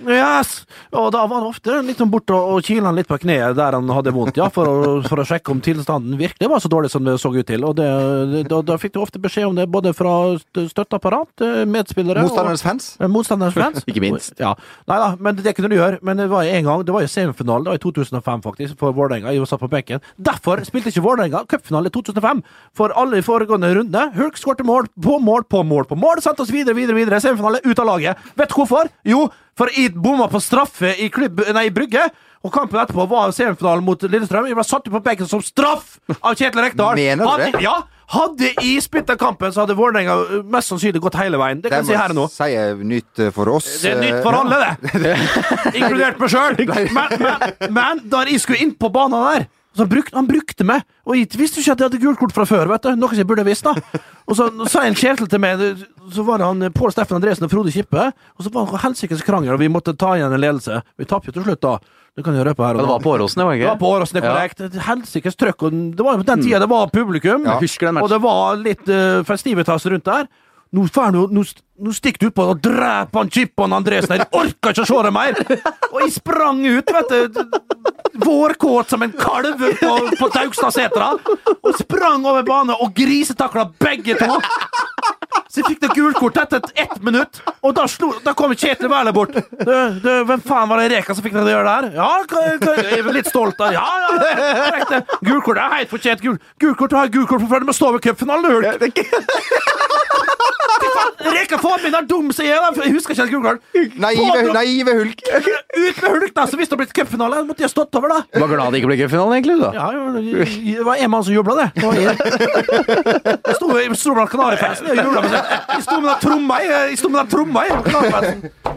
Yes! 0.00 0.62
Og 0.96 1.10
da 1.14 1.22
var 1.28 1.40
han 1.42 1.48
ofte 1.50 1.78
litt 1.84 1.98
sånn 2.00 2.10
borte 2.12 2.34
og, 2.36 2.62
kila 2.64 2.92
litt 2.94 3.08
på 3.10 3.18
kneet 3.22 3.56
der 3.58 3.76
han 3.76 3.88
hadde 3.92 4.12
vondt, 4.14 4.38
ja, 4.40 4.48
for 4.52 4.68
å, 4.68 4.76
for 5.06 5.20
å 5.22 5.26
sjekke 5.28 5.52
om 5.52 5.60
tilstanden 5.64 6.16
virkelig 6.20 6.48
var 6.50 6.62
så 6.64 6.70
dårlig 6.72 6.90
som 6.92 7.04
det 7.06 7.16
så 7.20 7.32
ut 7.34 7.46
til. 7.48 7.64
Og 7.68 7.76
det, 7.78 7.88
da, 8.50 8.60
da 8.66 8.76
fikk 8.80 8.94
du 8.96 9.00
ofte 9.02 9.20
beskjed 9.22 9.48
om 9.50 9.58
det, 9.58 9.66
både 9.72 9.92
fra 9.96 10.12
st- 10.38 10.66
støtteapparat, 10.72 11.44
eh, 11.44 11.62
medspillere 11.68 12.24
Motstanderens 12.26 12.64
fans. 12.64 12.88
og 12.98 13.06
eh, 13.06 13.12
motstanderens 13.12 13.56
fans. 13.58 13.84
Ikke 13.90 14.02
minst. 14.04 14.34
Ja. 14.40 14.54
Nei 14.90 14.98
da, 15.02 15.10
men 15.20 15.38
det 15.42 15.54
kunne 15.58 15.70
du 15.72 15.76
gjøre. 15.78 16.00
Men 16.02 16.20
det 16.22 16.28
var 16.32 16.48
en 16.48 16.68
gang, 16.70 16.84
det 16.88 16.94
var 16.96 17.04
jo 17.06 17.12
semifinalen, 17.12 17.66
det 17.68 17.74
var 17.74 17.80
i 17.80 17.84
2005 17.84 18.44
faktisk, 18.48 18.78
for 18.80 18.96
Vålerenga. 18.96 19.32
Jeg 19.34 19.46
satt 19.50 19.62
på 19.62 19.70
benken. 19.72 20.02
Derfor 20.16 20.62
spilte 20.68 20.92
ikke 20.92 21.04
Vålerenga 21.04 21.44
cupfinale 21.50 21.92
i 21.92 21.94
2005. 21.94 22.42
For 22.78 22.94
alle 22.98 23.20
i 23.20 23.26
foregående 23.26 23.72
runde. 23.76 24.06
Hulk 24.16 24.40
skårte 24.40 24.66
mål 24.66 24.88
på 25.02 25.18
mål 25.22 25.46
på 25.50 25.62
mål 25.66 25.88
på 25.90 25.98
mål. 25.98 26.22
Sendte 26.24 26.44
oss 26.46 26.52
videre, 26.54 26.76
videre, 26.78 26.96
videre. 26.98 27.20
Semifinale, 27.22 27.62
ut 27.64 27.78
av 27.82 27.88
laget. 27.92 28.28
Vet 28.38 28.52
du 28.52 28.58
hvorfor? 28.60 28.90
Jo, 29.08 29.26
for 29.58 29.68
jeg 29.76 29.92
bomma 29.94 30.28
på 30.32 30.40
straffe 30.40 30.94
i, 30.98 31.08
klubb, 31.12 31.42
nei, 31.52 31.66
i 31.68 31.74
Brygge. 31.74 32.06
Og 32.42 32.50
kampen 32.50 32.80
etterpå 32.82 33.04
var 33.06 33.30
semifinalen 33.36 33.84
mot 33.86 34.00
Lillestrøm. 34.02 34.48
Jeg 34.50 34.56
ble 34.58 34.64
satt 34.66 34.86
ut 34.88 34.94
på 34.96 35.00
benken 35.04 35.28
som 35.30 35.42
straff 35.46 35.98
av 36.18 36.34
Kjetil 36.34 36.64
Rekdal. 36.64 36.96
Mener 36.98 37.22
du 37.22 37.30
Hadde- 37.30 37.52
det? 37.54 37.60
Ja. 37.62 37.76
Hadde 38.12 38.48
jeg 38.58 38.82
spilt 38.84 39.06
den 39.08 39.16
kampen, 39.16 39.52
så 39.54 39.62
hadde 39.62 39.76
Vålerenga 39.78 40.42
mest 40.52 40.68
sannsynlig 40.68 41.00
gått 41.00 41.14
hele 41.16 41.38
veien. 41.40 41.62
Det 41.62 41.70
kan 41.72 41.80
jeg 41.80 41.94
si 41.94 41.96
her 41.96 42.12
nå. 42.12 42.26
sier 42.28 42.74
nytt 42.84 43.22
eh, 43.24 43.30
for 43.32 43.48
oss. 43.54 43.68
Det 43.80 43.92
er 43.94 44.00
nytt 44.02 44.18
for 44.26 44.34
Eh, 44.34 44.40
alle, 44.42 44.58
det! 44.60 45.14
Inkludert 45.78 46.18
meg 46.20 46.32
sjøl. 46.34 46.58
Men, 46.68 46.90
men, 47.22 47.72
men 47.78 48.02
da 48.12 48.24
jeg 48.28 48.42
skulle 48.42 48.60
inn 48.66 48.74
på 48.76 48.90
banen 48.92 49.16
der 49.30 49.46
brukte, 49.76 50.14
Han 50.16 50.28
brukte 50.28 50.64
meg, 50.64 50.84
og 51.06 51.16
jeg 51.16 51.30
visste 51.38 51.60
ikke 51.62 51.72
at 51.72 51.80
jeg 51.80 51.88
hadde 51.90 52.00
gult 52.02 52.18
kort 52.20 52.34
fra 52.36 52.44
før. 52.44 52.68
vet 52.68 52.82
du 52.82 52.96
Noe 52.96 53.16
jeg 53.16 53.26
burde 53.26 53.44
visst. 53.44 53.64
da 53.64 53.74
Og 54.28 54.36
så 54.36 54.50
sa 54.68 54.84
en 54.84 54.94
Kjetil 54.94 55.28
til 55.28 55.40
meg 55.40 55.58
Så 56.12 56.24
var 56.26 56.38
det 56.38 56.46
han 56.46 56.72
Pål 56.72 56.92
Steffen 56.92 57.16
Andresen 57.16 57.44
og 57.44 57.50
Frode 57.50 57.72
Kippe. 57.72 58.12
Og 58.36 58.44
så 58.44 58.52
var 58.52 58.68
det 58.70 58.82
helsikes 58.84 59.24
krangel, 59.24 59.54
og 59.54 59.60
vi 59.60 59.68
måtte 59.72 59.96
ta 59.96 60.14
igjen 60.16 60.32
en 60.32 60.40
ledelse. 60.40 60.82
Vi 60.98 61.08
tapte 61.08 61.32
jo 61.32 61.38
til 61.40 61.48
slutt, 61.48 61.62
da. 61.62 61.78
Det 62.12 62.24
kan 62.26 62.36
jeg 62.36 62.44
røpe 62.44 62.60
her. 62.60 62.76
og 62.76 62.84
Det 62.84 62.90
var 62.90 63.00
på 63.00 63.12
Åråsen, 63.16 63.40
det 63.40 63.46
var 63.46 63.56
Det 63.56 63.68
var 63.70 63.80
på 63.80 63.88
Åråsen, 63.88 64.18
det 64.18 64.24
er 64.24 64.28
korrekt. 64.28 64.60
Ja. 64.60 64.82
Helsikes 64.90 65.36
trøkk. 65.36 65.62
Og 65.62 65.72
det 65.96 66.04
var 66.04 66.20
på 66.20 66.26
den 66.28 66.42
tida 66.44 66.58
det 66.60 66.68
var 66.68 66.90
publikum. 66.92 67.46
Ja. 67.48 67.56
Og 68.02 68.08
det 68.12 68.20
var 68.20 68.56
litt 68.60 68.88
uh, 68.88 69.22
festivitas 69.24 69.86
rundt 69.88 70.04
der. 70.04 70.28
Nå, 70.72 70.86
nå, 71.12 71.44
nå 71.84 71.92
stikker 71.92 72.22
du 72.22 72.30
utpå 72.30 72.44
og 72.48 72.60
dreper 72.64 73.18
han 73.18 73.30
Chippan 73.32 73.74
Andresen. 73.76 74.16
Jeg 74.16 74.28
orker 74.32 74.72
ikke 74.72 74.84
å 74.86 74.88
se 74.88 75.00
det 75.04 75.10
mer! 75.12 75.40
Og 75.90 75.98
jeg 76.00 76.14
sprang 76.14 76.62
ut, 76.64 76.92
vet 76.96 77.12
du. 77.12 77.42
Vårkåt 78.22 78.94
som 78.94 79.04
en 79.04 79.12
kalv 79.12 79.60
på, 79.60 79.92
på 80.16 80.28
Daugstadsetra. 80.32 81.10
Og 81.60 81.76
sprang 81.76 82.24
over 82.24 82.46
banen 82.48 82.72
og 82.78 82.94
grisetakla 82.96 83.66
begge 83.84 84.16
to. 84.16 84.40
Så 85.52 85.60
jeg 85.60 85.66
fikk 85.68 85.80
det 85.82 85.88
gult 85.92 86.16
kort 86.16 86.38
etter 86.40 86.62
ett 86.80 86.94
minutt, 87.04 87.42
og 87.60 87.74
da, 87.76 87.82
slo, 87.90 88.14
da 88.24 88.32
kom 88.32 88.54
Kjetil 88.56 88.88
Wæler 88.88 89.12
bort. 89.12 89.34
Du, 89.36 89.72
du, 90.00 90.08
hvem 90.24 90.40
faen 90.46 90.70
var 90.70 90.80
det 90.80 90.86
Reka 90.94 91.12
som 91.12 91.26
fikk 91.26 91.34
deg 91.36 91.42
til 91.44 91.50
å 91.50 91.52
gjøre 91.52 91.66
det 91.66 91.74
her? 91.74 91.84
Ja, 91.98 92.08
jeg 92.88 93.02
er 93.02 93.12
litt 93.18 93.28
stolt 93.28 93.60
av 93.60 93.74
Ja, 93.76 93.84
ja, 93.84 94.08
det 94.16 94.96
er 94.96 95.04
Gult 95.28 95.44
kort 95.44 95.60
er 95.60 95.76
helt 95.76 95.92
fortjent. 95.92 96.24
Gul, 96.24 96.38
gult 96.62 96.80
kort 96.80 96.96
har 96.96 97.12
gult 97.12 97.28
kort 97.28 97.44
for 97.44 97.52
før 97.52 97.66
du 97.66 97.68
må 97.68 97.76
stå 97.76 97.92
ved 97.98 98.06
cupfinalen, 98.08 98.48
du 98.48 98.50
hulk! 98.56 98.80
Reka 101.22 101.58
får 101.60 101.82
meg 101.84 101.92
der 101.94 102.06
dum 102.08 102.30
sier 102.34 102.48
jeg 102.48 102.56
er, 102.56 102.72
da, 102.74 102.84
jeg 102.86 102.94
husker 102.96 103.14
ikke 103.14 103.26
et 103.26 103.32
gult 103.32 103.44
kort. 103.46 103.60
Naive, 104.02 104.52
naive 104.56 104.94
hulk. 104.98 105.22
Ut 105.28 106.00
med 106.02 106.08
hulk, 106.08 106.32
da! 106.36 106.46
Så 106.48 106.58
hvis 106.58 106.68
det 106.70 106.74
hadde 106.74 106.80
blitt 106.82 106.94
cupfinale, 106.96 107.42
måtte 107.46 107.64
jeg 107.64 107.72
stått 107.72 107.94
over, 107.98 108.12
da. 108.12 108.20
Du 108.32 108.40
var 108.42 108.50
glad 108.54 108.72
det 108.72 108.80
ikke 108.80 108.90
ble 108.90 108.98
cupfinale, 109.02 109.38
egentlig? 109.38 109.58
da 109.60 109.70
Ja, 109.76 109.86
det 109.92 110.86
var 110.88 110.96
en 110.96 111.12
mann 111.12 111.26
som 111.26 111.36
jubla, 111.36 111.54
det. 111.60 111.68
det 111.76 111.86
var 111.86 112.00
jeg. 112.00 112.14
Jeg 113.52 113.98
sto 114.00 114.16
blant 114.16 114.32
Kanarifansen 114.32 114.90
og 114.90 115.02
jubla. 115.02 115.41
Jeg 115.50 115.82
sto 115.82 116.00
med 116.00 116.08
den 116.10 116.20
tromma. 116.28 116.54
Jeg 116.54 116.98
sto 116.98 117.08
med 117.08 117.20
den 117.20 117.28
tromma 117.30 117.60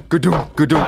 gudum. 0.10 0.82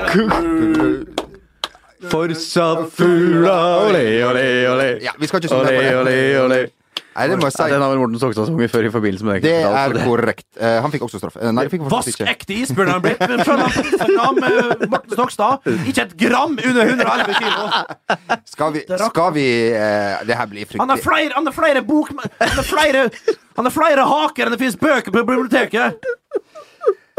Forsa 2.11 2.67
fugla, 2.93 3.55
ole, 3.87 4.03
ole, 4.29 4.43
ole. 4.71 4.99
Ja, 5.01 5.11
vi 5.19 5.27
skal 5.27 5.37
ikke 5.37 5.47
synge 5.47 5.63
mer 5.63 6.03
på 6.03 6.53
det. 6.53 6.69
Nei, 7.17 7.25
det 7.31 7.37
må 7.41 7.47
jeg 7.49 7.55
Ja, 7.57 7.67
den 7.73 7.81
har 7.81 7.89
vel 7.89 7.99
Morten 8.03 8.19
Stokstad 8.21 8.45
sunget 8.45 8.69
før 8.69 8.85
i 8.85 8.91
forbindelse 8.93 9.25
med 9.25 9.41
Det 9.41 9.53
er 9.65 9.95
korrekt. 10.05 10.45
Eh, 10.59 10.75
han 10.83 10.93
fikk 10.93 11.05
også 11.07 11.17
straff. 11.21 11.37
Eh, 11.41 11.49
Nei, 11.55 11.63
fikk 11.71 11.81
ikke. 11.81 11.89
Vaskekte 11.95 12.53
isbjørn 12.61 12.91
har 12.91 12.99
han 12.99 13.05
blitt. 13.07 13.23
Men 13.31 13.41
følg 13.47 13.63
han 13.63 13.73
prisen 13.73 14.21
av 14.21 14.37
med 14.37 14.85
Morten 14.91 15.15
Stokstad. 15.17 15.65
Ikke 15.89 16.05
et 16.05 16.13
gram 16.21 16.53
under 16.53 16.93
111 16.93 17.39
kilo. 17.41 18.37
Skal 18.53 18.77
vi, 18.77 18.83
skal 19.01 19.33
vi 19.33 19.47
eh, 19.73 20.21
Det 20.29 20.37
her 20.37 20.51
blir 20.53 20.77
Han 20.77 20.93
har 20.93 21.01
fryktelig. 21.01 21.07
flere, 21.09 21.33
han 21.39 21.49
har 21.49 21.57
flere 21.57 21.83
bok... 21.89 22.13
Han 22.37 22.55
har 22.61 22.69
flere, 22.69 23.03
han 23.57 23.65
har 23.71 23.73
flere 23.73 24.05
haker 24.13 24.45
enn 24.47 24.53
det 24.53 24.61
finnes 24.61 24.77
bøker 24.79 25.11
på 25.15 25.25
biblioteket. 25.25 26.07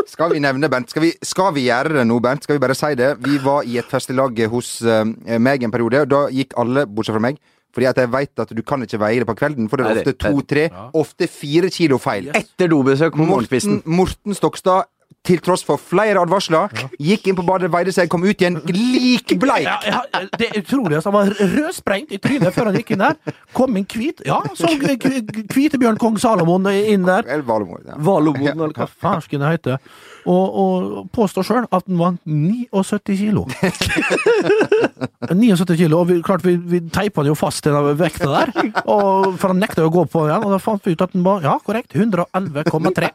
Skal 0.09 0.32
vi 0.32 0.40
nevne, 0.40 0.70
Bernt? 0.72 0.88
Skal 0.94 1.03
vi, 1.05 1.11
skal 1.26 1.51
vi 1.57 1.66
gjøre 1.66 1.99
det 1.99 2.07
nå, 2.09 2.16
Bernt? 2.24 2.46
Skal 2.46 2.57
vi 2.57 2.62
bare 2.62 2.76
si 2.78 2.94
det? 2.96 3.11
Vi 3.24 3.36
var 3.42 3.66
i 3.66 3.76
et 3.82 3.90
festliglag 3.90 4.38
hos 4.53 4.76
eh, 4.86 5.03
meg 5.42 5.66
en 5.66 5.74
periode, 5.74 6.07
og 6.07 6.12
da 6.14 6.20
gikk 6.32 6.55
alle, 6.61 6.86
bortsett 6.86 7.18
fra 7.18 7.24
meg, 7.26 7.40
Fordi 7.79 7.87
at 7.87 7.99
jeg 8.03 8.11
veit 8.11 8.41
at 8.43 8.51
du 8.51 8.62
kan 8.66 8.83
ikke 8.83 8.99
veie 8.99 9.22
det 9.22 9.26
på 9.29 9.37
kvelden, 9.39 9.68
for 9.70 9.79
det 9.79 9.87
er 9.87 10.01
ofte 10.01 10.14
to-tre, 10.18 10.64
ofte 10.99 11.29
fire 11.31 11.68
kilo 11.70 12.01
feil. 12.03 12.33
Etter 12.35 12.66
dobesøk 12.72 13.14
på 13.14 13.26
Morten. 13.29 13.76
Morten 13.87 14.35
Stokstad, 14.35 14.89
til 15.26 15.40
tross 15.44 15.64
for 15.66 15.80
flere 15.80 16.20
advarsler, 16.22 16.72
gikk 17.02 17.28
inn 17.28 17.36
på 17.38 17.44
badet, 17.46 17.70
veide 17.72 17.92
seg, 17.94 18.08
kom 18.10 18.24
ut 18.24 18.38
igjen 18.40 18.60
likbleik. 18.64 19.66
Ja, 19.66 19.78
ja, 19.84 20.22
det 20.38 20.48
er 20.48 20.60
utrolig. 20.62 20.98
Altså, 20.98 21.12
han 21.12 21.18
var 21.18 21.54
rødsprengt 21.56 22.14
i 22.16 22.20
trynet 22.22 22.54
før 22.56 22.70
han 22.70 22.78
gikk 22.78 22.94
inn 22.94 23.04
der. 23.04 23.18
Kom 23.56 23.76
inn 23.76 23.86
hvit. 23.88 24.22
Ja, 24.28 24.40
så 24.56 24.70
Kvitebjørn 25.52 26.00
kong 26.00 26.16
Salomon 26.22 26.68
inn 26.72 27.04
der. 27.08 27.26
Eller 27.28 27.44
Valomon, 27.48 27.82
ja. 27.86 27.98
Valomon, 27.98 28.54
eller 28.54 28.76
hva 28.76 28.88
farsken 28.88 29.44
det 29.44 29.52
heter. 29.58 29.82
Og, 30.28 30.56
og 30.62 31.12
påstår 31.14 31.46
sjøl 31.46 31.68
at 31.72 31.86
den 31.88 32.00
vant 32.00 32.20
79 32.24 33.16
kilo. 33.20 33.46
79 35.28 35.76
kilo, 35.76 36.02
og 36.02 36.08
vi, 36.10 36.18
klart 36.24 36.44
vi, 36.46 36.56
vi 36.56 36.82
teipa 36.92 37.24
den 37.24 37.32
jo 37.32 37.38
fast 37.38 37.62
til 37.64 37.76
den 37.76 37.98
vekta 38.00 38.28
der. 38.32 38.52
Og, 38.88 39.34
for 39.40 39.52
han 39.52 39.60
nekta 39.60 39.84
jo 39.84 39.90
å 39.90 39.94
gå 39.94 40.04
på 40.10 40.24
igjen, 40.28 40.44
og 40.46 40.52
da 40.54 40.58
fant 40.62 40.84
vi 40.86 40.94
ut 40.96 41.02
at 41.04 41.12
den 41.14 41.24
var, 41.26 41.42
ja, 41.44 41.56
korrekt, 41.64 41.94
111,3. 41.96 43.10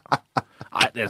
Nei, 0.74 0.88
det 0.94 1.06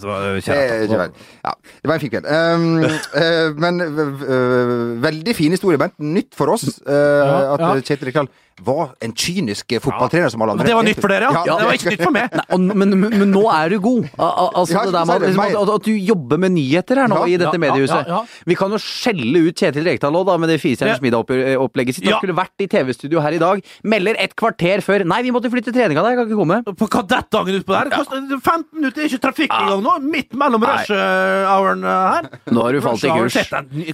ikke 0.85 0.99
vel. 1.01 1.13
ja, 1.45 1.53
det 1.81 1.89
var 1.89 1.95
en 1.95 2.03
fin 2.03 2.11
kveld. 2.13 2.27
Um, 2.29 2.65
uh, 2.85 3.57
men 3.65 3.81
øh, 3.81 5.03
veldig 5.03 5.37
fin 5.37 5.55
historie, 5.57 5.81
Bent. 5.81 5.97
Nytt 5.99 6.35
for 6.37 6.53
oss 6.53 6.67
øh, 6.87 7.53
at 7.55 7.61
ja. 7.61 7.75
Kjetil 7.81 8.11
Rekdal 8.11 8.29
var 8.63 8.93
en 9.03 9.13
kynisk 9.19 9.73
fotballtrener 9.83 10.29
som 10.31 10.43
alle 10.43 10.53
andre. 10.55 10.63
Men 10.65 10.71
det 10.71 10.77
var 10.79 10.85
nytt 10.87 11.01
for 11.03 11.11
dere, 11.11 11.31
ja? 11.33 11.43
Ja, 11.49 11.57
det 11.59 11.67
var 11.67 11.75
ikke 11.79 11.91
nytt 11.95 12.03
for 12.05 12.15
meg. 12.15 12.29
Nei, 12.39 12.45
og, 12.55 12.61
men, 12.61 12.93
men, 13.01 13.17
men 13.25 13.31
nå 13.35 13.43
er 13.51 13.73
du 13.75 13.79
god. 13.83 14.07
Al 14.15 14.31
al 14.45 14.51
altså 14.63 14.75
Ja, 14.77 14.85
det 14.87 14.93
der 14.95 15.05
med 15.11 15.25
liksom, 15.27 15.43
at, 15.63 15.73
at 15.75 15.89
du 15.89 15.93
jobber 15.99 16.39
med 16.45 16.55
nyheter 16.55 17.01
her 17.03 17.09
nå 17.11 17.19
Ja, 17.25 17.27
i 17.35 17.39
dette 17.43 17.57
ja, 17.59 17.63
mediehuset. 17.65 18.07
ja, 18.07 18.21
ja. 18.21 18.45
Vi 18.47 18.55
kan 18.61 18.71
jo 18.71 18.79
skjelle 18.79 19.43
ut 19.49 19.59
Kjetil 19.59 19.85
Rekdal 19.89 20.15
òg, 20.21 20.27
da, 20.31 20.37
med 20.39 20.53
det 20.53 20.61
Firestjerners 20.63 21.03
middagopplegget 21.05 21.99
sitt. 21.99 22.05
Han 22.07 22.15
Ja. 22.15 22.21
skulle 22.23 22.37
vært 22.39 22.65
i 22.65 22.69
TV-studio 22.71 23.21
her 23.25 23.33
i 23.35 23.43
dag. 23.43 23.65
Melder 23.83 24.17
et 24.23 24.37
kvarter 24.39 24.85
før 24.87 25.05
Nei, 25.05 25.23
vi 25.27 25.35
måtte 25.35 25.51
flytte 25.51 25.73
treninga 25.75 26.03
der, 26.05 26.15
jeg 26.15 26.19
kan 26.23 26.31
ikke 26.31 26.41
komme. 26.45 26.61
På 26.79 26.87
kadettdagen 26.95 27.59
utpå 27.61 27.75
der. 27.75 27.91
Det 27.91 28.39
15 28.39 28.65
minutter, 28.79 29.01
det 29.03 29.05
er 29.09 29.11
ikke 29.13 29.25
trafikk 29.27 29.51
engang 29.59 29.83
nå. 29.85 29.99
Midt 30.15 30.33
mellom 30.39 30.63
rush-houren 30.65 31.83
her. 31.85 32.31
Nå 32.55 32.63
har 32.69 32.73
du 32.79 32.81
falt 32.85 33.05
i 33.05 33.11
kurs. 33.11 33.37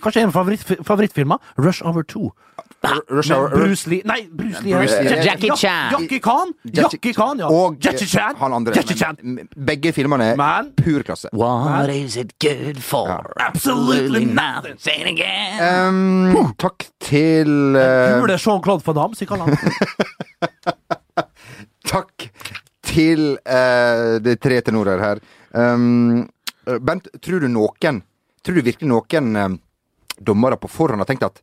Kanskje 0.04 0.22
en 0.26 0.30
av 0.30 0.36
favoritt, 0.36 0.64
favorittfilmer? 0.86 1.38
Rush 1.58 1.82
Hour 1.86 2.04
2. 2.04 2.30
Rush 2.82 3.30
Hour- 3.30 3.50
Bruce 3.50 3.86
Lee 3.86 4.02
Nei, 4.04 4.28
Bruce 4.32 4.62
Lee. 4.62 4.72
Bruce 4.72 4.98
Lee. 5.00 5.22
Jackie 5.22 5.50
Chan. 5.56 5.90
Jackie 5.90 6.20
Khan. 6.20 6.54
Jackie 6.64 7.12
Khan, 7.12 7.38
ja. 7.38 7.46
Og 7.48 7.76
Jackie 7.78 8.06
Chan. 8.06 8.34
han 8.36 8.52
andre. 8.52 8.74
Jackie 8.74 8.94
Chan. 8.96 9.16
Men 9.22 9.48
Begge 9.54 9.92
filmene 9.92 10.24
er 10.32 10.36
pur 10.76 11.02
klasse. 11.02 11.28
What 11.32 11.90
is 11.90 12.16
it 12.16 12.38
good 12.40 12.82
for? 12.82 13.32
Absolutely 13.38 14.24
nothing. 14.24 14.78
Say 14.78 15.00
it 15.00 15.06
again. 15.06 15.60
Um, 15.60 16.54
takk 16.56 16.86
til 17.00 17.76
uh, 17.76 18.18
Gule 18.20 18.38
Jean-Claude 18.38 18.82
Van 18.86 18.94
Damme, 18.96 19.14
sier 19.14 19.36
han. 19.36 19.56
Takk 21.90 22.30
til 22.86 23.36
uh, 23.44 24.18
de 24.22 24.36
tre 24.40 24.60
tenorer 24.64 24.98
her. 25.04 25.18
Um, 25.52 26.28
Bent, 26.80 27.08
tror 27.20 27.40
du 27.42 27.48
noen 27.50 28.02
Tror 28.40 28.56
du 28.56 28.62
virkelig 28.64 28.88
noen 28.88 29.36
uh, 29.36 29.48
dommere 30.20 30.56
på 30.60 30.68
forhånd 30.70 31.00
har 31.02 31.08
tenkt 31.08 31.26
at 31.28 31.40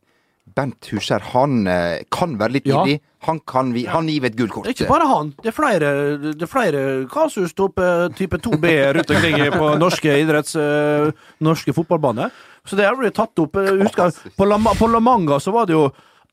Bent 0.58 0.88
Huskjær, 0.90 1.22
han 1.32 1.60
uh, 1.70 2.00
kan 2.14 2.34
være 2.40 2.56
litt 2.58 2.66
Ja. 2.68 2.82
ivrig. 2.82 2.98
Han 3.26 3.40
kan 3.50 3.72
vi, 3.74 3.82
han 3.90 4.06
gir 4.10 4.24
et 4.28 4.36
gult 4.38 4.52
kort. 4.54 4.66
Ikke 4.70 4.86
bare 4.90 5.06
han. 5.10 5.32
Det 5.42 5.50
er 5.50 5.54
flere, 5.56 5.88
det 6.22 6.44
er 6.46 6.50
flere 6.50 6.82
kasus 7.10 7.50
type, 7.58 7.86
type 8.18 8.38
2B 8.44 8.70
rundt 8.94 9.10
omkring 9.10 9.40
på 9.56 9.70
norske 9.80 10.12
idretts... 10.22 10.54
eh, 10.54 11.08
norske 11.42 11.74
fotballbane. 11.74 12.28
Så 12.68 12.78
det 12.78 12.86
har 12.86 12.94
blitt 13.00 13.16
tatt 13.18 13.42
opp. 13.42 13.58
eh, 13.58 13.72
Husker, 13.82 14.14
på, 14.38 14.46
La, 14.46 14.58
på 14.78 14.86
La 14.92 15.00
Manga 15.02 15.40
så 15.42 15.50
var 15.54 15.66
det 15.66 15.74
jo 15.74 15.88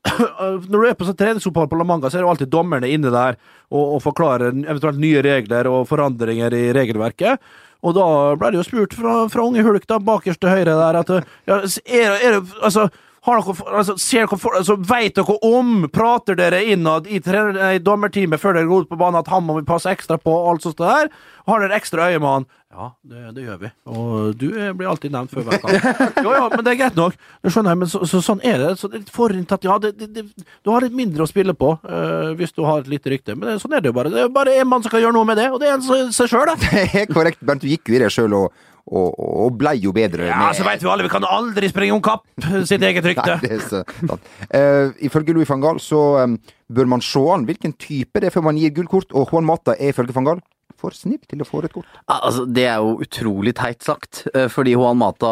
Når 0.70 0.76
du 0.78 0.84
er 0.86 0.94
på 0.94 1.06
sånn 1.08 1.18
treningsopphold 1.18 1.70
på 1.72 1.78
La 1.80 1.86
Manga, 1.88 2.06
så 2.10 2.18
er 2.18 2.22
det 2.22 2.26
jo 2.28 2.32
alltid 2.36 2.52
dommerne 2.54 2.90
inne 2.94 3.10
der 3.10 3.34
og, 3.74 3.96
og 3.96 4.02
forklarer 4.04 4.52
eventuelt 4.54 5.00
nye 5.02 5.22
regler 5.26 5.66
og 5.66 5.88
forandringer 5.90 6.54
i 6.54 6.68
regelverket. 6.76 7.42
Og 7.82 7.96
da 7.98 8.06
ble 8.38 8.52
det 8.54 8.60
jo 8.60 8.66
spurt 8.68 8.94
fra, 8.94 9.16
fra 9.30 9.42
unge 9.46 9.62
hulk 9.66 9.84
da, 9.90 9.98
bakerst 10.02 10.40
til 10.42 10.54
høyre 10.54 10.78
der 10.78 11.00
at 11.02 11.10
ja, 11.50 11.58
er, 11.58 12.14
er 12.14 12.38
det 12.38 12.44
Altså 12.62 12.86
har 13.26 13.40
dere, 13.42 13.70
altså, 13.80 13.96
ser 13.98 14.26
dere 14.26 14.38
for, 14.38 14.54
altså, 14.58 14.76
vet 14.86 15.16
dere 15.18 15.38
om, 15.46 15.88
prater 15.92 16.38
dere 16.38 16.62
innad 16.70 17.08
i, 17.10 17.18
i 17.18 17.80
dommerteamet 17.82 18.42
før 18.42 18.54
dere 18.54 18.70
går 18.70 18.86
ut 18.86 18.92
på 18.92 18.98
banen 19.00 19.18
at 19.18 19.30
han 19.32 19.42
må 19.46 19.58
vi 19.58 19.66
passe 19.66 19.90
ekstra 19.90 20.18
på, 20.22 20.34
alt 20.50 20.62
sånt 20.66 20.78
der? 20.78 21.10
Har 21.46 21.62
dere 21.62 21.78
ekstra 21.78 22.06
øye 22.10 22.20
med 22.22 22.28
han? 22.30 22.46
Ja, 22.76 22.86
det, 23.08 23.20
det 23.32 23.44
gjør 23.46 23.58
vi. 23.62 23.68
Og 23.88 24.36
du 24.36 24.46
eh, 24.52 24.72
blir 24.76 24.90
alltid 24.90 25.14
nevnt 25.14 25.32
før 25.32 25.46
hver 25.46 25.62
kamp. 25.62 26.18
Jo, 26.26 26.34
ja, 26.34 26.44
men 26.52 26.64
det 26.66 26.74
er 26.74 26.78
greit 26.82 26.98
nok. 26.98 27.14
Det 27.40 27.52
skjønner 27.54 27.72
jeg, 27.72 27.80
men 27.80 27.90
så, 27.90 28.02
så, 28.10 28.20
sånn 28.24 28.42
er 28.44 28.60
det. 28.60 28.72
Så 28.76 28.90
det 28.90 28.98
er 28.98 29.04
litt 29.06 29.14
forinntatt, 29.14 29.64
ja, 29.64 29.78
det, 29.80 29.94
det, 30.12 30.26
du 30.36 30.72
har 30.74 30.84
litt 30.84 30.96
mindre 30.96 31.24
å 31.24 31.30
spille 31.30 31.54
på 31.56 31.72
uh, 31.80 32.34
hvis 32.36 32.52
du 32.52 32.62
har 32.66 32.84
et 32.84 32.90
lite 32.92 33.14
rykte. 33.14 33.38
Men 33.38 33.62
sånn 33.62 33.78
er 33.78 33.84
det 33.84 33.90
jo 33.90 33.96
bare. 33.96 34.12
Det 34.12 34.26
er 34.26 34.32
bare 34.34 34.58
en 34.60 34.68
mann 34.68 34.84
som 34.84 34.92
kan 34.92 35.00
gjøre 35.00 35.16
noe 35.16 35.28
med 35.28 35.40
det, 35.40 35.48
og 35.54 35.62
det 35.62 35.70
er 35.70 35.78
en 35.78 36.12
seg 36.12 36.28
sjøl, 36.28 36.50
det. 36.52 36.58
Det 36.76 37.06
er 37.06 37.08
korrekt, 37.10 37.40
Bernt, 37.46 37.64
Du 37.64 37.70
gikk 37.70 37.88
jo 37.88 37.96
i 37.96 38.02
det 38.02 38.12
sjøl 38.12 38.36
og, 38.36 38.66
og, 38.86 39.14
og 39.18 39.56
blei 39.58 39.76
jo 39.82 39.92
bedre. 39.96 40.28
Ja, 40.30 40.50
så 40.54 40.66
vet 40.66 40.82
vi 40.84 40.90
alle, 40.90 41.06
vi 41.06 41.12
kan 41.12 41.26
aldri 41.26 41.70
springe 41.70 41.96
om 41.96 42.02
kapp 42.04 42.26
sitt 42.70 42.84
eget 42.86 43.06
rykte. 43.06 43.36
Nei, 43.36 43.40
det 43.42 43.56
er 43.58 43.64
så 43.64 43.82
sant. 43.82 44.28
Eh, 44.54 44.92
ifølge 45.08 45.34
Louis 45.34 45.48
van 45.50 45.64
Gaal 45.64 45.80
så 45.82 46.02
um, 46.22 46.36
bør 46.72 46.92
man 46.96 47.02
se 47.04 47.22
an 47.34 47.46
hvilken 47.48 47.74
type 47.82 48.22
det 48.22 48.30
er 48.30 48.34
før 48.34 48.46
man 48.50 48.60
gir 48.60 48.74
gullkort, 48.76 49.14
og 49.16 49.32
Juan 49.32 49.48
Mata 49.48 49.74
er 49.78 49.94
ifølge 49.94 50.14
van 50.16 50.30
Gaal 50.30 50.44
for 50.76 50.92
snill 50.92 51.22
til 51.24 51.40
å 51.40 51.46
få 51.48 51.62
rødt 51.64 51.72
kort. 51.72 52.00
Altså, 52.12 52.44
det 52.44 52.66
er 52.68 52.82
jo 52.84 52.98
utrolig 53.02 53.54
teit 53.56 53.84
sagt, 53.86 54.26
eh, 54.34 54.46
fordi 54.52 54.76
Juan 54.76 54.98
Mata 55.00 55.30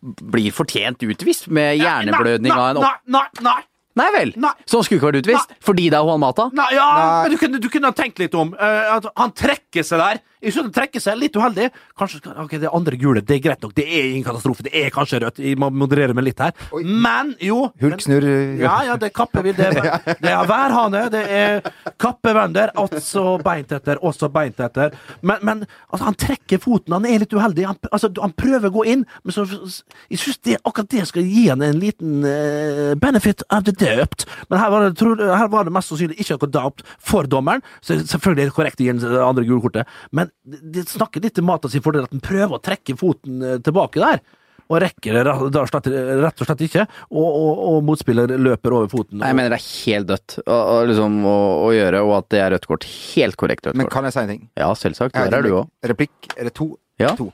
blir 0.00 0.54
fortjent 0.56 1.04
utvist 1.04 1.50
med 1.52 1.76
hjerneblødning 1.82 2.54
av 2.54 2.70
en 2.70 2.80
opp... 2.80 3.04
Nei, 3.04 3.20
nei, 3.20 3.44
nei! 3.50 3.60
Nei 3.98 4.06
vel! 4.14 4.30
Nei. 4.38 4.52
Så 4.70 4.78
han 4.78 4.86
skulle 4.86 5.00
ikke 5.00 5.08
vært 5.10 5.24
utvist? 5.24 5.54
Fordi 5.66 5.88
det 5.90 5.98
er 5.98 6.06
Juan 6.06 6.20
Mata? 6.22 6.46
Nei, 6.54 6.68
ja, 6.76 6.86
Nei. 6.94 7.06
men 7.24 7.34
du 7.34 7.40
kunne, 7.40 7.60
du 7.62 7.66
kunne 7.72 7.90
ha 7.90 7.96
tenkt 7.96 8.22
litt 8.22 8.36
om 8.38 8.54
Uh, 8.60 8.96
at 8.96 9.06
han 9.16 9.30
trekker 9.36 9.84
seg 9.86 10.00
der. 10.02 10.18
Jeg 10.40 10.56
han 10.56 10.70
trekker 10.72 11.02
seg 11.02 11.18
litt 11.20 11.36
uheldig. 11.36 11.68
Kanskje 11.98 12.32
ok, 12.32 12.54
det 12.62 12.70
andre 12.72 12.96
gule, 13.00 13.20
det 13.20 13.36
er 13.36 13.42
greit 13.44 13.64
nok. 13.64 13.74
Det 13.76 13.84
er 13.84 14.06
ingen 14.08 14.24
katastrofe. 14.24 14.64
Det 14.64 14.72
er 14.76 14.92
kanskje 14.94 15.20
rødt. 15.24 15.40
Jeg 15.44 15.58
må 15.60 15.68
moderere 15.68 16.16
meg 16.16 16.30
litt 16.30 16.40
her. 16.40 16.54
Men 16.72 17.34
jo 17.44 17.66
Hulk 17.80 18.00
Hulksnurr 18.00 18.26
Ja, 18.60 18.78
ja, 18.88 18.96
det 19.00 19.10
er 19.10 19.14
kappevill. 19.16 19.56
Det 19.58 19.68
er, 19.68 19.98
det 20.24 20.32
er 20.32 20.48
værhane, 20.48 21.02
det 21.12 21.22
er 21.36 21.60
kappevender. 22.00 22.72
Altså 22.80 23.36
beint 23.44 23.74
etter, 23.76 24.00
også 24.00 24.30
beint 24.32 24.60
etter. 24.64 24.96
Men, 25.20 25.44
men 25.44 25.66
altså, 25.90 26.06
han 26.06 26.18
trekker 26.24 26.62
foten. 26.62 26.96
Han 26.96 27.08
er 27.08 27.20
litt 27.24 27.36
uheldig. 27.36 27.68
Han, 27.68 27.80
altså, 27.90 28.12
han 28.20 28.34
prøver 28.36 28.70
å 28.70 28.74
gå 28.80 28.86
inn, 28.94 29.04
men 29.24 29.36
så 29.36 29.46
Jeg 29.50 30.18
syns 30.22 30.40
det, 30.46 30.56
akkurat 30.64 30.90
det 30.90 31.04
skal 31.08 31.26
gi 31.26 31.46
han 31.48 31.62
en 31.64 31.78
liten 31.80 32.24
uh, 32.24 32.94
benefit 33.00 33.44
of 33.52 33.66
the 33.68 33.74
doubt. 33.76 34.24
Men 34.48 34.62
her 34.62 34.72
var 34.72 34.86
det, 34.86 34.96
tror, 35.00 35.20
her 35.20 35.52
var 35.52 35.68
det 35.68 35.74
mest 35.74 35.92
sannsynlig 35.92 36.18
ikke 36.22 36.38
noe 36.40 36.52
doubt 36.56 36.84
for 36.96 37.28
dommeren. 37.28 37.64
Så 37.84 37.98
selvfølgelig 38.00 38.46
er 38.46 38.50
det 38.50 38.56
korrekt 38.56 38.80
å 38.80 38.88
gi 38.88 38.96
det 39.04 39.22
andre 39.24 39.46
gule 39.48 39.62
kortet. 39.64 39.98
Men 40.16 40.29
det, 40.44 40.60
det 40.74 40.84
snakker 40.90 41.24
litt 41.24 41.36
til 41.38 41.46
Mata 41.46 41.70
sin 41.70 41.82
fordel 41.84 42.06
at 42.06 42.12
han 42.14 42.22
prøver 42.24 42.58
å 42.58 42.62
trekke 42.62 42.96
foten 43.00 43.42
eh, 43.42 43.58
tilbake 43.64 44.02
der. 44.02 44.22
Og 44.70 44.78
rekker 44.78 45.16
det 45.18 45.22
da 45.26 45.64
slett, 45.66 45.88
rett 45.90 46.42
og 46.44 46.46
slett 46.46 46.60
ikke, 46.62 46.84
og, 47.10 47.26
og, 47.26 47.62
og 47.72 47.78
motspiller 47.88 48.30
løper 48.38 48.76
over 48.76 48.90
foten. 48.92 49.18
Nei, 49.18 49.32
Jeg 49.32 49.38
mener 49.40 49.56
det 49.56 49.58
er 49.58 49.64
helt 49.66 50.06
dødt 50.12 50.36
å, 50.44 50.58
å, 50.58 50.76
liksom, 50.86 51.16
å, 51.26 51.38
å 51.64 51.72
gjøre, 51.74 52.02
og 52.06 52.12
at 52.20 52.28
det 52.30 52.42
er 52.44 52.54
rødt 52.54 52.68
kort. 52.70 52.86
Helt 52.86 53.38
korrekt 53.40 53.66
rødt 53.66 53.74
kort. 53.74 53.80
Men 53.82 53.90
kan 53.90 54.06
jeg 54.06 54.14
si 54.14 54.22
en 54.22 54.30
ting? 54.30 54.44
Ja, 54.60 54.70
selvsagt. 54.78 55.16
Der 55.18 55.40
er 55.40 55.42
du 55.42 55.56
òg. 55.64 55.72
Replikk 55.90 56.30
er 56.36 56.46
det 56.46 56.54
to? 56.60 56.68
Ja. 57.02 57.16
to. 57.18 57.32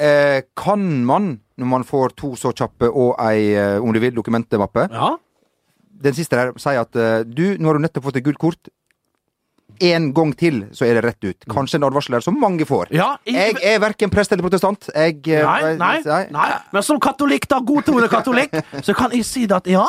Eh, 0.00 0.40
kan 0.56 0.88
man, 1.04 1.32
når 1.58 1.70
man 1.74 1.84
får 1.84 2.16
to 2.16 2.32
så 2.40 2.54
kjappe 2.56 2.88
og 2.88 3.16
ei, 3.20 3.50
eh, 3.58 3.76
om 3.82 3.92
du 3.92 3.98
vil, 4.00 4.14
dokumentmappe 4.14 4.88
Ja, 4.94 5.16
Den 5.98 6.14
siste 6.14 6.38
der 6.38 6.52
sier 6.62 6.84
at 6.84 6.94
eh, 6.94 7.24
du, 7.26 7.56
nå 7.58 7.66
har 7.66 7.76
du 7.76 7.82
nettopp 7.82 8.06
fått 8.06 8.20
et 8.20 8.24
gult 8.28 8.38
kort. 8.38 8.70
En 9.80 10.10
gang 10.14 10.32
til, 10.38 10.64
så 10.74 10.86
er 10.88 10.98
det 10.98 11.04
rett 11.04 11.24
ut. 11.28 11.46
Kanskje 11.52 11.78
en 11.78 11.86
advarsel 11.88 12.18
som 12.24 12.36
mange 12.40 12.66
får. 12.66 12.90
ja 12.94 13.12
jeg, 13.26 13.54
Jeg 13.60 13.74
er 13.76 13.80
verken 13.82 14.10
prest 14.10 14.32
eller 14.32 14.42
protestant. 14.46 14.90
Jeg 14.94 15.20
eh, 15.28 15.44
Nei, 15.44 15.76
nei, 15.78 15.94
nei. 16.04 16.24
nei. 16.34 16.50
Men 16.74 16.82
som 16.86 16.98
katolikk, 17.00 17.48
da, 17.50 17.60
godtroende 17.60 18.10
katolikk, 18.10 18.54
så 18.86 18.94
kan 18.98 19.14
jeg 19.14 19.26
si 19.28 19.46
at 19.50 19.66
ja, 19.70 19.86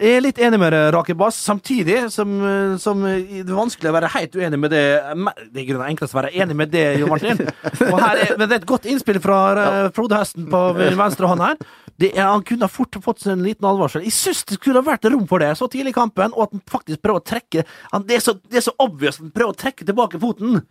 jeg 0.00 0.16
er 0.16 0.22
litt 0.24 0.38
enig 0.40 0.58
med 0.62 0.72
deg, 0.72 0.88
Rakebass. 0.94 1.38
Samtidig 1.44 2.06
som, 2.14 2.32
eh, 2.46 2.76
som 2.82 3.04
eh, 3.06 3.42
det 3.42 3.46
er 3.46 3.58
vanskelig 3.58 3.90
å 3.90 3.96
være 3.98 4.10
helt 4.14 4.38
uenig 4.38 4.58
med 4.62 4.72
det 4.72 4.84
Det 5.50 5.62
er 5.62 5.66
grunnen 5.68 5.90
enklest 5.90 6.14
å 6.14 6.20
være 6.22 6.32
enig 6.34 6.56
med 6.56 6.72
det, 6.72 6.86
Jo 7.02 7.10
Martin. 7.10 7.42
Og 7.92 7.98
her 8.00 8.24
er, 8.24 8.34
men 8.38 8.48
det 8.48 8.56
er 8.56 8.62
et 8.62 8.70
godt 8.70 8.88
innspill 8.90 9.20
fra 9.22 9.90
Frode 9.96 10.18
Hesten 10.22 10.50
på 10.50 10.64
venstre 11.04 11.30
hånd 11.30 11.44
her. 11.44 11.60
Det 12.00 12.10
er, 12.14 12.24
han 12.24 12.44
kunne 12.46 12.68
fort 12.72 12.96
fått 13.04 13.24
seg 13.24 13.34
en 13.34 13.44
liten 13.44 13.66
advarsel. 13.68 14.04
Jeg 14.06 14.16
syns 14.16 14.42
det 14.48 14.56
skulle 14.56 14.80
vært 14.84 15.04
rom 15.12 15.26
for 15.28 15.42
det 15.42 15.52
så 15.58 15.68
tidlig 15.68 15.92
i 15.92 15.98
kampen, 15.98 16.32
og 16.32 16.46
at 16.46 16.54
han 16.56 16.62
faktisk 16.72 17.02
prøver 17.04 17.20
å 17.20 17.26
trekke 17.28 17.64
han, 17.92 18.06
det, 18.08 18.16
er 18.16 18.24
så, 18.24 18.36
det 18.48 18.60
er 18.60 18.64
så 18.64 18.76
obvious 18.80 19.18
at 19.18 19.26
han 19.26 19.34
prøver 19.34 19.52
å 19.52 19.60
trekke 19.60 19.88
tilbake 19.88 20.20
foten. 20.22 20.62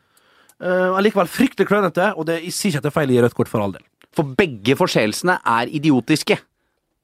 Uh, 0.60 0.98
allikevel 0.98 1.30
fryktelig 1.32 1.70
klønete, 1.70 2.10
og 2.18 2.26
det, 2.28 2.42
jeg 2.48 2.56
sier 2.56 2.74
ikke 2.74 2.82
at 2.82 2.88
det 2.88 2.92
er 2.92 2.98
feil 2.98 3.14
i 3.14 3.22
rødt 3.24 3.38
kort 3.38 3.52
for 3.52 3.64
all 3.64 3.76
del. 3.76 3.86
For 4.18 4.34
begge 4.40 4.76
forseelsene 4.80 5.38
er 5.48 5.70
idiotiske. 5.78 6.40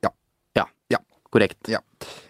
Ja. 0.03 0.11
Ja. 0.57 0.65
Ja. 0.91 0.99
Korrekt. 1.31 1.61
Ja. 1.71 1.83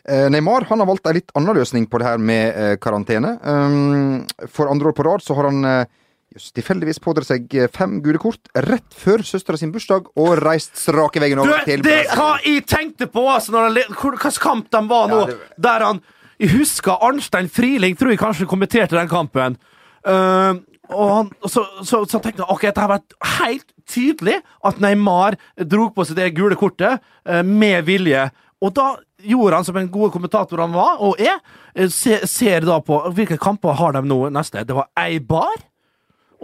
Uh, 0.04 0.28
Neymar 0.34 0.68
han 0.70 0.84
har 0.84 0.90
valgt 0.92 1.08
en 1.08 1.18
litt 1.18 1.32
annen 1.34 1.58
løsning 1.58 1.88
på 1.90 2.02
det 2.02 2.12
her 2.12 2.20
med 2.22 2.60
uh, 2.60 2.74
karantene. 2.84 3.38
Um, 3.42 4.26
for 4.52 4.70
andre 4.70 4.92
år 4.92 5.00
på 5.00 5.08
rad 5.08 5.24
så 5.24 5.40
har 5.40 5.50
han 5.50 5.88
just 6.36 6.52
tilfeldigvis 6.58 7.00
pådrar 7.04 7.26
seg 7.28 7.54
eh, 7.56 7.70
fem 7.72 7.98
gule 8.04 8.20
kort 8.22 8.50
rett 8.68 8.96
før 8.96 9.24
søstera 9.26 9.60
sin 9.60 9.72
bursdag 9.74 10.10
og 10.20 10.42
reist 10.44 10.76
strake 10.80 11.22
veien 11.24 11.40
Du, 11.40 11.46
over 11.46 11.64
til 11.68 11.84
det 11.86 12.02
er 12.04 12.20
hva 12.20 12.36
jeg 12.44 12.66
tenkte 12.70 13.08
på 13.12 13.24
altså, 13.32 13.56
når 13.56 13.80
Hvilken 13.96 14.38
kamp 14.44 14.70
de 14.72 14.82
var 14.90 15.10
nå, 15.12 15.22
Ja, 15.24 15.26
det- 15.32 15.64
der 15.64 15.86
han 15.88 16.02
Jeg 16.40 16.52
husker 16.58 17.00
Arnstein 17.02 17.48
Friling 17.50 17.96
tror 17.96 18.12
jeg 18.12 18.20
kanskje 18.20 18.46
kommenterte 18.46 18.98
den 18.98 19.08
kampen. 19.08 19.56
Uh, 20.04 20.60
og 20.92 21.14
han, 21.14 21.30
så, 21.48 21.64
så, 21.80 22.02
så 22.04 22.20
tenkte 22.20 22.44
jeg 22.44 22.52
ok, 22.52 22.66
det 22.68 22.84
har 22.84 22.92
vært 22.92 23.16
helt 23.40 23.70
tydelig 23.88 24.42
at 24.68 24.82
Neymar 24.84 25.38
dro 25.64 25.88
på 25.96 26.04
seg 26.04 26.20
det 26.20 26.34
gule 26.36 26.58
kortet 26.60 27.00
uh, 27.24 27.40
med 27.40 27.88
vilje. 27.88 28.28
Og 28.60 28.74
da 28.76 28.90
gjorde 29.24 29.56
han 29.62 29.66
som 29.68 29.80
en 29.80 29.88
god 29.92 30.12
kommentator 30.12 30.60
han 30.60 30.76
var, 30.76 31.00
og 31.00 31.20
er, 31.22 31.40
eh, 31.76 31.88
se, 31.88 32.20
ser 32.28 32.68
da 32.68 32.80
på 32.84 33.00
hvilke 33.16 33.40
kamper 33.42 33.80
har 33.80 33.96
de 33.96 34.04
nå 34.06 34.26
neste. 34.34 34.66
Det 34.68 34.76
var 34.76 34.92
Eibar. 35.00 35.56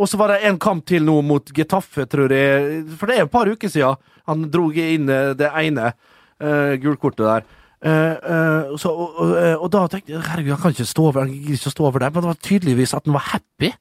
Og 0.01 0.09
så 0.09 0.17
var 0.17 0.33
det 0.33 0.41
en 0.49 0.59
kamp 0.61 0.85
til 0.89 1.05
nå 1.05 1.19
mot 1.25 1.53
Getafe, 1.53 2.07
tror 2.09 2.33
jeg. 2.33 2.83
For 2.97 3.09
det 3.09 3.19
er 3.19 3.27
et 3.27 3.33
par 3.33 3.49
uker 3.49 3.69
siden 3.69 3.99
han 4.29 4.45
dro 4.53 4.69
inn 4.73 5.09
eh, 5.09 5.33
det 5.37 5.49
ene 5.61 5.91
uh, 5.91 6.73
gulkortet 6.81 7.25
der. 7.25 7.49
Uh, 7.81 7.89
uh, 7.89 8.73
så, 8.77 8.91
og, 8.93 9.31
og, 9.33 9.67
da 9.73 9.79
tenkte 9.89 10.13
jeg 10.13 10.21
herregud, 10.21 10.51
han 10.53 10.61
kan 10.61 10.75
ikke 10.75 10.85
stå 10.85 11.05
over, 11.07 11.23
han 11.23 11.31
gidder 11.33 11.57
ikke 11.57 11.73
stå 11.73 11.87
over 11.87 12.03
det. 12.03 12.11
men 12.13 12.21
det 12.21 12.29
var 12.29 12.43
tydeligvis 12.45 12.93
at 12.93 13.07
han 13.09 13.15
var 13.15 13.25
happy 13.31 13.71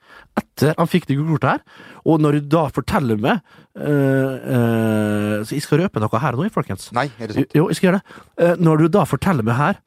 etter 0.41 0.73
han 0.79 0.89
fikk 0.89 1.09
det 1.11 1.19
gule 1.19 1.35
kortet 1.35 1.51
her. 1.51 1.91
Og 2.09 2.25
når 2.25 2.39
du 2.39 2.49
da 2.57 2.63
forteller 2.73 3.21
meg 3.21 3.45
Så 3.77 5.55
jeg 5.55 5.63
skal 5.63 5.83
røpe 5.85 6.01
noe 6.03 6.21
her 6.21 6.37
nå, 6.37 6.49
folkens. 6.53 6.89
Nei, 6.97 7.07
er 7.21 7.31
det 7.31 7.37
sant? 7.37 7.55
Jo, 7.57 7.69
jeg 7.71 7.79
skal 7.79 7.91
gjøre 7.91 8.01
det. 8.01 8.49
Når 8.61 8.81
du 8.81 8.89
da 8.97 9.05
forteller 9.09 9.47
meg 9.47 9.61
her 9.61 9.79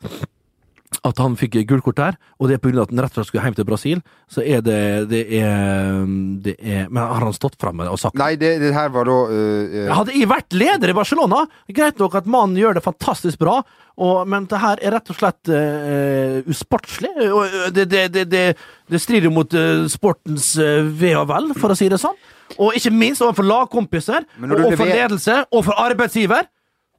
at 1.03 1.21
han 1.21 1.37
fikk 1.39 1.57
gult 1.69 1.85
kort 1.85 1.99
der, 1.99 2.17
og 2.39 2.49
det 2.49 2.57
er 2.57 2.63
pga. 2.63 2.83
at 2.83 2.93
han 2.93 3.01
rett 3.03 3.13
og 3.13 3.21
slett 3.21 3.31
skulle 3.31 3.45
hjem 3.47 3.57
til 3.57 3.67
Brasil, 3.67 4.03
så 4.29 4.43
er 4.43 4.61
det 4.65 4.81
Det 5.09 5.23
er, 5.39 6.05
det 6.43 6.55
er 6.59 6.89
Men 6.89 7.03
har 7.03 7.25
han 7.25 7.35
stått 7.35 7.57
fram 7.61 7.81
og 7.85 7.99
sagt 7.99 8.17
Nei, 8.19 8.35
det, 8.39 8.55
det 8.61 8.73
her 8.75 8.91
var 8.93 9.07
da 9.09 9.17
uh, 9.29 9.73
uh... 9.87 9.93
Hadde 9.93 10.15
jeg 10.15 10.29
vært 10.31 10.55
leder 10.55 10.93
i 10.93 10.97
Barcelona 10.97 11.43
Greit 11.73 12.01
nok 12.01 12.15
at 12.19 12.29
mannen 12.29 12.57
gjør 12.59 12.77
det 12.77 12.85
fantastisk 12.85 13.41
bra, 13.41 13.61
og, 14.01 14.23
men 14.29 14.47
det 14.49 14.59
her 14.61 14.79
er 14.81 14.95
rett 14.95 15.11
og 15.13 15.17
slett 15.17 15.51
uh, 15.53 16.39
usportslig. 16.49 17.11
Øh, 17.21 17.67
det, 17.75 17.85
det, 17.91 18.07
det, 18.13 18.23
det, 18.31 18.43
det 18.89 19.01
strider 19.01 19.29
jo 19.29 19.33
mot 19.35 19.53
øh, 19.53 19.85
sportens 19.91 20.55
øh, 20.57 20.89
ve 20.99 21.13
og 21.19 21.27
vel, 21.29 21.51
for 21.57 21.73
å 21.73 21.77
si 21.77 21.89
det 21.91 22.01
sånn. 22.01 22.17
Og 22.57 22.77
ikke 22.77 22.93
minst 22.93 23.21
overfor 23.21 23.45
lagkompiser, 23.47 24.25
og 24.41 24.73
for 24.77 24.89
ledelse, 24.89 25.37
og 25.51 25.65
for 25.67 25.77
arbeidsgiver. 25.81 26.49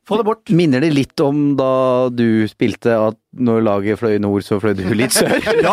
Få 0.04 0.18
det 0.20 0.24
bort. 0.26 0.50
Minner 0.52 0.82
det 0.84 0.90
litt 0.92 1.20
om 1.24 1.54
da 1.56 2.08
du 2.12 2.44
spilte 2.50 2.92
at 2.92 3.16
når 3.40 3.62
laget 3.64 3.98
fløy 4.02 4.18
nord, 4.20 4.44
så 4.44 4.58
fløy 4.60 4.74
du 4.76 4.82
litt 4.92 5.16
sør? 5.16 5.32
Ja, 5.64 5.72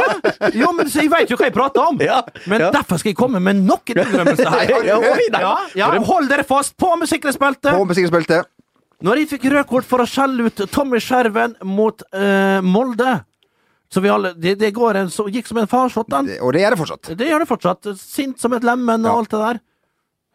jo, 0.55 0.69
men 0.77 0.87
så 0.89 1.03
jeg 1.03 1.11
vet 1.11 1.33
jo 1.33 1.37
hva 1.39 1.49
jeg 1.49 1.55
prater 1.55 1.83
om. 1.83 1.99
Ja, 2.01 2.21
Men 2.47 2.63
ja. 2.63 2.69
derfor 2.71 3.01
skal 3.01 3.11
jeg 3.11 3.19
komme 3.19 3.41
med 3.43 3.59
nok 3.67 3.91
en 3.91 4.03
innrømmelse 4.05 4.47
her. 4.47 4.71
Ja. 5.41 5.55
Ja, 5.75 5.89
hold 6.07 6.31
dere 6.31 6.45
fast 6.47 6.77
på 6.79 6.93
med 6.99 7.11
sikkerhetsbeltet! 7.11 7.73
På 7.75 7.83
med 7.83 7.97
sikkerhetsbeltet. 7.99 8.47
Når 9.01 9.17
jeg 9.23 9.31
fikk 9.33 9.49
rødt 9.51 9.69
kort 9.69 9.87
for 9.89 10.03
å 10.03 10.07
skjelle 10.07 10.47
ut 10.47 10.63
Tommy 10.71 10.99
Skjerven 11.01 11.55
mot 11.65 12.03
uh, 12.13 12.61
Molde 12.61 13.17
så 13.91 13.99
vi 13.99 14.07
alle, 14.07 14.29
det, 14.39 14.53
det 14.61 14.69
går 14.71 15.01
en, 15.01 15.09
så, 15.11 15.25
gikk 15.27 15.49
som 15.49 15.57
en 15.59 15.67
farsott, 15.67 16.07
den. 16.07 16.29
Det- 16.31 16.37
Og 16.39 16.53
det 16.55 16.61
gjør 16.61 16.71
det 16.71 16.79
fortsatt. 16.79 17.09
Det 17.19 17.27
gjør 17.27 17.43
det 17.43 17.47
fortsatt. 17.49 17.89
Sint 17.99 18.39
som 18.39 18.53
et 18.55 18.63
lemen 18.63 19.03
og 19.03 19.17
alt 19.17 19.33
det 19.33 19.41
der. 19.41 19.59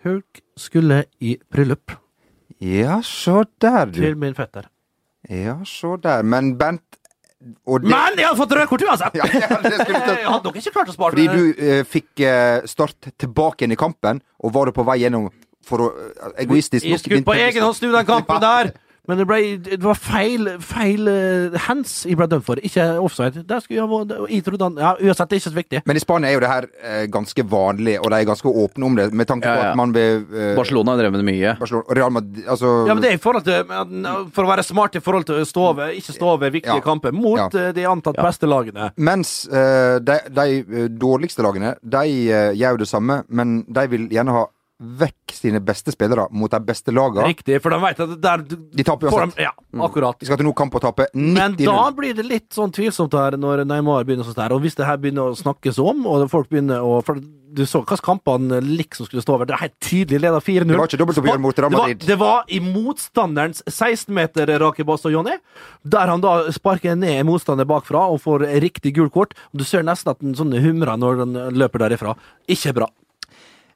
Hulk 0.05 0.43
skulle 0.61 1.07
i 1.25 1.39
bryllup 1.49 1.95
Ja, 2.63 3.01
så 3.05 3.45
der, 3.61 3.91
du. 3.91 4.01
til 4.01 4.17
min 4.17 4.35
fetter. 4.35 4.71
Ja, 5.29 5.59
så 5.67 5.97
der. 6.01 6.23
Men 6.23 6.55
Bent 6.59 6.83
det, 7.47 7.83
Men 7.85 8.17
jeg 8.17 8.25
hadde 8.27 8.39
fått 8.39 8.53
rødt 8.57 8.71
kort 8.71 8.83
uansett! 8.87 9.17
Ja, 9.19 9.27
Jeg 9.31 9.49
hadde 10.25 10.49
nok 10.49 10.57
ikke 10.57 10.73
klart 10.73 10.89
å 10.89 10.95
spare 10.95 11.13
Fordi 11.13 11.27
du 11.29 11.61
eh, 11.61 11.83
fikk 11.87 12.23
eh, 12.25 12.65
start 12.67 13.11
tilbake 13.21 13.63
igjen 13.63 13.75
i 13.77 13.79
kampen, 13.79 14.23
og 14.41 14.55
var 14.57 14.71
du 14.71 14.75
på 14.75 14.87
vei 14.89 14.97
gjennom 15.03 15.29
for 15.67 15.85
å 15.85 15.91
eh, 15.93 16.33
egoistisk 16.47 16.87
Jeg 16.89 17.03
skulle 17.03 17.21
på 17.27 17.37
egen 17.37 17.67
hånd 17.67 17.77
snu 17.77 17.91
den 17.93 18.09
kampen 18.09 18.41
der, 18.43 18.73
men 19.09 19.19
det, 19.21 19.27
ble, 19.29 19.39
det 19.65 19.83
var 19.85 19.95
feil, 19.99 20.49
feil 20.61 21.09
uh, 21.09 21.57
hands 21.67 22.05
jeg 22.07 22.17
ble 22.19 22.27
dømt 22.31 22.45
for, 22.47 22.61
ikke 22.63 22.87
offside. 23.03 23.45
Der 23.47 23.61
skulle 23.63 23.83
jeg, 23.83 24.31
jeg 24.37 24.45
trodde 24.47 24.65
han, 24.69 24.77
ja, 24.83 24.95
Uansett, 25.01 25.29
det 25.31 25.37
er 25.37 25.41
ikke 25.43 25.51
så 25.53 25.59
viktig. 25.61 25.83
Men 25.87 25.97
i 25.97 26.03
Spania 26.03 26.31
er 26.31 26.35
jo 26.39 26.43
det 26.45 26.51
her 26.51 26.67
eh, 26.83 27.05
ganske 27.13 27.45
vanlig, 27.51 27.97
og 28.01 28.11
de 28.13 28.19
er 28.21 28.29
ganske 28.29 28.49
åpne 28.65 28.87
om 28.91 28.97
det, 28.99 29.09
med 29.15 29.27
tanke 29.31 29.47
på 29.47 29.55
Ja, 29.55 29.63
ja. 29.69 29.71
at 29.73 29.79
man 29.79 29.93
vil 29.95 30.25
eh, 30.35 30.55
Barcelona 30.59 30.95
har 30.95 31.03
drevet 31.05 31.21
med 31.23 31.29
mye. 31.31 31.55
Barcelona 31.61 31.97
Real 32.01 32.11
Madrid 32.17 32.47
Altså 32.49 32.73
Ja, 32.89 32.95
men 32.95 33.03
det 33.05 33.11
er 33.13 33.19
i 33.19 33.23
forhold 33.23 33.45
til 33.47 33.71
For 34.35 34.45
å 34.47 34.51
være 34.51 34.65
smart 34.67 34.97
i 34.99 35.03
forhold 35.05 35.27
til 35.29 35.41
å 35.43 35.47
stå 35.49 35.67
over, 35.71 35.93
ikke 35.97 36.15
stå 36.17 36.33
over 36.35 36.51
viktige 36.55 36.79
Ja. 36.81 36.85
kamper 36.85 37.13
mot 37.15 37.39
Ja. 37.39 37.49
eh, 37.69 37.73
de 37.77 37.85
antatt 37.87 38.17
beste 38.19 38.47
lagene. 38.51 38.91
Mens 38.97 39.47
eh, 39.49 39.99
de, 40.01 40.19
de 40.35 40.47
eh, 40.61 40.89
dårligste 40.91 41.43
lagene, 41.47 41.75
de 41.83 42.05
eh, 42.31 42.53
gjør 42.59 42.77
jo 42.77 42.83
det 42.85 42.89
samme, 42.91 43.23
men 43.29 43.59
de 43.69 43.87
vil 43.93 44.09
gjerne 44.13 44.35
ha 44.35 44.45
vekk 44.79 45.33
sine 45.33 45.61
beste 45.65 45.93
spillere 45.95 46.27
mot 46.37 46.51
de 46.53 46.59
beste 46.61 46.93
lagene. 46.93 47.25
Riktig, 47.31 47.63
for 47.63 47.71
de 47.73 47.79
vet 47.81 48.01
at 48.05 48.21
der 48.21 48.43
De 48.77 48.85
taper 48.85 49.09
uansett. 49.09 49.37
de, 49.37 49.43
Ja, 49.47 49.53
akkurat. 49.81 50.19
De 50.21 50.27
skal 50.27 50.37
til 50.37 50.45
noe 50.47 50.53
kamp 50.55 50.75
og 50.75 50.83
tape 50.83 51.07
90-0. 51.15 51.33
Men 51.33 51.57
da 51.57 51.91
blir 51.97 52.15
det 52.15 52.27
litt 52.27 52.51
sånn 52.51 52.73
tvilsomt 52.73 53.13
her 53.17 53.39
når 53.41 53.65
Neymar 53.67 54.05
begynner 54.05 54.25
sånn 54.29 54.37
her. 54.43 54.53
Og 54.53 54.61
hvis 54.61 54.77
det 54.77 54.85
her 54.87 54.99
begynner 54.99 55.33
å 55.33 55.37
snakkes 55.37 55.79
om, 55.81 56.05
og 56.07 56.29
folk 56.31 56.49
begynner 56.51 56.81
å 56.85 57.03
For 57.07 57.15
du 57.57 57.63
så 57.65 57.81
hvilke 57.81 58.03
kamper 58.05 58.33
han 58.37 58.49
liksom 58.77 59.07
skulle 59.07 59.23
stå 59.23 59.33
over. 59.35 59.47
Det 59.47 59.55
er 59.55 59.63
helt 59.65 59.81
tydelig 59.81 60.21
leda 60.21 60.41
4-0. 60.41 60.67
Det 60.69 60.77
var 60.77 60.89
ikke 60.91 60.99
dobbeltoppgjør 61.01 61.41
mot 61.41 61.59
Real 61.59 61.71
Det 61.71 61.79
var- 61.79 61.95
Det 61.95 62.19
var 62.19 62.45
i 62.49 62.59
motstanderens 62.61 63.63
16-meter, 63.67 64.59
Rakebass 64.61 65.07
og 65.07 65.13
Jonny, 65.13 65.39
der 65.89 66.07
han 66.07 66.21
da 66.21 66.51
sparker 66.53 66.95
ned 66.99 67.25
motstander 67.25 67.65
bakfra 67.65 68.11
og 68.13 68.21
får 68.21 68.45
riktig 68.61 68.93
gult 68.95 69.13
kort. 69.13 69.33
Du 69.55 69.65
ser 69.65 69.83
nesten 69.83 70.11
at 70.11 70.19
den 70.21 70.35
sånne 70.35 70.61
humrer 70.61 70.99
når 70.99 71.17
den 71.25 71.33
løper 71.57 71.79
derifra. 71.89 72.15
Ikke 72.47 72.75
bra. 72.75 72.89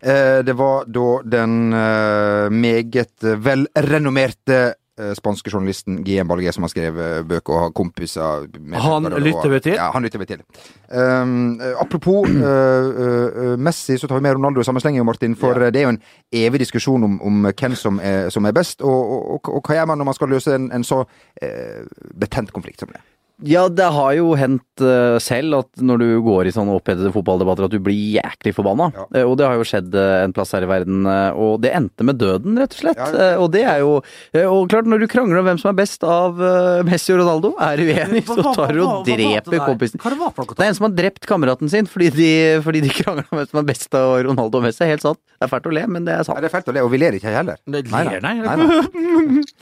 Eh, 0.02 0.44
det 0.44 0.52
var 0.52 0.84
da 0.88 1.08
den 1.24 1.72
eh, 1.72 2.50
meget 2.50 3.24
velrenommerte 3.44 4.60
eh, 4.98 5.12
spanske 5.14 5.50
journalisten 5.52 5.98
Guillem 6.04 6.28
Balgué 6.28 6.52
som 6.56 6.64
har 6.64 6.72
skrevet 6.72 7.26
bøker 7.28 7.52
og 7.52 7.60
har 7.66 7.74
kompiser 7.76 8.46
med 8.56 8.80
Han 8.80 9.04
bøker, 9.04 9.20
lytter 9.26 9.52
vi 9.52 9.60
til. 9.66 9.76
Ja, 9.76 9.90
han 9.92 10.02
lytter 10.02 10.22
vi 10.22 10.28
til. 10.30 10.40
Um, 10.88 11.60
apropos 11.76 12.32
uh, 12.32 12.40
uh, 12.40 13.58
Messi, 13.60 13.98
så 13.98 14.08
tar 14.08 14.16
vi 14.16 14.24
med 14.24 14.38
Ronaldo 14.38 14.64
i 14.64 14.64
samme 14.64 14.80
sleng, 14.80 14.96
Martin. 15.04 15.36
For 15.36 15.60
ja. 15.60 15.70
det 15.70 15.82
er 15.82 15.88
jo 15.90 15.94
en 15.98 16.02
evig 16.32 16.64
diskusjon 16.64 17.04
om, 17.04 17.20
om 17.20 17.52
hvem 17.52 17.76
som 17.76 18.00
er, 18.02 18.30
som 18.32 18.48
er 18.48 18.56
best. 18.56 18.80
Og, 18.80 19.12
og, 19.12 19.30
og, 19.36 19.54
og 19.60 19.68
hva 19.68 19.80
gjør 19.82 19.92
man 19.92 20.00
når 20.00 20.12
man 20.14 20.20
skal 20.20 20.32
løse 20.32 20.56
en, 20.56 20.72
en 20.72 20.84
så 20.84 21.04
uh, 21.04 21.80
betent 22.16 22.56
konflikt 22.56 22.80
som 22.80 22.88
det? 22.88 23.04
Ja, 23.46 23.62
det 23.72 23.86
har 23.94 24.12
jo 24.18 24.34
hendt 24.36 24.82
eh, 24.84 25.16
selv 25.22 25.56
at 25.62 25.80
når 25.80 26.00
du 26.02 26.06
går 26.26 26.48
i 26.50 26.52
sånne 26.52 26.74
opphetede 26.76 27.12
fotballdebatter, 27.14 27.68
at 27.68 27.72
du 27.74 27.78
blir 27.80 27.96
jæklig 28.18 28.52
forbanna. 28.56 28.90
Ja. 28.96 29.04
Eh, 29.16 29.24
og 29.28 29.36
det 29.40 29.46
har 29.48 29.56
jo 29.56 29.64
skjedd 29.68 29.94
eh, 29.96 30.24
en 30.26 30.34
plass 30.36 30.52
her 30.56 30.66
i 30.66 30.68
verden, 30.70 31.06
eh, 31.08 31.38
og 31.40 31.60
det 31.64 31.72
endte 31.76 32.04
med 32.04 32.18
døden, 32.20 32.58
rett 32.60 32.76
og 32.76 32.82
slett. 32.82 33.00
Ja. 33.00 33.08
Eh, 33.30 33.40
og 33.40 33.48
det 33.54 33.62
er 33.64 33.80
jo 33.84 33.94
eh, 34.34 34.44
Og 34.44 34.68
klart, 34.72 34.88
når 34.90 35.04
du 35.04 35.08
krangler 35.12 35.40
om 35.40 35.48
hvem 35.48 35.60
som 35.62 35.70
er 35.72 35.78
best 35.80 36.04
av 36.04 36.40
eh, 36.44 36.82
Messi 36.88 37.14
og 37.14 37.22
Ronaldo, 37.22 37.54
er 37.64 37.80
uenig, 37.84 37.98
enig, 38.06 38.24
så 38.28 38.54
tar 38.56 38.74
du 38.76 38.82
og 38.84 39.08
dreper 39.08 39.64
kompisen. 39.64 40.02
Hva 40.04 40.12
det 40.14 40.20
var 40.20 40.34
for 40.36 40.44
noe? 40.44 40.58
Det 40.60 40.66
er 40.66 40.72
en 40.74 40.78
som 40.80 40.88
har 40.90 40.96
drept 41.00 41.28
kameraten 41.30 41.72
sin 41.72 41.88
fordi 41.90 42.10
de, 42.16 42.30
fordi 42.66 42.84
de 42.84 42.92
krangler 43.00 43.24
om 43.30 43.40
hvem 43.40 43.48
som 43.50 43.62
er 43.62 43.68
best 43.72 43.96
av 44.00 44.16
Ronaldo 44.28 44.60
og 44.60 44.66
Messi. 44.68 44.84
Helt 44.90 45.04
sant. 45.06 45.20
Det 45.40 45.48
er 45.48 45.52
fælt 45.56 45.68
å 45.70 45.76
le, 45.78 45.86
men 45.88 46.04
det 46.08 46.16
er 46.16 46.20
Nei, 46.24 46.28
sant. 46.28 46.40
det 46.44 46.50
er 46.50 46.56
fælt 46.58 46.68
å 46.72 46.76
le, 46.76 46.84
og 46.84 46.92
vi 46.92 47.00
ler 47.00 47.16
ikke 47.16 47.32
heller. 47.34 47.60
Det 47.64 47.86
Nei, 47.88 48.04
nei. 48.04 48.18
nei, 48.20 48.34
nei. 48.44 49.52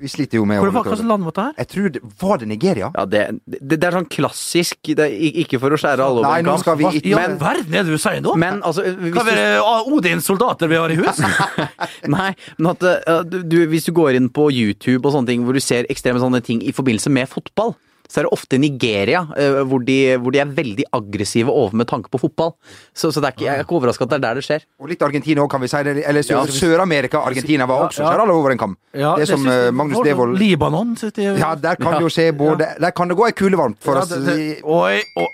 Vi 0.00 0.08
sliter 0.08 0.40
jo 0.40 0.46
med 0.48 0.60
Hvor 0.62 0.72
var, 0.74 0.86
slags 0.88 1.04
land 1.06 1.26
var 1.26 1.34
det 1.36 1.44
her? 1.44 1.52
Jeg 1.58 1.70
tror 1.74 1.92
det 1.94 2.02
Var 2.22 2.40
det 2.40 2.48
Nigeria? 2.48 2.90
Ja, 2.96 3.04
det, 3.04 3.24
det, 3.44 3.60
det 3.76 3.88
er 3.88 3.96
sånn 3.98 4.08
klassisk 4.10 4.92
det 4.96 5.06
er, 5.06 5.16
Ikke 5.44 5.60
for 5.62 5.76
å 5.76 5.80
skjære 5.80 6.06
alle 6.06 6.24
over 6.24 6.38
en 6.40 6.50
kam, 6.50 6.62
skal 6.62 6.80
vi 6.80 6.88
ikke 7.00 7.12
i 7.12 7.14
all 7.18 7.36
verden 7.40 7.76
er 7.76 7.86
det 7.86 7.96
du 7.96 8.00
sier 8.00 8.22
nå? 8.24 8.34
Men 8.40 8.62
altså 8.66 8.86
hvis 8.88 9.14
kan 9.16 9.28
være 9.28 9.46
ah, 9.60 9.90
Odins 9.90 10.26
soldater 10.28 10.70
vi 10.70 10.80
har 10.80 10.92
i 10.92 10.98
hus? 11.00 11.20
Nei, 12.16 12.30
men 12.58 12.72
at 12.72 12.86
uh, 12.86 13.20
du, 13.26 13.40
du, 13.44 13.58
hvis 13.70 13.88
du 13.88 13.92
går 13.96 14.18
inn 14.18 14.30
på 14.32 14.48
YouTube 14.54 15.02
og 15.04 15.14
sånne 15.14 15.32
ting 15.32 15.46
hvor 15.46 15.56
du 15.56 15.62
ser 15.64 15.88
ekstreme 15.92 16.22
sånne 16.22 16.42
ting 16.44 16.62
i 16.64 16.74
forbindelse 16.76 17.12
med 17.12 17.30
fotball, 17.30 17.74
så 18.10 18.20
er 18.20 18.26
det 18.26 18.32
ofte 18.34 18.58
Nigeria 18.58 19.20
uh, 19.22 19.60
hvor, 19.70 19.84
de, 19.86 19.96
hvor 20.18 20.34
de 20.34 20.40
er 20.42 20.50
veldig 20.56 20.84
aggressive 20.98 21.46
over 21.54 21.76
med 21.78 21.86
tanke 21.86 22.10
på 22.10 22.18
fotball. 22.18 22.56
Så, 22.90 23.12
så 23.14 23.22
det 23.22 23.28
er 23.30 23.36
ikke, 23.36 23.44
jeg 23.46 23.54
er 23.60 23.62
ikke 23.62 23.76
overraska 23.78 24.02
at 24.08 24.10
det 24.10 24.18
er 24.18 24.24
der 24.24 24.40
det 24.40 24.44
skjer. 24.48 24.64
Og 24.82 24.90
litt 24.90 25.04
Argentina 25.06 25.44
òg, 25.44 25.50
kan 25.52 25.62
vi 25.62 25.70
si 25.70 25.82
det. 25.86 25.94
Eller 26.10 26.26
Sør- 26.26 26.40
Ja. 26.42 26.56
Sør-Amerika. 26.58 27.22
Argentina 27.30 27.66
var 27.70 27.86
også 27.86 28.02
Ja. 28.02 28.10
skjær 28.10 28.24
alle 28.26 28.34
over 28.34 28.50
en 28.56 28.58
kam. 28.58 28.76
Ja, 28.92 29.14
det 29.20 29.28
som 29.30 29.44
synes 29.46 29.68
eh, 29.70 29.70
Magnus 29.78 30.02
Devold 30.04 30.38
Libanon 30.42 30.96
syns 30.98 31.14
jeg 31.22 31.38
Ja, 31.38 31.54
der 31.54 31.78
kan 31.78 31.92
det 31.94 32.02
jo 32.02 32.10
skje 32.10 32.32
både 32.36 32.66
Der 32.80 32.90
kan 32.90 33.08
det 33.08 33.16
gå 33.16 33.26
ei 33.30 33.32
kule 33.32 33.56
varmt, 33.56 33.78
for 33.80 33.94
Ja, 33.94 34.02
oss. 34.02 34.08
det, 34.10 34.26
det, 34.26 34.60
Oi, 34.64 34.98
oi. 35.16 35.30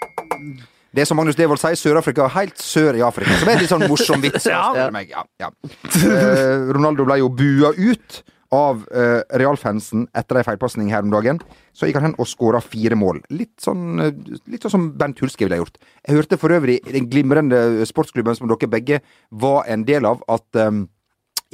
Det 0.97 1.05
som 1.09 1.17
Magnus 1.19 1.37
Devold 1.37 1.61
sier, 1.61 1.77
Sør-Afrika 1.77 2.25
er 2.25 2.33
helt 2.39 2.57
sør 2.63 2.97
i 2.97 3.03
Afrika. 3.05 3.35
Som 3.41 3.49
er 3.53 3.59
litt 3.61 3.69
sånn 3.73 3.85
morsom 3.89 4.23
vits. 4.25 4.47
Ja. 4.53 4.71
Ja, 4.77 5.25
ja. 5.41 5.51
Eh, 5.85 6.73
Ronaldo 6.73 7.05
ble 7.05 7.19
jo 7.21 7.29
bua 7.29 7.73
ut 7.77 8.23
av 8.57 8.83
uh, 8.89 9.21
realfansen 9.41 10.07
etter 10.17 10.41
ei 10.41 10.47
feilpasning 10.47 10.91
her 10.93 11.05
om 11.05 11.13
dagen. 11.13 11.41
Så 11.77 11.89
gikk 11.89 12.01
han 12.01 12.09
hen 12.09 12.19
og 12.23 12.29
skåra 12.31 12.63
fire 12.65 12.97
mål. 12.99 13.21
Litt 13.37 13.55
sånn, 13.63 14.01
eh, 14.01 14.13
litt 14.49 14.65
sånn 14.65 14.73
som 14.73 14.91
Bent 14.97 15.21
Hulske 15.21 15.45
ville 15.45 15.59
ha 15.59 15.63
gjort. 15.63 15.77
Jeg 16.01 16.17
hørte 16.17 16.41
for 16.41 16.57
øvrig 16.57 16.81
i 16.81 16.97
den 16.97 17.09
glimrende 17.13 17.85
sportsklubben 17.89 18.39
som 18.39 18.49
dere 18.49 18.71
begge 18.73 19.01
var 19.31 19.65
en 19.69 19.85
del 19.89 20.09
av, 20.09 20.25
at 20.33 20.61
um, 20.65 20.87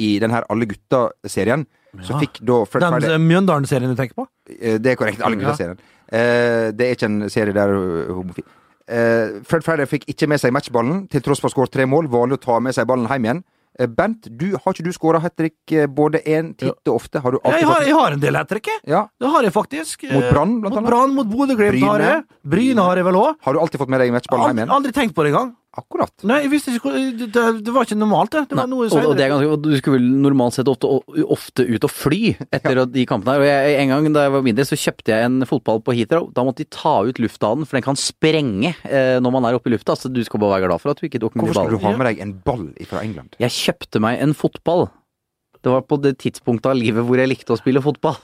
i 0.01 0.15
den 0.23 0.33
her 0.33 0.47
Alle 0.49 0.69
gutta-serien 0.71 1.67
så 2.01 2.17
fikk 2.17 2.41
da 2.41 2.63
Fred 2.65 2.85
Den 2.85 2.95
Friday 2.97 3.13
eh, 3.13 3.21
Mjøndalen-serien 3.21 3.93
du 3.93 3.99
tenker 3.99 4.17
på? 4.17 4.27
Eh, 4.49 4.79
Det 4.81 4.95
er 4.95 4.97
korrekt. 4.97 5.21
Alle 5.21 5.37
gutta-serien. 5.37 5.81
Eh, 6.09 6.71
det 6.73 6.87
er 6.87 6.97
ikke 6.97 7.09
en 7.11 7.31
serie 7.33 7.57
der 7.57 7.73
uh, 7.73 8.13
homofil. 8.17 8.47
Uh, 8.89 9.43
Fred 9.49 9.65
Friday 9.65 9.89
fikk 9.89 10.09
ikke 10.11 10.29
med 10.29 10.41
seg 10.41 10.55
matchballen, 10.57 11.05
til 11.13 11.23
tross 11.25 11.41
for 11.41 11.51
å 11.51 11.53
ha 11.53 11.57
skåret 11.57 11.75
tre 11.77 11.87
mål. 11.89 12.09
Valgte 12.13 12.41
å 12.41 12.45
ta 12.47 12.59
med 12.65 12.77
seg 12.77 12.89
ballen 12.89 13.09
hjem 13.11 13.29
igjen. 13.29 13.43
Eh, 13.81 13.89
Bent, 13.89 14.29
du, 14.29 14.51
har 14.53 14.75
ikke 14.75 14.85
du 14.85 14.93
skåra 14.93 15.21
hat 15.23 15.35
trick 15.39 15.73
eh, 15.73 15.87
både 15.89 16.21
én 16.29 16.53
titt 16.59 16.91
og 16.91 16.99
ofte? 16.99 17.23
Har 17.25 17.33
du 17.33 17.39
Jeg 17.41 17.65
har, 17.65 17.87
jeg 17.89 17.97
har 17.97 18.17
en 18.19 18.21
del 18.21 18.37
hat 18.37 18.51
trick. 18.53 18.69
Ja. 18.85 19.07
Det 19.21 19.31
har 19.33 19.49
jeg 19.49 19.55
faktisk. 19.55 20.05
Mot 20.13 20.29
Brann, 20.29 20.59
blant 20.61 20.75
Mot 20.75 20.83
annet? 20.83 20.91
Brann, 20.91 21.15
mot 21.17 21.31
Bodø-Glimt 21.33 21.87
har 21.89 22.05
jeg. 22.05 22.23
Bryne 22.45 22.85
har 22.85 23.01
jeg 23.01 23.09
vel 23.09 23.21
òg. 23.23 23.41
Har 23.47 23.57
du 23.57 23.63
alltid 23.63 23.81
fått 23.81 23.93
med 23.95 24.05
deg 24.05 24.13
matchballen 24.13 24.53
hjem 24.53 24.63
igjen? 24.65 24.75
aldri 24.77 24.93
tenkt 24.97 25.17
på 25.17 25.25
det 25.25 25.33
engang. 25.33 25.55
Akkurat. 25.73 26.13
Nei, 26.29 26.43
jeg 26.45 26.51
visste 26.53 26.73
ikke 26.77 26.91
det, 26.93 27.29
det, 27.33 27.73
var 27.73 27.87
ikke 27.87 27.97
normalt, 27.97 28.35
det. 28.35 28.43
Det 28.51 28.57
var 28.59 28.67
noe 28.69 28.91
og, 28.91 29.07
og 29.09 29.15
det 29.17 29.25
er 29.25 29.31
ganske, 29.33 29.57
du 29.65 29.71
skulle 29.79 29.97
vel 30.03 30.09
normalt 30.21 30.59
sett 30.59 30.69
ofte, 30.69 30.91
ofte 31.33 31.65
ut 31.65 31.87
og 31.89 31.93
fly 31.93 32.35
etter 32.53 32.83
de 32.93 33.07
kampene. 33.09 33.39
Og 33.41 33.47
jeg, 33.49 33.79
en 33.81 33.95
gang 33.95 34.09
da 34.13 34.27
jeg 34.27 34.35
var 34.35 34.45
mindre, 34.45 34.67
så 34.69 34.77
kjøpte 34.77 35.15
jeg 35.15 35.31
en 35.31 35.49
fotball 35.49 35.81
på 35.87 35.95
Heathrow. 35.97 36.29
Da 36.37 36.45
måtte 36.45 36.67
de 36.67 36.69
ta 36.77 36.99
ut 37.09 37.23
lufta 37.25 37.55
av 37.55 37.57
den, 37.57 37.71
for 37.71 37.81
den 37.81 37.87
kan 37.89 37.97
sprenge 37.97 38.75
eh, 38.85 39.17
når 39.25 39.37
man 39.39 39.49
er 39.49 39.57
oppe 39.57 39.73
i 39.73 39.75
lufta. 39.77 39.97
Så 39.97 40.13
du 40.13 40.21
skal 40.29 40.45
bare 40.45 40.59
være 40.59 40.69
glad 40.69 40.85
for 40.85 40.93
at 40.93 41.01
du 41.01 41.09
ikke 41.09 41.23
tok 41.25 41.41
med 41.41 41.49
Hvorfor 41.49 41.71
skulle 41.71 41.81
du 41.81 41.87
ha 41.89 41.95
med 41.97 42.11
deg 42.11 42.21
en 42.27 42.37
ball 42.45 42.69
fra 42.91 43.07
England? 43.07 43.41
Jeg 43.41 43.57
kjøpte 43.57 44.05
meg 44.05 44.21
en 44.21 44.37
fotball. 44.37 44.91
Det 45.63 45.73
var 45.73 45.89
på 45.89 45.97
det 46.05 46.19
tidspunktet 46.21 46.69
av 46.69 46.77
livet 46.77 47.07
hvor 47.07 47.17
jeg 47.23 47.33
likte 47.33 47.57
å 47.57 47.61
spille 47.61 47.81
fotball. 47.81 48.21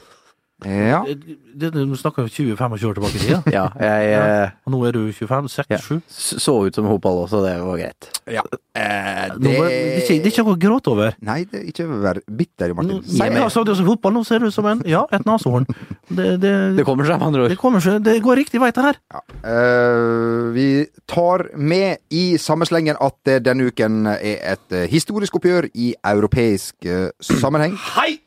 Ja. 0.66 1.04
Det, 1.06 1.36
det, 1.70 1.84
du 1.86 1.94
snakker 1.94 2.26
20-25 2.26 2.86
år 2.88 2.96
tilbake 2.96 3.14
i 3.14 3.20
tida. 3.22 3.36
Ja, 3.58 3.66
jeg 3.78 4.08
ja. 4.10 4.22
Og 4.66 4.72
nå 4.74 4.80
er 4.88 4.96
du 4.96 5.04
25? 5.14 5.46
6-7? 5.54 5.68
Ja. 5.70 5.78
så 6.10 6.54
ut 6.66 6.74
som 6.74 6.88
Hopal 6.90 7.20
også, 7.22 7.44
det 7.46 7.52
var 7.62 7.78
greit. 7.78 8.08
ja. 8.26 8.42
Eh, 8.78 9.32
Nå, 9.38 9.50
det, 9.50 9.52
er 9.58 9.96
ikke, 10.00 10.16
det 10.22 10.28
er 10.28 10.32
ikke 10.32 10.42
noe 10.46 10.54
å 10.56 10.60
gråte 10.62 10.90
over. 10.92 11.14
Nei, 11.26 11.40
det 11.50 11.60
er 11.60 11.70
ikke 11.72 11.86
vær 12.02 12.20
bitter, 12.26 12.70
Nå, 12.74 12.76
Martin. 12.78 13.00
nei, 13.18 13.28
men 13.34 13.42
altså, 13.42 13.64
det 13.66 13.72
er 13.74 13.78
som 13.80 13.88
fotball, 13.90 14.14
nå 14.18 14.22
ser 14.26 14.42
du 14.42 14.48
ut 14.50 14.54
som 14.54 14.66
en 14.70 14.82
Ja, 14.86 15.00
et 15.14 15.26
neshorn. 15.26 15.66
Det, 16.08 16.28
det, 16.42 16.52
Det 16.78 16.84
kommer 16.86 17.06
seg, 17.08 17.18
med 17.18 17.26
andre 17.30 17.48
det 17.50 17.58
kommer 17.58 17.82
seg. 17.84 17.98
Det 18.06 18.14
går 18.22 18.38
riktig 18.42 18.60
vei, 18.62 18.70
det 18.74 18.84
her. 18.84 19.00
Ja. 19.14 19.22
Uh, 19.42 20.52
vi 20.54 20.68
tar 21.10 21.48
med 21.58 21.98
i 22.14 22.36
samme 22.38 22.66
slengen 22.70 22.98
at 23.02 23.34
denne 23.44 23.66
uken 23.70 24.06
er 24.14 24.38
et 24.54 24.74
eh, 24.74 24.86
historisk 24.90 25.38
oppgjør 25.38 25.70
i 25.74 25.92
europeisk 26.06 26.86
uh, 26.86 27.10
sammenheng. 27.22 27.74
Hei! 27.96 28.20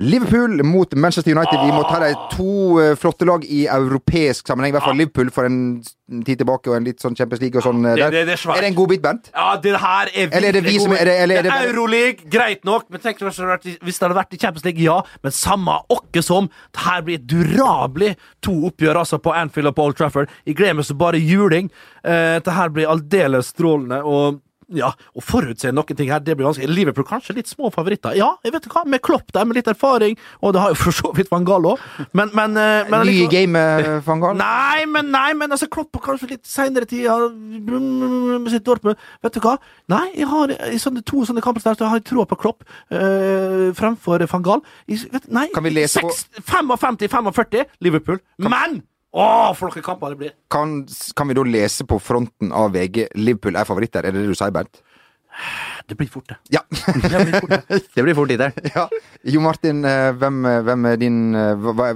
Liverpool 0.00 0.62
mot 0.64 0.94
Manchester 0.96 1.30
United. 1.36 1.60
Vi 1.60 1.72
må 1.76 1.82
ta 1.84 1.98
de 2.00 2.14
to 2.32 2.78
eh, 2.80 2.94
flotte 2.96 3.26
lag 3.28 3.44
i 3.44 3.66
europeisk 3.68 4.48
sammenheng. 4.48 4.72
I 4.72 4.76
hvert 4.78 4.86
fall 4.88 4.96
Liverpool 4.96 5.28
for 5.34 5.44
en 5.44 5.82
tid 6.24 6.40
tilbake 6.40 6.70
og 6.72 6.78
en 6.78 6.86
litt 6.88 7.02
sånn 7.04 7.14
Champions 7.18 7.42
League 7.44 7.60
og 7.60 7.66
sånn. 7.66 7.84
eh, 7.86 7.94
Det- 7.96 8.10
det- 8.10 8.26
det 8.26 8.38
er 8.46 8.50
er 8.56 8.60
det 8.62 8.70
en 8.70 8.74
god 8.74 8.88
bit, 8.88 9.02
Bent? 9.02 9.30
Ja, 9.34 9.56
det 9.56 9.76
her 9.78 10.08
er 10.14 10.28
Eller 10.32 10.48
er 10.48 10.52
det 10.52 10.64
vi 10.64 10.78
som 10.78 10.92
er- 10.92 10.96
er 11.00 11.04
det- 11.04 11.20
eller 11.20 11.36
er 11.36 11.42
det 11.42 11.52
Euroleague, 11.52 12.30
greit 12.30 12.64
nok, 12.64 12.88
men 12.90 13.00
tenk 13.00 13.18
hvis 13.18 13.36
det 13.36 13.44
hadde 13.44 13.58
vært 13.58 13.66
i- 13.66 13.78
hvis 13.84 13.98
det 13.98 14.08
hadde 14.08 14.16
vært 14.24 14.32
i 14.34 14.38
Champions 14.38 14.64
League, 14.64 14.80
ja. 14.82 15.02
Men 15.22 15.32
samme 15.32 15.80
åkke 15.90 16.22
som. 16.24 16.48
Det 16.72 16.80
her 16.82 17.02
blir 17.02 17.14
et 17.14 17.26
durabelig 17.26 18.16
to 18.42 18.52
oppgjør 18.70 18.96
altså 18.96 19.18
på 19.20 19.32
Anfield 19.34 19.68
og 19.68 19.74
på 19.76 19.82
Old 19.84 19.96
Trafford. 19.96 20.28
Jeg 20.46 20.56
gleder 20.56 20.76
meg 20.76 20.84
så 20.86 20.96
bare 20.96 21.20
juling. 21.20 21.70
Eh, 22.04 22.38
det 22.40 22.52
her 22.54 22.68
blir 22.70 22.86
aldeles 22.88 23.52
strålende. 23.52 24.02
og 24.02 24.40
ja, 24.70 24.90
Å 25.16 25.20
forutse 25.24 25.72
noen 25.74 25.96
ting 25.98 26.10
her, 26.12 26.20
det 26.22 26.36
blir 26.38 26.46
vanskelig. 26.46 26.68
Liverpool 26.74 27.04
kanskje 27.08 27.34
litt 27.36 27.48
små 27.50 27.70
favoritter. 27.74 28.14
Ja, 28.18 28.28
jeg 28.44 28.52
vet 28.54 28.68
hva, 28.70 28.84
med 28.86 29.02
Klopp 29.02 29.32
der, 29.34 29.44
med 29.48 29.56
litt 29.58 29.66
erfaring. 29.70 30.16
Og 30.42 30.52
det 30.54 30.60
har 30.62 30.70
jo 30.74 30.78
for 30.78 30.92
så 30.94 31.10
vidt 31.16 31.30
Van 31.32 31.44
Gaal 31.44 31.66
òg. 31.72 31.78
Men, 32.12 32.30
men, 32.34 32.56
eh, 32.56 32.84
men 32.90 33.04
Ny 33.06 33.12
liksom, 33.12 33.30
game, 33.34 33.64
van 34.08 34.20
Gaal? 34.22 34.36
Nei, 34.38 34.84
men 34.86 35.10
nei, 35.10 35.32
men 35.34 35.50
altså 35.56 35.66
Klopp 35.72 35.96
har 35.98 36.04
kanskje 36.12 36.30
litt 36.36 36.44
seinere 36.46 36.86
tid 36.90 37.08
har- 37.10 37.30
med 37.30 38.50
sitt 38.52 38.64
Dortmund. 38.66 38.96
Vet 39.22 39.34
du 39.36 39.40
hva? 39.44 39.56
Nei, 39.90 40.04
jeg 40.14 40.28
har 40.30 40.54
i 40.70 40.78
sånne, 40.80 41.02
to 41.06 41.24
sånne 41.28 41.42
kamper 41.44 41.64
der, 41.64 41.74
så 41.80 41.88
har 41.90 41.98
jeg 42.00 42.06
troa 42.12 42.26
på 42.30 42.38
Klopp 42.40 42.62
øh, 42.92 43.70
fremfor 43.78 44.22
van 44.30 44.42
Gaal. 44.46 44.62
Jeg, 44.88 45.08
vet, 45.12 45.26
nei, 45.32 45.48
Kan 45.54 45.64
vi 45.66 45.74
lese 45.74 46.00
på- 46.04 46.14
55-45 46.50 47.66
Liverpool. 47.80 48.20
Men 48.38 48.82
Å, 49.10 49.24
for 49.58 49.70
noen 49.70 49.82
kamper 49.82 50.12
det 50.14 50.20
blir! 50.20 50.36
Kan, 50.52 50.84
kan 51.18 51.30
vi 51.30 51.34
da 51.34 51.42
lese 51.46 51.86
på 51.88 51.98
fronten 52.02 52.52
av 52.54 52.70
VG 52.76 53.08
Liverpool 53.18 53.58
er 53.58 53.66
favoritter? 53.66 54.06
Er 54.06 54.14
det 54.14 54.22
det 54.22 54.30
du 54.30 54.38
sier, 54.38 54.54
Bernt? 54.54 54.82
Det 55.86 55.96
blir 55.98 56.08
fort, 56.10 56.28
det. 56.28 56.36
Ja. 56.54 56.60
det 56.70 57.22
blir 57.24 57.40
fort, 57.40 57.50
det. 57.50 57.80
Det 57.94 58.04
blir 58.06 58.14
fort 58.14 58.32
der. 58.38 58.52
ja. 58.74 58.84
Jo 59.34 59.42
Martin, 59.42 59.82
eh, 59.86 60.10
hvem, 60.18 60.44
hvem 60.66 60.86
er 60.90 61.00
din 61.00 61.16
eh, 61.34 61.64
hva, 61.70 61.88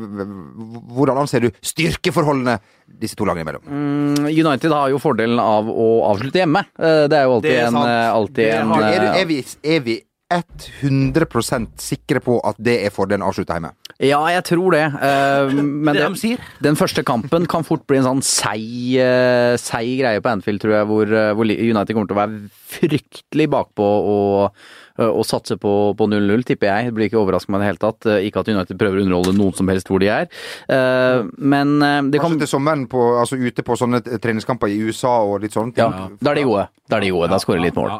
Hvordan 0.94 1.20
anser 1.22 1.46
du 1.46 1.50
styrkeforholdene 1.62 2.56
disse 3.02 3.18
to 3.18 3.26
lagene 3.28 3.44
imellom? 3.46 3.68
Mm, 3.68 4.26
United 4.32 4.74
har 4.74 4.90
jo 4.90 4.98
fordelen 5.02 5.38
av 5.42 5.70
å 5.70 5.88
avslutte 6.10 6.42
hjemme. 6.42 6.64
Eh, 6.78 7.04
Det 7.10 7.20
er 7.20 7.28
jo 7.28 7.36
alltid 7.38 7.54
er 7.54 7.68
en, 7.68 7.80
alltid 7.84 8.50
en 8.56 8.74
Er, 8.80 8.98
du, 8.98 9.08
er, 9.12 9.30
vi, 9.30 9.40
er 9.62 9.86
vi 9.86 10.00
100 10.34 11.68
sikre 11.78 12.22
på 12.24 12.40
at 12.42 12.58
det 12.58 12.80
er 12.86 12.94
fordelen 12.94 13.22
å 13.22 13.30
avslutte 13.30 13.54
hjemme? 13.54 13.74
Ja, 14.02 14.20
jeg 14.32 14.42
tror 14.48 14.74
det. 14.74 14.84
Eh, 14.90 15.52
Men 15.86 15.94
Det 15.94 16.02
det, 16.02 16.30
de 16.34 16.68
den 16.68 16.78
første 16.78 17.04
kampen 17.06 17.46
kan 17.46 17.66
fort 17.66 17.86
bli 17.86 18.00
en 18.00 18.08
sånn 18.08 18.24
seig, 18.26 18.96
eh, 18.98 19.54
seig 19.60 20.00
greie 20.00 20.22
på 20.22 20.32
Anfield, 20.32 20.62
tror 20.64 20.74
jeg, 20.78 20.88
hvor, 20.90 21.14
eh, 21.14 21.32
hvor 21.36 21.46
United 21.46 21.94
kommer 21.94 22.10
til 22.10 22.16
å 22.16 22.22
være 22.22 22.40
fryktelig 22.74 23.48
bakpå 23.54 23.84
og, 23.84 24.66
og 25.02 25.24
satse 25.26 25.56
på 25.58 25.72
på 25.98 26.06
0-0, 26.06 26.44
tipper 26.46 26.68
jeg. 26.70 26.86
Det 26.90 26.94
blir 26.94 27.08
ikke 27.10 27.18
overraskende 27.18 27.58
meg 27.58 27.62
i 27.62 27.64
det 27.64 27.70
hele 27.72 27.82
tatt. 27.82 28.06
Eh, 28.06 28.26
Ikke 28.28 28.42
at 28.44 28.48
United 28.52 28.78
prøver 28.78 29.00
å 29.00 29.02
underholde 29.04 29.34
noen 29.36 29.56
som 29.58 29.68
helst 29.72 29.88
hvor 29.90 29.98
de 30.02 30.06
er. 30.12 30.28
Eh, 30.70 31.24
Men 31.38 31.74
eh, 31.82 32.00
det 32.12 32.20
kan 32.20 32.30
Kanskje 32.34 32.44
til 32.46 32.52
sommeren 32.54 32.86
på, 32.90 33.02
altså 33.18 33.38
ute 33.40 33.64
på 33.66 33.76
sånne 33.78 34.00
treningskamper 34.04 34.70
i 34.70 34.78
USA 34.86 35.16
og 35.26 35.42
litt 35.42 35.52
sånt? 35.56 35.76
Ja, 35.80 36.08
da 36.20 36.30
er 36.30 36.38
de 36.40 36.46
gode. 36.46 36.68
Da 36.90 36.98
er 36.98 37.06
de 37.06 37.10
gode, 37.14 37.30
da 37.32 37.38
skårer 37.40 37.62
de 37.62 37.68
litt 37.70 37.78
mål. 37.78 37.94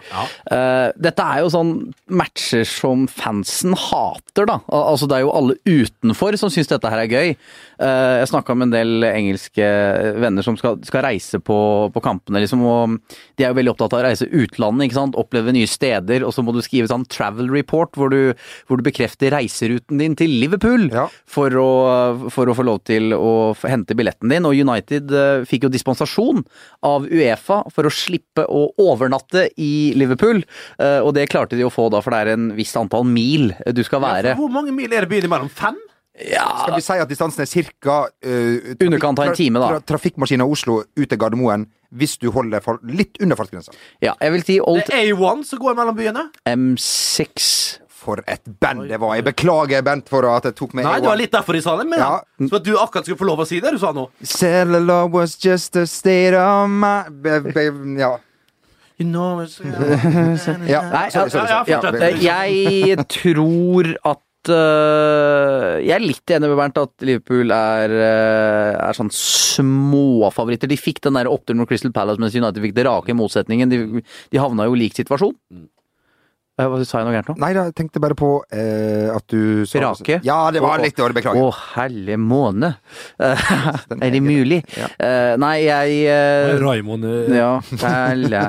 Eh, 0.52 0.88
dette 1.00 1.24
er 1.24 1.40
jo 1.42 1.50
sånn 1.54 1.70
matcher 2.12 2.66
som 2.68 3.06
fansen 3.08 3.72
hater, 3.74 4.46
da. 4.50 4.58
Altså 4.68 5.08
Det 5.08 5.18
er 5.18 5.24
jo 5.24 5.32
alle 5.34 5.56
utenfor 5.64 6.36
som 6.38 6.52
syns 6.52 6.68
dette 6.70 6.90
her 6.92 7.02
er 7.06 7.08
gøy. 7.10 7.34
Eh, 7.84 8.14
jeg 8.22 8.30
snakka 8.30 8.54
med 8.56 8.70
en 8.70 8.74
del 8.74 9.04
engelske 9.10 9.66
venner 10.22 10.44
som 10.46 10.56
skal, 10.56 10.78
skal 10.86 11.02
reise 11.04 11.40
på, 11.44 11.56
på 11.92 12.02
kampene, 12.04 12.40
liksom, 12.40 12.62
og 12.64 12.94
de 13.36 13.44
er 13.44 13.50
jo 13.52 13.58
veldig 13.58 13.72
opptatt 13.74 13.96
av 13.96 14.00
å 14.00 14.06
reise 14.06 14.28
utlandet, 14.30 14.86
ikke 14.88 14.96
sant. 14.96 15.18
Oppleve 15.20 15.52
nye 15.52 15.68
steder, 15.68 16.24
og 16.24 16.32
så 16.32 16.44
må 16.46 16.54
du 16.56 16.62
skrive 16.64 16.88
sånn 16.90 17.04
travel 17.12 17.50
report 17.52 17.98
hvor 18.00 18.08
du, 18.14 18.32
hvor 18.68 18.80
du 18.80 18.84
bekrefter 18.86 19.34
reiseruten 19.36 20.00
din 20.00 20.16
til 20.18 20.32
Liverpool 20.40 20.88
Ja. 20.94 21.06
for, 21.28 21.52
å, 21.60 21.68
for 22.32 22.48
å 22.48 22.56
få 22.56 22.64
lov 22.66 22.80
til 22.88 23.12
å 23.16 23.52
hente 23.68 23.96
billetten 23.98 24.32
din. 24.32 24.48
Og 24.48 24.56
United 24.56 25.12
eh, 25.12 25.44
fikk 25.48 25.66
jo 25.68 25.72
dispensasjon 25.74 26.44
av 26.88 27.04
Uefa 27.10 27.60
for 27.74 27.88
å 27.90 27.92
slippe 27.92 28.46
å 28.48 28.66
overnatte 28.80 29.50
i 29.60 29.92
Liverpool. 29.98 30.40
Eh, 30.80 31.00
og 31.04 31.12
det 31.18 31.28
klarte 31.32 31.58
de 31.58 31.66
å 31.68 31.72
få 31.74 31.90
da, 31.92 32.00
for 32.04 32.14
det 32.16 32.22
er 32.24 32.32
en 32.38 32.48
visst 32.56 32.78
antall 32.80 33.04
mil 33.08 33.50
du 33.76 33.84
skal 33.84 34.00
være. 34.04 34.32
Ja, 34.32 34.38
Hvor 34.40 34.52
mange 34.54 34.72
mil 34.72 34.88
er 34.94 35.04
det 35.04 35.12
byen 35.12 35.28
imellom? 35.28 35.52
Fem? 35.52 35.76
Skal 36.14 36.74
vi 36.76 36.82
si 36.86 36.98
at 37.02 37.08
distansen 37.10 37.42
er 37.42 37.70
ca. 37.82 37.96
Uh, 38.24 38.74
Underkant 38.80 39.18
av 39.18 39.32
en 39.32 39.34
time, 39.38 39.58
da. 39.62 39.80
Trafikkmaskinen 39.82 40.46
Oslo 40.46 40.82
ut 40.84 41.08
til 41.10 41.18
Gardermoen 41.18 41.66
hvis 41.94 42.16
du 42.18 42.28
holder 42.34 42.62
litt 42.90 43.20
under 43.22 43.38
fartsgrensa. 43.38 43.70
Ja, 44.02 44.16
jeg 44.20 44.32
vil 44.34 44.42
si 44.46 44.56
Old 44.60 44.80
Det 44.88 44.94
er 44.98 45.12
A1 45.14 45.44
som 45.46 45.60
går 45.62 45.76
mellom 45.78 45.94
byene. 45.98 46.24
M6. 46.50 47.78
For 48.04 48.20
et 48.28 48.42
band 48.60 48.88
det 48.90 48.98
var! 49.00 49.14
Jeg 49.16 49.24
beklager, 49.24 49.80
Bent, 49.86 50.10
for 50.12 50.26
at 50.28 50.44
jeg 50.44 50.56
tok 50.58 50.74
med 50.76 50.84
Nei, 50.84 50.96
det 51.00 51.08
var 51.08 51.16
litt 51.16 51.32
derfor 51.32 51.56
jeg 51.56 51.64
sa 51.64 51.76
det, 51.78 51.86
men 51.88 52.02
Ja. 52.02 52.18
så 52.50 52.58
at 52.58 52.66
du 52.66 52.74
akkurat 52.76 53.06
skulle 53.06 53.16
få 53.22 53.28
lov 53.30 53.40
å 53.40 53.46
si 53.48 53.60
det 53.64 53.70
du 53.72 53.78
sa 53.80 53.92
nå. 53.96 54.08
Cellular 54.22 55.06
was 55.08 55.36
just 55.40 55.74
a 55.80 55.86
state 55.86 56.34
of 56.36 56.68
my 56.68 57.08
be, 57.08 57.38
be, 57.46 57.64
Ja. 58.02 58.18
You 58.98 59.06
know, 59.08 59.40
ja. 60.68 60.82
Nei, 60.90 61.08
sorry, 61.10 61.30
sorry, 61.30 61.48
sorry. 61.48 61.70
ja. 61.70 61.80
Eh, 62.10 62.20
Jeg 62.22 63.06
tror 63.08 63.94
at 64.04 64.20
eh, 64.52 65.82
Jeg 65.84 65.94
er 65.96 66.02
litt 66.04 66.32
enig 66.34 66.50
med 66.50 66.58
Bernt 66.58 66.80
at 66.80 67.04
Liverpool 67.04 67.52
er, 67.54 67.94
uh, 67.94 68.72
er 68.88 68.96
sånn 68.96 69.12
småfavoritter. 69.14 70.70
De 70.70 70.78
fikk 70.80 71.02
den 71.04 71.18
der 71.18 71.30
oppturen 71.30 71.62
mot 71.62 71.70
Crystal 71.70 71.92
Palace, 71.94 72.22
mens 72.22 72.36
United 72.36 72.62
fikk 72.64 72.76
det 72.76 72.86
rake 72.88 73.16
motsetningen. 73.16 73.72
De, 73.72 74.02
de 74.02 74.42
havna 74.42 74.68
jo 74.68 74.76
i 74.76 74.84
lik 74.84 74.98
situasjon. 74.98 75.34
Hva 75.34 75.73
sa 76.54 77.00
jeg 77.00 77.06
noe 77.08 77.14
gærent 77.16 77.32
nå? 77.32 77.34
Nei 77.42 77.50
da, 77.56 77.64
jeg 77.66 77.74
tenkte 77.74 78.00
bare 78.02 78.14
på 78.18 78.28
eh, 78.54 79.08
at 79.10 79.24
du 79.32 79.64
sa 79.66 79.80
Rake? 79.82 80.20
Ja, 80.22 80.36
det 80.54 80.62
var 80.62 80.78
litt 80.82 80.94
dårlig. 80.94 81.16
Å, 81.16 81.18
Beklager. 81.18 81.56
helle 81.74 82.18
måne! 82.20 82.70
Eh, 83.18 83.48
er 84.04 84.12
det 84.14 84.20
mulig? 84.22 84.60
Ja. 84.78 84.86
Eh, 85.02 85.34
nei, 85.42 85.54
jeg 85.66 85.96
eh, 86.12 86.54
Raymond 86.62 87.08
eh, 87.08 87.34
Ja, 87.34 87.50
helle. 87.82 88.44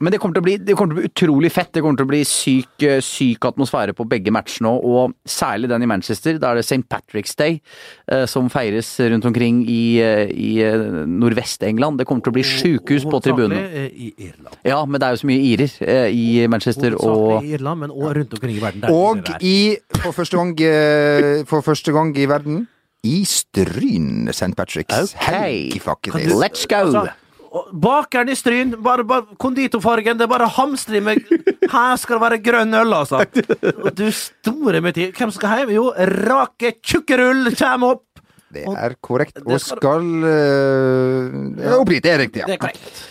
Men 0.00 0.14
det 0.14 0.20
kommer, 0.22 0.38
til 0.38 0.40
å 0.40 0.46
bli, 0.46 0.56
det 0.64 0.76
kommer 0.78 0.96
til 0.96 0.96
å 0.96 1.00
bli 1.02 1.10
utrolig 1.10 1.52
fett. 1.52 1.72
Det 1.76 1.82
kommer 1.84 2.00
til 2.00 2.08
å 2.08 2.12
bli 2.14 2.22
syk, 2.28 2.72
eh, 2.88 3.02
syk 3.04 3.44
atmosfære 3.50 3.96
på 3.98 4.08
begge 4.08 4.32
matchene, 4.32 4.72
og 4.72 5.12
særlig 5.28 5.68
den 5.72 5.84
i 5.84 5.90
Manchester. 5.90 6.40
Da 6.40 6.54
er 6.54 6.62
det 6.62 6.64
St. 6.64 6.80
Patrick's 6.88 7.36
Day 7.36 7.58
eh, 8.08 8.24
som 8.30 8.48
feires 8.52 8.88
rundt 9.12 9.28
omkring 9.28 9.62
i, 9.68 9.82
eh, 10.00 10.32
i 10.32 10.54
eh, 10.64 10.88
nordvest-England. 11.12 12.00
Det 12.00 12.08
kommer 12.08 12.24
til 12.24 12.32
å 12.32 12.38
bli 12.40 12.46
sjukehus 12.46 13.04
på 13.04 13.20
tribunen. 13.28 13.60
Eh, 13.60 13.92
I 13.92 14.10
Irland. 14.30 14.56
Ja, 14.64 14.80
men 14.88 14.96
det 14.96 15.10
er 15.10 15.18
jo 15.18 15.22
så 15.26 15.28
mye 15.28 15.46
irer 15.52 15.76
eh, 15.84 16.08
i 16.08 16.26
Manchester 16.48 16.96
og 17.08 17.44
i 17.44 17.52
Irland, 17.56 17.80
men 17.80 17.90
også 17.90 18.12
rundt 18.18 18.32
omkring 18.38 18.56
i 18.56 18.60
verden. 18.62 18.80
Der 18.82 18.92
Og 18.92 19.18
i, 19.40 19.76
for, 20.02 20.12
første 20.12 20.36
gang, 20.36 20.54
eh, 20.60 21.44
for 21.46 21.60
første 21.60 21.92
gang 21.92 22.14
i 22.18 22.26
verden 22.26 22.68
i 23.04 23.24
Stryn 23.24 24.28
St. 24.32 24.54
Patrick's. 24.58 25.14
Ok. 25.86 26.12
Du, 26.12 26.38
Let's 26.38 26.66
go! 26.70 26.84
Altså, 26.86 27.08
Bakeren 27.82 28.30
i 28.32 28.34
Stryn, 28.34 28.70
bare, 28.82 29.04
bare 29.04 29.26
konditorfargen, 29.38 30.16
det 30.16 30.24
er 30.24 30.30
bare 30.30 30.46
hamstring 30.48 31.04
med 31.04 31.18
Her 31.72 31.96
skal 32.00 32.16
det 32.16 32.22
være 32.22 32.38
grønn 32.46 32.72
øl, 32.78 32.94
altså! 32.96 33.24
Du 33.98 34.06
store 34.16 34.80
med 34.80 34.94
tid. 34.96 35.12
Hvem 35.18 35.30
skal 35.30 35.58
hjem? 35.60 35.74
Jo, 35.76 35.90
Rake 35.92 36.78
Tjukkerull 36.80 37.50
kjem 37.58 37.84
opp! 37.90 38.06
Det 38.52 38.64
er 38.68 38.94
korrekt. 39.00 39.38
Og 39.44 39.60
skal- 39.60 40.24
uh, 40.24 41.78
Opp 41.80 41.88
dit, 41.88 42.02
det 42.04 42.12
er 42.12 42.18
riktig. 42.24 42.42
Det 42.46 42.48
er 42.48 42.56
Ja. 42.56 42.56
korrekt. 42.60 43.08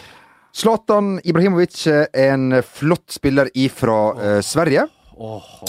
Zlatan 0.56 1.20
Ibrahimovic 1.24 1.86
er 1.88 2.08
en 2.28 2.58
flott 2.66 3.08
spiller 3.16 3.49
ifra 3.56 3.97
uh, 4.18 4.41
Sverige. 4.43 4.88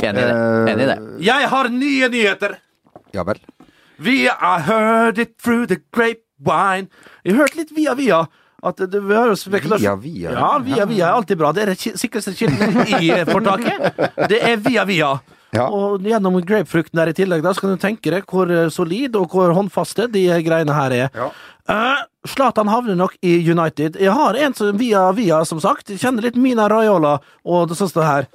Enig 0.02 0.22
i 0.22 0.26
det. 0.26 0.36
Enig 0.72 0.84
i 0.84 0.90
det. 0.90 0.98
Jeg 1.28 1.48
har 1.52 1.68
nye 1.70 2.08
nyheter! 2.12 2.56
Ja 3.12 3.24
vel. 3.28 3.40
Vi 4.02 4.22
har 4.26 4.62
heard 4.66 5.18
it 5.22 5.36
through 5.38 5.66
the 5.68 5.76
grapevine. 5.94 6.88
Jeg 7.22 7.34
har 7.36 7.44
hørt 7.44 7.58
litt 7.58 7.74
via 7.76 7.94
via. 7.98 8.22
At 8.62 8.78
det, 8.78 9.00
vi 9.02 9.14
har 9.14 9.26
jo 9.26 9.34
spekulasjon- 9.38 9.82
Via 9.82 9.94
via. 9.98 10.32
Ja, 10.38 10.50
via 10.62 10.84
via 10.86 11.06
er 11.10 11.16
alltid 11.18 11.38
bra. 11.38 11.50
Det 11.52 11.62
er 11.64 11.72
den 11.74 11.98
sikreste 11.98 12.32
kilden 12.38 12.76
i 12.98 13.10
fortaket. 13.28 14.02
Det 14.30 14.38
er 14.38 14.56
via 14.62 14.84
via. 14.88 15.12
Ja. 15.52 15.66
Og 15.68 16.00
gjennom 16.08 16.38
grapefrukten 16.46 16.96
der 16.96 17.10
i 17.10 17.16
tillegg, 17.18 17.42
da 17.44 17.52
skal 17.52 17.74
du 17.74 17.80
tenke 17.82 18.08
deg 18.14 18.24
hvor 18.30 18.48
eh, 18.48 18.70
solid 18.72 19.18
og 19.20 19.34
hvor 19.34 19.52
håndfaste 19.52 20.06
de 20.14 20.22
greiene 20.46 20.72
her 20.72 20.94
er. 20.96 21.10
Ja. 21.18 21.26
Eh, 21.68 22.04
Zlatan 22.28 22.70
havner 22.70 22.94
nok 22.98 23.16
i 23.24 23.34
United. 23.50 23.96
Jeg 23.98 24.12
har 24.14 24.38
en 24.38 24.54
som 24.54 24.76
via 24.78 25.08
via, 25.16 25.42
som 25.48 25.58
sagt. 25.62 25.90
Kjenner 25.98 26.28
litt 26.28 26.38
Mina 26.38 26.68
Raiola 26.70 27.16
og 27.42 27.68
det 27.70 27.78
sånn 27.78 27.90
står 27.90 28.06
her. 28.06 28.30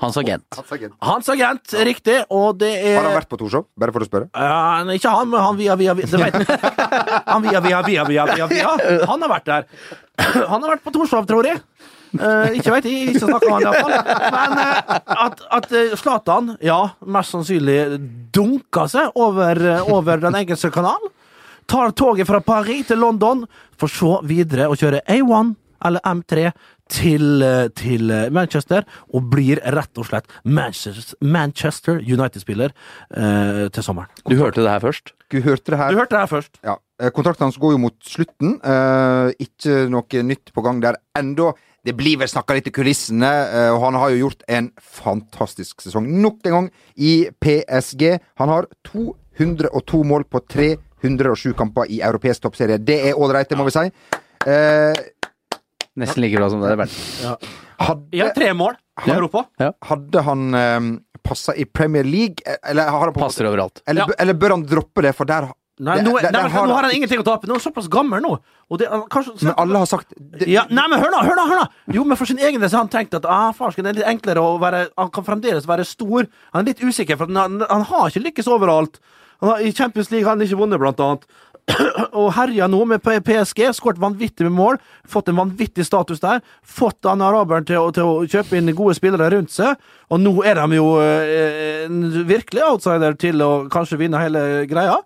Hans 0.00 0.16
agent. 0.16 0.56
Hans 1.04 1.28
agent, 1.28 1.74
riktig, 1.84 2.22
og 2.32 2.56
det 2.62 2.70
er 2.78 2.94
Har 2.96 3.04
han 3.10 3.18
vært 3.18 3.28
på 3.28 3.36
Torshov? 3.36 3.66
Bare 3.76 3.92
for 3.92 4.00
å 4.00 4.08
spørre. 4.08 4.30
Uh, 4.32 4.94
ikke 4.96 5.12
han, 5.12 5.28
men 5.28 5.44
han 5.44 5.58
via 5.58 5.76
via 5.76 5.94
via. 5.98 6.08
Det 6.08 6.20
vet. 6.22 6.54
Han 7.30 7.44
via 7.44 7.60
via 7.60 7.82
via 7.84 8.04
via 8.08 8.24
via 8.30 8.46
via. 8.48 8.70
Han 9.10 9.22
har 9.22 9.30
vært 9.30 9.50
der. 9.50 9.66
Han 10.48 10.62
har 10.62 10.72
vært 10.72 10.86
på 10.86 10.94
Torshov, 10.94 11.28
tror 11.28 11.46
jeg. 11.46 11.60
Uh, 12.16 12.48
ikke 12.56 12.72
vet 12.74 12.88
jeg, 12.88 13.12
ikke 13.12 13.22
snakka 13.22 13.52
med 13.52 13.52
han 13.52 13.66
iallfall. 13.68 13.92
Men 14.34 14.56
uh, 14.58 14.96
at, 15.26 15.44
at 15.60 15.74
eh, 15.78 15.92
Zlatan, 16.00 16.54
ja, 16.64 16.80
mest 17.06 17.36
sannsynlig 17.36 17.78
dunka 18.34 18.88
seg 18.90 19.14
over, 19.20 19.60
over 19.84 20.24
den 20.24 20.40
engelske 20.40 20.72
kanal. 20.74 21.12
Tar 21.70 21.92
toget 21.94 22.26
fra 22.26 22.40
Paris 22.42 22.88
til 22.88 22.98
London, 22.98 23.44
for 23.78 23.86
så 23.92 24.16
videre 24.26 24.66
å 24.66 24.74
kjøre 24.78 25.04
A1 25.06 25.52
eller 25.86 26.02
M3 26.04 26.48
til, 26.90 27.42
eh, 27.46 27.68
til 27.78 28.10
eh, 28.10 28.26
Manchester, 28.34 28.82
og 29.14 29.28
blir 29.30 29.60
rett 29.72 30.00
og 30.02 30.08
slett 30.08 30.26
Manchester, 30.44 31.14
Manchester 31.22 32.00
United-spiller 32.02 32.74
eh, 32.74 33.68
til 33.70 33.86
sommeren. 33.86 34.10
Du 34.26 34.34
hørte 34.40 34.64
det 34.64 34.72
her 34.74 34.82
først? 34.82 35.14
Du 35.30 35.38
hørte 35.46 35.70
det 35.70 35.78
her. 35.78 35.94
Du 35.94 36.00
hørte 36.02 36.16
det 36.16 36.24
her 36.24 36.32
først. 36.32 36.58
Ja. 36.66 36.74
eh, 37.00 37.12
Kontrakten 37.14 37.46
hans 37.46 37.60
går 37.62 37.76
jo 37.76 37.82
mot 37.86 37.96
slutten. 38.02 38.58
Eh, 38.66 39.30
ikke 39.46 39.84
noe 39.94 40.24
nytt 40.26 40.50
på 40.52 40.66
gang 40.66 40.82
der 40.82 40.98
ennå. 41.16 41.52
Det 41.86 41.94
blir 41.96 42.18
vel 42.20 42.28
snakka 42.28 42.58
litt 42.58 42.66
i 42.68 42.74
kulissene, 42.76 43.30
eh, 43.30 43.70
og 43.72 43.86
han 43.86 43.96
har 44.02 44.10
jo 44.12 44.26
gjort 44.26 44.42
en 44.52 44.72
fantastisk 44.98 45.86
sesong. 45.86 46.10
Nok 46.20 46.42
en 46.50 46.56
gang 46.58 46.70
i 46.98 47.14
PSG. 47.40 48.18
Han 48.42 48.52
har 48.52 48.68
202 48.90 50.02
mål 50.04 50.26
på 50.28 50.42
307 51.02 51.54
kamper 51.58 51.90
i 51.90 52.00
europeisk 52.06 52.42
toppserie. 52.46 52.78
Det 52.78 52.98
er 53.10 53.18
ålreit, 53.18 53.48
det 53.48 53.58
må 53.58 53.64
vi 53.68 53.74
si. 53.74 53.86
Eh, 54.46 54.94
Nesten 56.00 56.22
like 56.22 56.36
bra 56.38 56.48
som 56.50 56.60
det. 56.62 56.88
Ja. 57.22 57.36
hadde, 57.86 58.16
Ja, 58.16 58.28
tre 58.34 58.52
mål 58.54 58.76
i 59.06 59.10
Europa. 59.10 59.44
hadde 59.82 60.22
han 60.22 60.54
eh, 60.54 60.80
passa 61.22 61.54
i 61.56 61.64
Premier 61.64 62.04
League, 62.04 62.36
eh, 62.46 62.56
eller, 62.70 62.88
har 62.90 63.00
han 63.08 63.12
på, 63.12 63.20
Passer 63.20 63.44
overalt. 63.48 63.82
eller, 63.86 64.06
Ja. 64.08 64.14
eller 64.18 64.34
bør 64.34 64.50
han 64.56 64.62
droppe 64.66 65.02
det, 65.02 65.14
for 65.16 65.24
der 65.28 65.50
Nei, 65.80 65.96
det- 65.96 66.04
nå, 66.04 66.14
det, 66.20 66.30
nei, 66.34 66.42
men, 66.44 66.68
nå 66.68 66.74
har 66.76 66.86
han 66.86 66.94
ingenting 66.94 67.22
å 67.22 67.24
tape. 67.24 67.48
Nå 67.48 67.54
er 67.54 67.60
han 67.60 67.64
såpass 67.64 67.88
gammel 67.92 68.20
nå. 68.24 68.34
Det, 68.78 68.86
kanskje, 69.10 69.32
Men 69.42 69.54
alle 69.58 69.80
har 69.82 69.88
sagt 69.90 70.12
ja, 70.46 70.62
Nei, 70.70 70.84
men 70.86 71.00
hør 71.02 71.10
nå, 71.10 71.22
hør 71.26 71.38
nå! 71.40 71.46
hør 71.50 71.58
nå 71.58 71.94
Jo, 71.96 72.04
men 72.06 72.18
for 72.20 72.28
sin 72.30 72.38
egen 72.38 72.60
del 72.62 72.70
har 72.70 72.84
han 72.84 72.92
tenkt 72.92 73.16
at 73.18 73.24
ah, 73.26 73.48
farsken, 73.56 73.82
det 73.82 73.90
er 73.90 73.98
litt 73.98 74.10
enklere 74.12 74.44
å 74.44 74.60
være 74.62 74.84
Han 74.94 75.10
kan 75.10 75.26
fremdeles 75.26 75.66
være 75.66 75.86
stor. 75.88 76.28
Han 76.52 76.62
er 76.62 76.70
litt 76.70 76.84
usikker, 76.84 77.18
for 77.18 77.32
han, 77.34 77.64
han 77.66 77.86
har 77.88 78.12
ikke 78.12 78.22
lykkes 78.28 78.50
overalt. 78.52 79.00
Han 79.40 79.54
har, 79.54 79.64
I 79.64 79.72
Champions 79.72 80.12
League 80.12 80.28
har 80.28 80.36
han 80.36 80.44
ikke 80.44 80.60
vunnet, 80.60 80.78
blant 80.78 81.00
annet. 81.02 81.26
og 82.20 82.30
herja 82.36 82.68
nå 82.70 82.80
med 82.88 83.02
PSG. 83.02 83.64
Skåret 83.76 84.00
vanvittig 84.00 84.46
med 84.46 84.54
mål. 84.56 84.78
Fått 85.08 85.30
en 85.30 85.38
vanvittig 85.40 85.86
status 85.86 86.22
der. 86.22 86.42
Fått 86.62 87.08
han 87.08 87.22
araberen 87.24 87.66
til, 87.68 87.80
til 87.96 88.06
å 88.06 88.26
kjøpe 88.30 88.58
inn 88.58 88.70
gode 88.76 88.96
spillere 88.98 89.30
rundt 89.34 89.54
seg. 89.54 89.80
Og 90.10 90.22
nå 90.22 90.34
er 90.46 90.60
de 90.60 90.78
jo 90.78 90.92
eh, 91.02 91.86
en 91.86 92.02
virkelig 92.28 92.64
outsider 92.68 93.16
til 93.20 93.42
å 93.44 93.50
kanskje 93.72 94.00
vinne 94.00 94.22
hele 94.22 94.44
greia. 94.70 95.00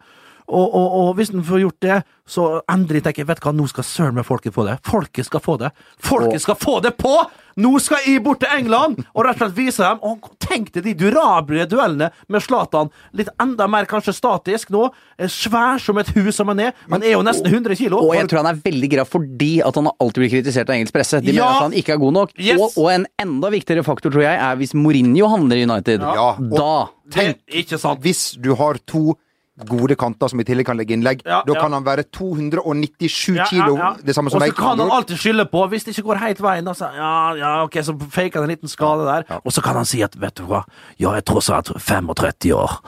Og, 0.45 0.75
og, 0.77 0.89
og 1.01 1.15
hvis 1.17 1.31
den 1.33 1.45
får 1.47 1.63
gjort 1.63 1.81
det, 1.81 2.03
så 2.29 2.43
endelig 2.73 3.03
tenker 3.05 3.23
jeg 3.23 3.29
vet 3.29 3.41
du 3.41 3.47
hva, 3.47 3.53
nå 3.57 3.65
skal 3.69 3.85
søren 3.85 4.17
meg 4.17 4.27
folket 4.29 4.53
få 4.57 4.65
det. 4.69 4.75
Folket 4.85 5.27
skal 5.29 5.41
få 5.45 5.55
det. 5.61 5.71
Folket 6.05 6.43
skal 6.45 6.57
få 6.61 6.79
det 6.85 6.95
på! 7.01 7.15
Nå 7.55 7.71
skal 7.79 8.03
jeg 8.03 8.19
bort 8.25 8.41
til 8.43 8.51
England 8.51 8.97
og 9.15 9.21
rett 9.23 9.37
og 9.39 9.45
slett 9.45 9.53
vise 9.55 9.85
dem 9.87 10.01
og 10.03 10.25
Tenk 10.43 10.73
deg 10.75 10.83
de 10.89 10.93
durable 10.99 11.63
duellene 11.71 12.09
med 12.31 12.43
Zlatan. 12.43 12.91
Litt 13.17 13.31
enda 13.41 13.69
mer 13.71 13.87
kanskje 13.89 14.13
statisk 14.17 14.73
nå. 14.75 14.89
Er 15.17 15.31
Svær 15.33 15.79
som 15.83 15.99
et 16.03 16.11
hus 16.17 16.35
som 16.37 16.51
han 16.51 16.61
er. 16.67 16.75
Han 16.91 17.03
er 17.07 17.15
jo 17.15 17.23
nesten 17.27 17.47
100 17.49 17.79
kilo. 17.79 18.03
Og 18.05 18.13
jeg 18.19 18.27
tror 18.31 18.43
han 18.43 18.51
er 18.53 18.61
veldig 18.65 18.91
glad 18.97 19.09
fordi 19.11 19.53
at 19.65 19.79
han 19.81 19.89
alltid 19.95 20.25
blir 20.25 20.33
kritisert 20.35 20.69
av 20.73 20.77
engelsk 20.77 20.97
presse. 20.99 21.23
De 21.25 21.31
Ja! 21.33 21.45
mener 21.47 21.57
at 21.61 21.67
han 21.69 21.79
ikke 21.81 21.95
er 21.97 22.03
god 22.03 22.17
nok. 22.19 22.35
Yes! 22.37 22.59
Og, 22.61 22.77
og 22.85 22.91
en 22.93 23.07
enda 23.23 23.53
viktigere 23.55 23.87
faktor, 23.87 24.13
tror 24.15 24.27
jeg, 24.27 24.35
er 24.49 24.59
hvis 24.61 24.75
Mourinho 24.77 25.31
handler 25.33 25.63
i 25.63 25.67
United. 25.69 26.05
Ja. 26.05 26.29
Da 26.59 26.75
Tenk, 27.15 27.39
ikke 27.53 27.79
sant. 27.79 28.01
Hvis 28.03 28.33
du 28.41 28.55
har 28.59 28.79
to 28.89 29.13
gode 29.69 29.95
kanter 29.97 30.29
som 30.29 30.41
i 30.41 30.45
tillegg 30.45 30.67
kan 30.67 30.77
legge 30.77 30.95
innlegg, 30.97 31.23
Ja, 31.25 31.43
da 31.47 31.53
ja. 31.55 31.61
kan 31.61 31.73
han 31.73 31.85
være 31.87 32.03
297 32.11 33.37
Ja, 33.37 33.45
kilo. 33.47 33.77
ja, 33.79 33.93
ja. 33.93 33.97
Det 34.05 34.15
samme 34.15 34.31
som 34.31 34.43
Og 34.43 34.49
så 34.49 34.55
kan 34.55 34.79
han 34.79 34.91
alltid 34.91 35.17
skylde 35.21 35.47
på, 35.51 35.67
hvis 35.71 35.85
det 35.85 35.95
ikke 35.97 36.09
går 36.11 36.19
helt 36.25 36.41
veien, 36.43 36.67
altså, 36.69 36.89
så, 36.91 36.95
ja, 36.97 37.35
ja, 37.39 37.63
ok, 37.65 37.77
så 37.87 37.95
faker 38.11 38.41
han 38.41 38.51
en 38.51 38.57
liten 38.57 38.69
skade 38.69 39.05
der. 39.07 39.39
Og 39.45 39.53
så 39.53 39.63
kan 39.63 39.77
han 39.79 39.85
si 39.85 40.03
at, 40.03 40.17
vet 40.21 40.35
du 40.35 40.43
hva, 40.51 40.65
jeg 40.99 41.11
er 41.17 41.21
tross 41.23 41.51
alt 41.51 41.71
35 41.79 42.53
år. 42.55 42.81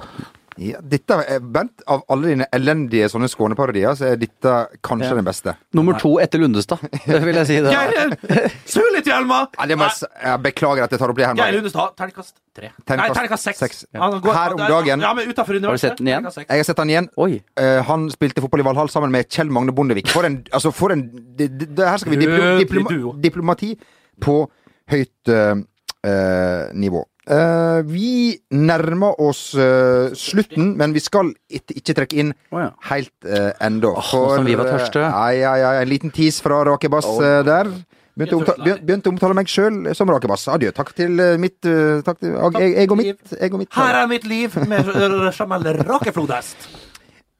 Ja, 0.56 0.78
dette 0.80 1.16
Bent, 1.52 1.82
av 1.86 2.02
alle 2.08 2.30
dine 2.32 2.46
elendige 2.56 3.10
sånne 3.12 3.28
skåneparodier, 3.28 3.92
så 3.98 4.06
er 4.12 4.16
dette 4.20 4.52
kanskje 4.84 5.10
den 5.18 5.26
beste. 5.26 5.52
Nummer 5.76 5.98
to 6.00 6.14
etter 6.22 6.40
Lundestad, 6.40 6.80
vil 7.06 7.36
jeg 7.42 7.46
si. 7.50 7.58
det. 7.60 7.74
Geir, 7.74 8.14
snu 8.64 8.82
litt, 8.94 9.04
Hjelma! 9.10 9.42
Ja, 9.60 9.76
jeg, 10.32 10.40
beklager 10.46 10.86
at 10.86 10.94
jeg 10.96 11.02
tar 11.02 11.12
opp 11.12 11.20
det 11.20 11.26
her. 11.28 11.36
Geir. 11.36 11.58
Lundestad, 11.58 11.92
terningkast 12.00 12.34
tre. 12.56 12.70
Nei, 12.88 13.08
Terningkast 13.12 13.50
seks. 13.50 13.84
Her 13.92 14.54
om 14.56 14.62
dagen- 14.62 15.04
Ja, 15.04 15.12
men 15.18 15.28
utenfor 15.28 15.58
universet. 15.58 15.66
Har 15.68 15.76
du 15.76 15.84
sett 15.84 15.98
den 16.00 16.08
igjen? 16.08 16.30
Jeg 16.48 16.62
har 16.62 16.68
sett 16.70 16.80
den 16.80 16.92
igjen. 16.94 17.08
Oi. 17.20 17.42
Eh, 17.60 17.82
han 17.90 18.08
spilte 18.14 18.40
fotball 18.44 18.64
i 18.64 18.66
Valhall 18.70 18.88
sammen 18.88 19.12
med 19.12 19.28
Kjell 19.28 19.52
Magne 19.52 19.74
Bondevik. 19.76 20.08
For 20.08 20.24
en, 20.24 20.40
altså 20.56 20.72
for 20.72 20.92
en 20.96 21.04
det, 21.36 21.50
Her 21.76 21.98
skal 22.00 22.16
vi 22.16 22.24
diplomati 23.22 23.74
på 24.24 24.38
høyt 24.90 25.28
eh, 25.28 25.60
eh, 26.06 26.72
nivå. 26.72 27.04
Eh, 27.26 27.80
vi 27.90 28.38
nærmer 28.54 29.18
oss 29.18 29.48
uh, 29.58 30.14
slutten, 30.14 30.76
men 30.78 30.94
vi 30.94 31.02
skal 31.02 31.32
ikke, 31.50 31.74
ikke 31.80 31.94
trekke 31.98 32.20
inn 32.22 32.30
oh, 32.54 32.60
ja. 32.62 32.68
helt 32.92 33.12
uh, 33.26 33.50
ennå. 33.66 33.90
Oh, 33.98 34.36
som 34.36 34.46
vi 34.46 34.54
var 34.54 34.70
tørste. 34.70 35.02
eh, 35.02 35.40
ja, 35.40 35.56
ja, 35.58 35.72
ja, 35.74 35.82
en 35.82 35.90
liten 35.90 36.14
tease 36.14 36.44
fra 36.44 36.60
Rakebass 36.68 37.08
eh, 37.18 37.40
der. 37.46 37.72
Begynte 38.16 38.38
å, 38.38 38.40
omtale, 38.40 38.76
begynte 38.80 39.10
omtale 39.12 39.36
meg 39.36 39.50
sjøl 39.50 39.90
som 39.98 40.08
Rakebass. 40.08 40.46
Adjø. 40.54 40.70
Takk 40.76 40.94
til 40.96 41.18
eh, 41.20 41.34
mitt 41.40 41.66
eh, 41.68 41.98
Takk 42.06 42.22
til 42.22 42.32
jeg, 42.32 42.70
jeg 42.78 42.92
og 42.94 43.00
mitt. 43.02 43.34
Jeg 43.34 43.52
og 43.52 43.60
mitt 43.60 43.76
Her 43.76 43.98
er 44.04 44.08
mitt 44.08 44.24
liv 44.30 44.54
med 44.70 44.88
Jamal 45.36 45.66
Rakeflodhest. 45.82 46.68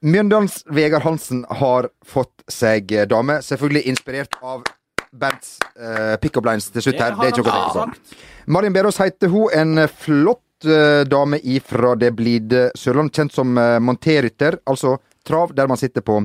Mjøndalens 0.05 0.59
Vegard 0.69 1.07
Hansen 1.07 1.41
har 1.63 1.87
fått 2.05 2.43
seg 2.51 2.91
eh, 2.93 3.07
dame. 3.09 3.39
Selvfølgelig 3.41 3.87
inspirert 3.89 4.37
av 4.43 4.67
Bents 5.11 5.57
uh, 5.79 6.15
pickup 6.21 6.45
lines 6.49 6.69
til 6.73 6.83
slutt 6.85 6.99
her. 7.01 7.15
Det 7.17 7.29
er 7.29 7.33
ikke 7.35 7.45
noe 7.45 7.53
å 7.53 7.71
tenke 7.73 7.95
på. 7.95 8.19
Marin 8.55 8.75
Berås 8.75 8.99
heter 9.03 9.31
hun. 9.31 9.49
En 9.55 9.83
eh, 9.83 9.91
flott 10.03 10.67
eh, 10.67 11.03
dame 11.07 11.39
ifra 11.43 11.95
det 11.99 12.13
blide 12.15 12.69
Sørland, 12.79 13.11
kjent 13.15 13.35
som 13.35 13.57
uh, 13.59 13.77
monterrytter. 13.83 14.61
Altså 14.67 14.97
trav 15.27 15.51
der 15.55 15.67
man 15.67 15.79
sitter 15.79 16.05
på, 16.05 16.21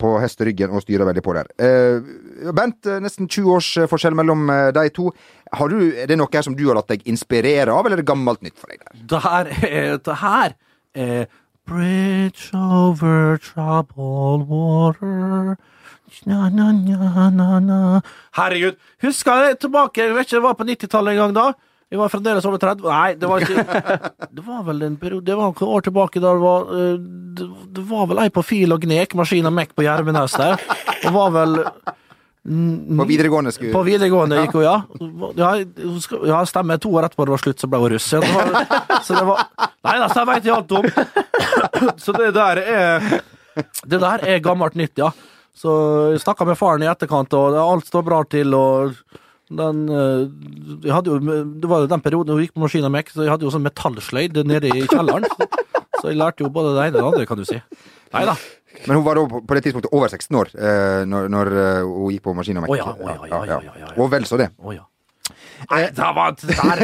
på 0.00 0.14
hesteryggen 0.20 0.74
og 0.74 0.84
styrer 0.84 1.08
veldig 1.08 1.24
på 1.24 1.36
der. 1.36 1.48
Uh, 1.56 2.24
Bent, 2.52 2.86
eh, 2.86 3.00
nesten 3.00 3.28
20 3.28 3.52
års 3.56 3.70
eh, 3.78 3.88
forskjell 3.88 4.16
mellom 4.18 4.48
eh, 4.50 4.68
de 4.74 4.90
to. 4.94 5.10
Har 5.54 5.70
du, 5.70 5.78
er 5.96 6.10
det 6.10 6.18
noe 6.18 6.32
her 6.32 6.44
som 6.44 6.56
du 6.56 6.66
har 6.68 6.76
latt 6.78 6.90
deg 6.90 7.04
inspirere 7.08 7.72
av, 7.72 7.86
eller 7.86 8.00
er 8.00 8.02
det 8.02 8.10
gammelt 8.10 8.42
nytt 8.44 8.58
for 8.58 8.72
deg? 8.72 8.82
der? 8.82 9.00
Det 9.12 9.22
her 9.24 9.52
er 9.70 9.98
Det 10.04 10.18
her 10.20 10.56
er 10.94 11.26
Bridge 11.64 12.50
over 12.52 13.38
troubled 13.40 14.44
water 14.50 15.54
na, 16.26 16.48
na, 16.48 16.70
na, 16.72 17.28
na, 17.30 17.60
na. 17.60 17.78
Herregud. 18.38 18.76
Husker 19.02 19.48
jeg 19.48 19.60
tilbake 19.64 20.02
Jeg 20.02 20.14
vet 20.14 20.26
ikke, 20.26 20.36
det 20.36 20.44
var 20.44 20.58
på 20.58 20.66
90-tallet 20.68 21.14
en 21.14 21.22
gang 21.22 21.34
da. 21.36 21.46
Vi 21.94 21.98
var 21.98 22.08
fremdeles 22.08 22.44
over 22.48 22.58
30 22.58 22.86
Nei, 22.88 23.14
det 23.14 23.28
var 23.30 23.44
ikke 23.44 23.64
Det 24.36 24.44
var 24.44 24.62
vel 24.66 24.82
en 24.82 24.96
periode 24.98 25.28
Det 25.28 25.36
var 25.38 25.52
noen 25.52 25.74
år 25.76 25.84
tilbake 25.86 26.22
da 26.22 26.32
det 26.34 26.42
var 26.42 26.72
eh, 26.74 26.94
Det, 27.38 27.48
det 27.76 27.84
var 27.90 28.08
vel 28.10 28.22
ei 28.24 28.30
på 28.34 28.42
fil 28.46 28.74
og 28.74 28.82
gnek, 28.82 29.14
maskin 29.18 29.46
og 29.46 29.54
mekk 29.54 29.76
på 29.76 29.84
Gjermenes 29.86 30.34
der. 30.38 30.64
Og 31.04 31.14
var 31.14 31.34
vel 31.34 31.54
På 32.98 33.06
videregående 33.08 33.52
skulle 33.54 33.74
på 33.74 33.82
videregående 33.86 34.40
gikk 34.42 34.56
hun, 34.58 34.64
ja. 34.66 34.74
Ja, 35.38 35.52
ja 36.28 36.40
stemmer. 36.50 36.80
To 36.82 36.92
år 36.98 37.08
etterpå 37.08 37.26
det 37.28 37.34
var 37.34 37.42
slutt, 37.44 37.62
så 37.62 37.70
ble 37.70 37.80
hun 37.84 37.94
russ. 37.94 38.08
Så 38.10 38.20
det 38.22 38.32
var, 38.34 38.50
så 39.06 39.16
det 39.18 39.24
var 39.30 39.46
Nei 39.84 39.94
da, 40.00 40.08
så 40.10 40.22
jeg 40.22 40.30
veit 40.32 40.48
jeg 40.48 40.56
alt 40.56 40.74
om. 40.78 40.90
Så 42.04 42.12
det 42.16 42.32
der 42.34 42.60
er 42.64 43.08
Det 43.86 44.00
der 44.02 44.26
er 44.26 44.42
gammelt 44.42 44.74
nytt, 44.74 44.98
ja. 44.98 45.12
Så 45.54 45.74
jeg 46.12 46.22
snakka 46.24 46.46
med 46.48 46.58
faren 46.58 46.82
i 46.82 46.90
etterkant, 46.90 47.34
og 47.38 47.54
alt 47.58 47.86
står 47.86 48.04
bra 48.06 48.22
til, 48.26 48.54
og 48.58 48.96
den 49.54 49.84
eh, 49.92 50.24
jeg 50.86 50.94
hadde 50.94 51.12
jo, 51.12 51.18
Det 51.60 51.68
var 51.68 51.84
jo 51.84 51.90
den 51.92 52.02
perioden 52.02 52.32
hun 52.34 52.42
gikk 52.42 52.54
på 52.56 52.62
maskin 52.64 52.86
og 52.88 53.10
så 53.12 53.26
jeg 53.26 53.32
hadde 53.34 53.46
jo 53.46 53.52
sånn 53.52 53.66
metallsløyd 53.66 54.40
nede 54.48 54.72
i 54.72 54.86
kjelleren. 54.88 55.28
Så 56.00 56.10
jeg 56.10 56.18
lærte 56.18 56.44
jo 56.44 56.50
både 56.52 56.74
det 56.76 56.88
ene 56.88 57.00
og 57.00 57.04
det 57.04 57.10
andre, 57.12 57.26
kan 57.28 57.38
du 57.40 57.44
si. 57.48 57.60
Nei 58.14 58.24
da. 58.28 58.34
Men 58.88 58.98
hun 58.98 59.04
var 59.06 59.18
da 59.18 59.24
på 59.30 59.56
det 59.56 59.62
tidspunktet 59.64 59.94
over 59.94 60.10
16 60.10 60.38
år 60.40 60.50
eh, 60.58 61.04
når, 61.06 61.28
når 61.32 61.52
eh, 61.60 61.84
hun 61.86 62.10
gikk 62.14 62.24
på 62.26 62.34
maskin 62.36 62.58
og 62.58 62.66
Oh, 62.66 62.76
ja, 62.76 62.90
oh, 62.90 63.44
ja, 63.46 63.60
ja. 63.62 63.92
Og 63.94 64.10
vel 64.12 64.26
så 64.28 64.40
det. 64.40 64.50
Oh, 64.58 64.74
ja. 64.74 64.82
Nei, 65.70 65.80
det 65.96 66.08
var 66.16 66.34
der 66.34 66.82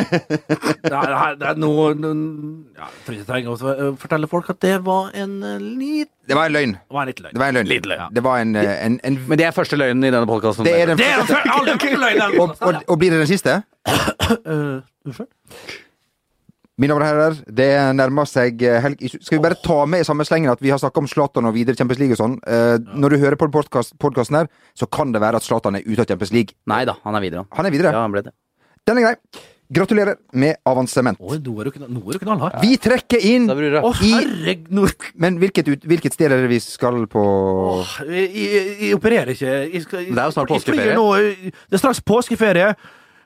Det 1.41 1.49
er, 1.49 1.59
noe 1.61 1.91
ja, 1.93 2.89
Jeg 3.07 3.19
ikke 3.19 3.27
trenger 3.29 3.51
å 3.53 3.73
eh, 3.73 3.91
fortelle 4.01 4.31
folk 4.31 4.51
at 4.55 4.61
det 4.65 4.77
var 4.87 5.11
en 5.17 5.37
eh, 5.47 5.59
lit 5.61 6.11
Det 6.29 6.39
var 6.39 6.51
en 6.51 6.57
løgn. 6.57 6.77
Det 6.79 6.97
var 6.97 7.03
en 7.03 7.11
liten 7.11 7.27
løgn. 7.27 7.35
Det 7.35 7.43
var 7.43 7.53
en 7.53 7.59
løgn. 7.59 7.71
Liten 7.73 7.93
løgn. 7.93 8.15
Det 8.15 8.25
var 8.25 8.41
en, 8.45 8.57
eh, 8.57 8.73
en, 8.87 9.01
en 9.05 9.21
Men 9.27 9.43
det 9.43 9.49
er 9.49 9.55
første 9.57 9.79
løgnen 9.81 10.09
i 10.09 10.15
denne 10.15 10.31
podkasten. 10.31 10.69
Det 10.69 10.75
er 10.77 10.93
den 10.93 11.01
Det 11.01 11.11
er 11.11 11.23
den 11.27 11.55
aldri 11.59 11.93
vært 11.99 12.19
løgn! 12.21 12.41
og, 12.43 12.57
og, 12.61 12.83
og 12.87 12.99
blir 13.01 13.15
det 13.15 13.23
den 13.25 13.31
siste? 13.31 13.61
Uh, 14.47 14.81
Unnskyld? 15.07 15.31
Mine 16.81 16.95
damer 16.95 17.03
og 17.05 17.11
herrer, 17.11 17.35
det 17.53 17.69
nærmer 17.93 18.29
seg 18.29 18.63
eh, 18.65 18.79
helg. 18.81 19.03
Skal 19.21 19.37
vi 19.37 19.43
bare 19.45 19.59
ta 19.61 19.83
med 19.91 20.01
i 20.01 20.07
samme 20.09 20.25
slengen 20.25 20.49
at 20.49 20.63
vi 20.65 20.71
har 20.73 20.81
snakka 20.81 21.03
om 21.03 21.09
Zlatan 21.11 21.49
og 21.51 21.53
videre 21.53 21.77
Champions 21.77 22.01
League 22.01 22.17
og 22.17 22.21
sånn. 22.23 22.39
Eh, 22.49 22.79
når 22.97 23.13
du 23.13 23.17
hører 23.21 23.37
på 23.37 23.51
podkasten 23.53 24.39
her, 24.39 24.49
så 24.73 24.89
kan 24.89 25.13
det 25.13 25.21
være 25.21 25.43
at 25.43 25.45
Zlatan 25.45 25.77
er 25.77 25.85
ute 25.85 26.07
av 26.07 26.09
Champions 26.09 26.33
League. 26.33 26.57
Nei 26.73 26.87
da, 26.89 26.95
han 27.05 27.19
er 27.19 27.25
videre. 27.27 27.45
Han 27.59 27.69
er 27.69 27.75
videre. 27.75 27.93
Ja, 27.93 28.07
han 28.07 28.15
ble 28.15 28.25
det. 28.31 28.33
Den 28.89 29.01
er 29.01 29.09
grei. 29.09 29.17
Gratulerer 29.71 30.17
med 30.35 30.57
avansement. 30.67 31.19
Oi, 31.23 31.37
nå 31.39 31.53
er 31.63 31.69
du 31.71 31.83
nå 31.87 32.01
er 32.11 32.17
du 32.17 32.23
knallhard. 32.25 32.57
Vi 32.59 32.75
trekker 32.83 33.23
inn 33.23 33.45
Da. 33.47 33.55
Å, 33.87 33.93
i 34.03 34.15
herregud! 34.17 35.11
Men 35.23 35.39
hvilket, 35.39 35.69
ut, 35.71 35.85
hvilket 35.87 36.17
sted 36.17 36.33
er 36.33 36.43
det 36.43 36.51
vi 36.51 36.59
skal 36.65 37.05
på? 37.11 37.23
Jeg, 38.09 38.33
jeg, 38.35 38.65
jeg 38.81 38.97
opererer 38.99 39.31
ikke. 39.37 39.53
Jeg 39.71 39.85
skal, 39.85 40.09
Det 40.09 40.17
er 40.17 40.25
jo 40.25 40.35
snart 40.35 40.51
påskeferie. 40.51 40.97
Nå, 40.99 41.07
det 41.55 41.79
er 41.79 41.83
straks 41.85 42.03
påskeferie. 42.03 42.73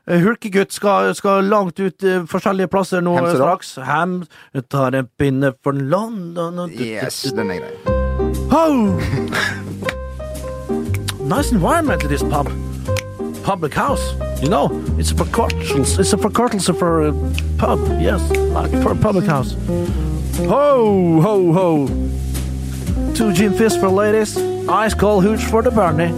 Eh, 0.05 0.21
Hulkegutt 0.21 0.77
skal, 0.77 1.15
skal 1.17 1.49
langt 1.49 1.81
ut 1.81 2.05
uh, 2.05 2.27
forskjellige 2.29 2.69
plasser 2.69 3.01
nå 3.01 3.17
Hemsedal. 3.17 3.41
straks. 3.41 3.73
Hem 3.89 4.19
tar 4.69 5.01
en 5.01 5.09
pinne 5.17 5.55
for 5.65 5.73
London 5.73 6.61
og 6.67 6.77
Yes, 6.77 7.23
den 7.33 7.57
er 7.57 7.65
grei. 7.65 7.73
Oh! 8.53 8.93
nice 11.33 11.57
environment 11.57 12.05
in 12.05 12.13
this 12.13 12.23
pub. 12.23 12.53
Public 13.45 13.75
house. 13.75 14.15
You 14.43 14.49
know, 14.49 14.71
it's 14.99 15.13
for 15.13 15.27
cocktails. 15.27 15.99
It's 15.99 16.15
for 16.15 16.31
cocktails 16.31 16.67
for 16.79 17.03
a 17.03 17.11
uh, 17.11 17.33
pub. 17.59 17.79
Yes, 18.01 18.23
like 18.31 18.71
for 18.83 18.93
a 18.93 18.97
public 18.97 19.27
house. 19.27 19.53
Ho, 20.39 21.21
ho, 21.21 21.53
ho. 21.53 21.87
Two 23.15 23.35
gin 23.35 23.53
fizz 23.53 23.77
for 23.77 23.91
ladies. 23.91 24.39
Ice 24.67 24.95
cold 24.95 25.25
hooch 25.25 25.45
for 25.45 25.61
the 25.63 25.71
Barney. 25.71 26.09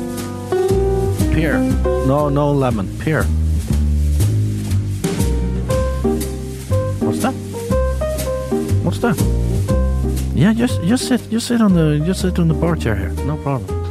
Pear. 1.35 1.59
No, 2.07 2.29
no 2.29 2.53
lemon. 2.53 2.87
Pear. 3.01 3.25
What's 7.03 7.23
that? 7.23 7.35
What's 8.85 8.99
that? 9.01 9.17
Yeah, 10.33 10.53
just 10.53 10.81
just 10.85 11.09
sit 11.09 11.29
just 11.29 11.49
sit 11.49 11.61
on 11.61 11.75
the 11.75 11.99
just 12.07 12.21
sit 12.21 12.39
on 12.39 12.47
the 12.47 12.55
bar 12.55 12.77
chair 12.77 12.95
here. 12.95 13.11
No 13.27 13.37
problem. 13.37 13.86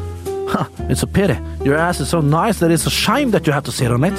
Huh, 0.47 0.65
it's 0.89 1.03
a 1.03 1.07
pity. 1.07 1.37
Your 1.63 1.75
ass 1.77 1.99
is 1.99 2.09
so 2.09 2.21
nice 2.21 2.59
that 2.59 2.71
it's 2.71 2.85
a 2.85 2.89
shame 2.93 3.31
that 3.31 3.47
you 3.47 3.53
have 3.53 3.63
to 3.65 3.71
sit 3.71 3.91
on 3.91 4.03
it. 4.03 4.13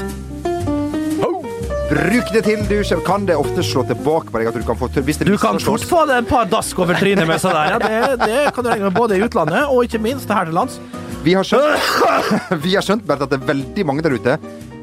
Bruk 1.87 2.33
det 2.35 2.41
til 2.43 2.65
du 2.67 2.81
kan 3.07 3.27
det 3.29 3.37
ofte 3.39 3.63
slå 3.63 3.85
tilbake 3.87 4.33
på 4.35 4.41
deg 4.41 4.49
at 4.51 4.57
du 4.59 4.65
kan 4.67 4.75
få 4.79 4.89
tørr 4.91 5.05
hvis 5.07 5.21
det 5.21 5.29
Du 5.29 5.37
kan 5.39 5.61
fort 5.63 5.85
få 5.87 6.01
deg 6.11 6.19
en 6.25 6.27
par 6.27 6.49
dask 6.51 6.79
over 6.83 6.99
trynet 6.99 7.29
med 7.31 7.39
seg 7.39 7.55
der. 7.55 7.77
Ja, 7.77 7.79
det, 7.79 8.27
det 8.27 8.41
kan 8.57 8.67
du 8.67 8.71
regne 8.73 8.89
med 8.89 8.97
både 8.97 9.15
i 9.15 9.23
utlandet 9.23 9.69
og 9.71 9.85
ikke 9.87 10.01
minst 10.03 10.29
her 10.35 10.49
til 10.51 10.57
lands. 10.59 10.81
Vi 11.23 11.37
har 11.39 11.47
skjønt, 11.47 11.87
vi 12.67 12.75
har 12.75 12.83
skjønt 12.87 13.07
Bert, 13.07 13.23
at 13.23 13.31
det 13.31 13.39
er 13.39 13.47
veldig 13.53 13.87
mange 13.87 14.03
der 14.03 14.17
ute 14.19 14.35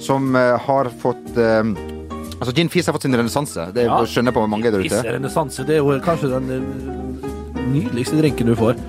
som 0.03 0.31
eh, 0.35 0.55
har 0.67 0.89
fått 1.03 1.35
eh, 1.39 1.73
Altså, 2.43 2.51
gin 2.57 2.67
fizz 2.71 2.89
har 2.89 2.95
fått 2.97 3.05
sin 3.05 3.13
renessanse. 3.15 3.69
Det 3.75 3.85
Ja. 3.85 3.99
skjønner 4.09 4.33
jeg 4.33 4.35
på 4.35 4.47
mange 4.51 4.71
der 4.73 4.81
ute. 4.83 5.03
renessanse, 5.15 5.63
det 5.67 5.77
er 5.77 5.83
jo 5.83 5.93
kanskje 6.03 6.31
den 6.33 6.49
eh, 6.51 7.61
nydeligste 7.71 8.17
drinken 8.19 8.49
du 8.51 8.55
får. 8.59 8.79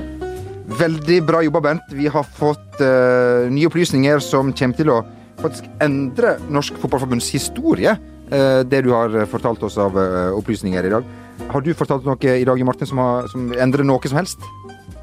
Veldig 0.64 1.18
bra 1.28 1.42
jobba, 1.44 1.60
Bernt. 1.60 1.90
Vi 1.92 2.06
har 2.08 2.24
fått 2.38 2.80
uh, 2.80 3.50
nye 3.52 3.66
opplysninger 3.68 4.18
som 4.24 4.52
kommer 4.56 4.76
til 4.78 4.88
å 4.94 5.02
faktisk 5.42 5.66
endre 5.84 6.36
Norsk 6.48 6.78
Fotballforbunds 6.80 7.28
historie. 7.34 7.92
Uh, 8.32 8.62
det 8.64 8.80
du 8.86 8.90
har 8.94 9.12
fortalt 9.28 9.62
oss 9.66 9.76
av 9.82 9.92
uh, 9.98 10.32
opplysninger 10.38 10.88
i 10.88 10.92
dag. 10.94 11.04
Har 11.50 11.60
du 11.66 11.72
fortalt 11.76 12.06
noe 12.08 12.16
i 12.38 12.46
dag, 12.48 12.62
Martin, 12.64 12.88
som, 12.88 12.98
har, 13.02 13.28
som 13.28 13.50
endrer 13.60 13.84
noe 13.84 14.08
som 14.08 14.16
helst? 14.22 14.38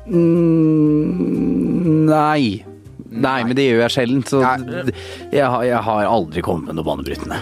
Mm, 0.10 2.06
nei. 2.10 2.64
Nei, 3.12 3.40
men 3.44 3.56
det 3.58 3.66
gjør 3.68 3.84
jeg 3.86 3.94
sjelden. 3.98 4.22
Så 4.26 4.40
jeg, 4.42 5.44
har- 5.46 5.66
jeg 5.68 5.82
har 5.84 6.08
aldri 6.08 6.42
kommet 6.46 6.72
med 6.72 6.80
noe 6.80 6.88
banebrytende. 6.88 7.38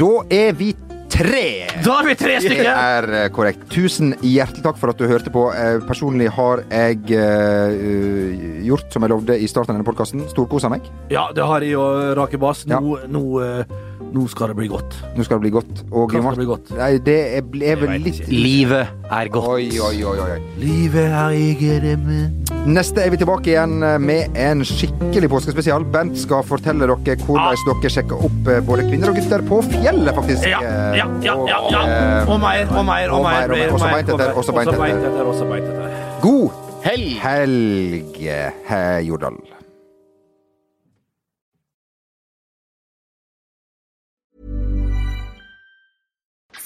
Da 0.00 0.10
er 0.32 0.52
vi 0.56 0.72
tre! 1.16 1.46
Da 1.84 1.98
er 2.00 2.08
vi 2.10 2.14
tre 2.18 2.36
stykker. 2.42 2.66
Det 2.66 2.74
er 2.74 3.08
eh, 3.20 3.26
korrekt. 3.34 3.64
Tusen 3.72 4.14
hjertelig 4.24 4.64
takk 4.66 4.78
for 4.80 4.92
at 4.92 5.00
du 5.00 5.06
hørte 5.08 5.32
på. 5.32 5.46
Eh, 5.56 5.78
Personlig 5.88 6.28
har 6.36 6.62
jeg 6.68 7.02
uh, 7.16 8.62
gjort 8.66 8.92
som 8.92 9.04
jeg 9.06 9.12
lovde 9.12 9.38
i 9.38 9.48
starten 9.50 9.74
av 9.74 9.78
denne 9.78 9.88
podkasten. 9.88 10.24
Storkosa 10.32 10.70
meg. 10.72 10.86
Ja, 11.12 11.28
det 11.36 11.46
har 11.46 11.64
jeg 11.64 11.78
og 11.80 12.16
Rake 12.18 12.40
Bass. 12.42 12.64
Nå, 12.68 12.80
Ja. 12.98 13.06
nå, 13.08 13.24
eh, 13.44 13.76
nå 14.12 14.26
skal 14.32 14.52
det 14.52 14.56
bli 14.58 14.68
godt. 14.70 14.96
Nå 15.16 15.24
skal 15.26 15.38
det 15.38 15.46
bli 15.46 15.52
godt. 15.54 15.84
Og 15.90 16.12
Hva 16.12 16.20
skal 16.22 16.36
det 16.36 16.40
bli 16.42 16.48
godt? 16.50 16.72
Nei, 16.78 16.90
det 17.04 17.16
er, 17.36 17.46
er 17.72 17.80
vel 17.80 17.94
litt 18.00 18.20
ikke. 18.22 18.32
Livet 18.32 19.12
er 19.12 19.30
godt. 19.32 19.48
Oi, 19.56 19.68
oi, 19.82 19.96
oi, 20.08 20.18
oi. 20.24 20.36
Livet 20.62 21.16
er 21.22 21.36
ikke 21.36 21.78
det 21.84 21.96
med 22.02 22.52
Neste 22.66 22.98
er 22.98 23.12
vi 23.14 23.18
tilbake 23.20 23.52
igjen 23.52 23.76
eh, 23.86 23.94
med 24.02 24.34
en 24.42 24.64
skikkelig 24.66 25.28
påskespesial. 25.30 25.84
Bent 25.94 26.18
skal 26.18 26.42
fortelle 26.46 26.82
dere 26.88 27.14
hvordan 27.22 27.60
dere 27.68 27.92
sjekker 27.94 28.24
opp 28.26 28.50
eh, 28.50 28.58
både 28.66 28.88
kvinner 28.88 29.12
og 29.12 29.20
gutter 29.20 29.44
på 29.46 29.60
fjellet, 29.68 30.10
faktisk. 30.16 30.48
Ja, 30.50 30.58
ja, 30.66 31.06
ja, 31.22 31.36
ja, 31.46 31.60
ja. 31.70 31.82
eh, 31.86 32.32
Og 32.32 32.40
mer, 32.42 32.66
og 32.66 32.82
mer, 32.88 33.14
og 33.14 33.22
mer, 33.22 33.54
mer. 33.54 33.54
og 33.54 33.56
mer. 33.60 33.74
Også 33.76 34.56
beint 34.56 34.72
etter, 34.74 35.22
også 35.30 35.50
beint 35.52 35.68
etter. 35.70 36.00
God 36.24 36.62
Helg! 36.86 37.16
helg, 37.18 38.18
herr 38.66 39.00
Jordal. 39.02 39.38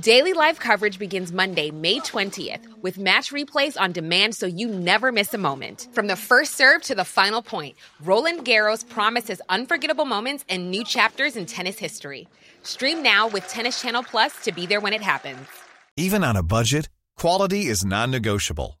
Daily 0.00 0.32
live 0.32 0.58
coverage 0.58 0.98
begins 0.98 1.30
Monday, 1.30 1.70
May 1.70 2.00
20th, 2.00 2.66
with 2.82 2.98
match 2.98 3.30
replays 3.30 3.80
on 3.80 3.92
demand 3.92 4.34
so 4.34 4.44
you 4.44 4.66
never 4.66 5.12
miss 5.12 5.32
a 5.34 5.38
moment. 5.38 5.86
From 5.92 6.08
the 6.08 6.16
first 6.16 6.56
serve 6.56 6.82
to 6.82 6.96
the 6.96 7.04
final 7.04 7.42
point, 7.42 7.76
Roland 8.02 8.44
Garros 8.44 8.88
promises 8.88 9.40
unforgettable 9.48 10.04
moments 10.04 10.44
and 10.48 10.68
new 10.68 10.82
chapters 10.82 11.36
in 11.36 11.46
tennis 11.46 11.78
history. 11.78 12.26
Stream 12.64 13.04
now 13.04 13.28
with 13.28 13.46
Tennis 13.46 13.80
Channel 13.80 14.02
Plus 14.02 14.32
to 14.42 14.50
be 14.50 14.66
there 14.66 14.80
when 14.80 14.92
it 14.92 15.00
happens. 15.00 15.46
Even 15.96 16.24
on 16.24 16.34
a 16.34 16.42
budget, 16.42 16.88
quality 17.16 17.66
is 17.66 17.84
non-negotiable. 17.84 18.80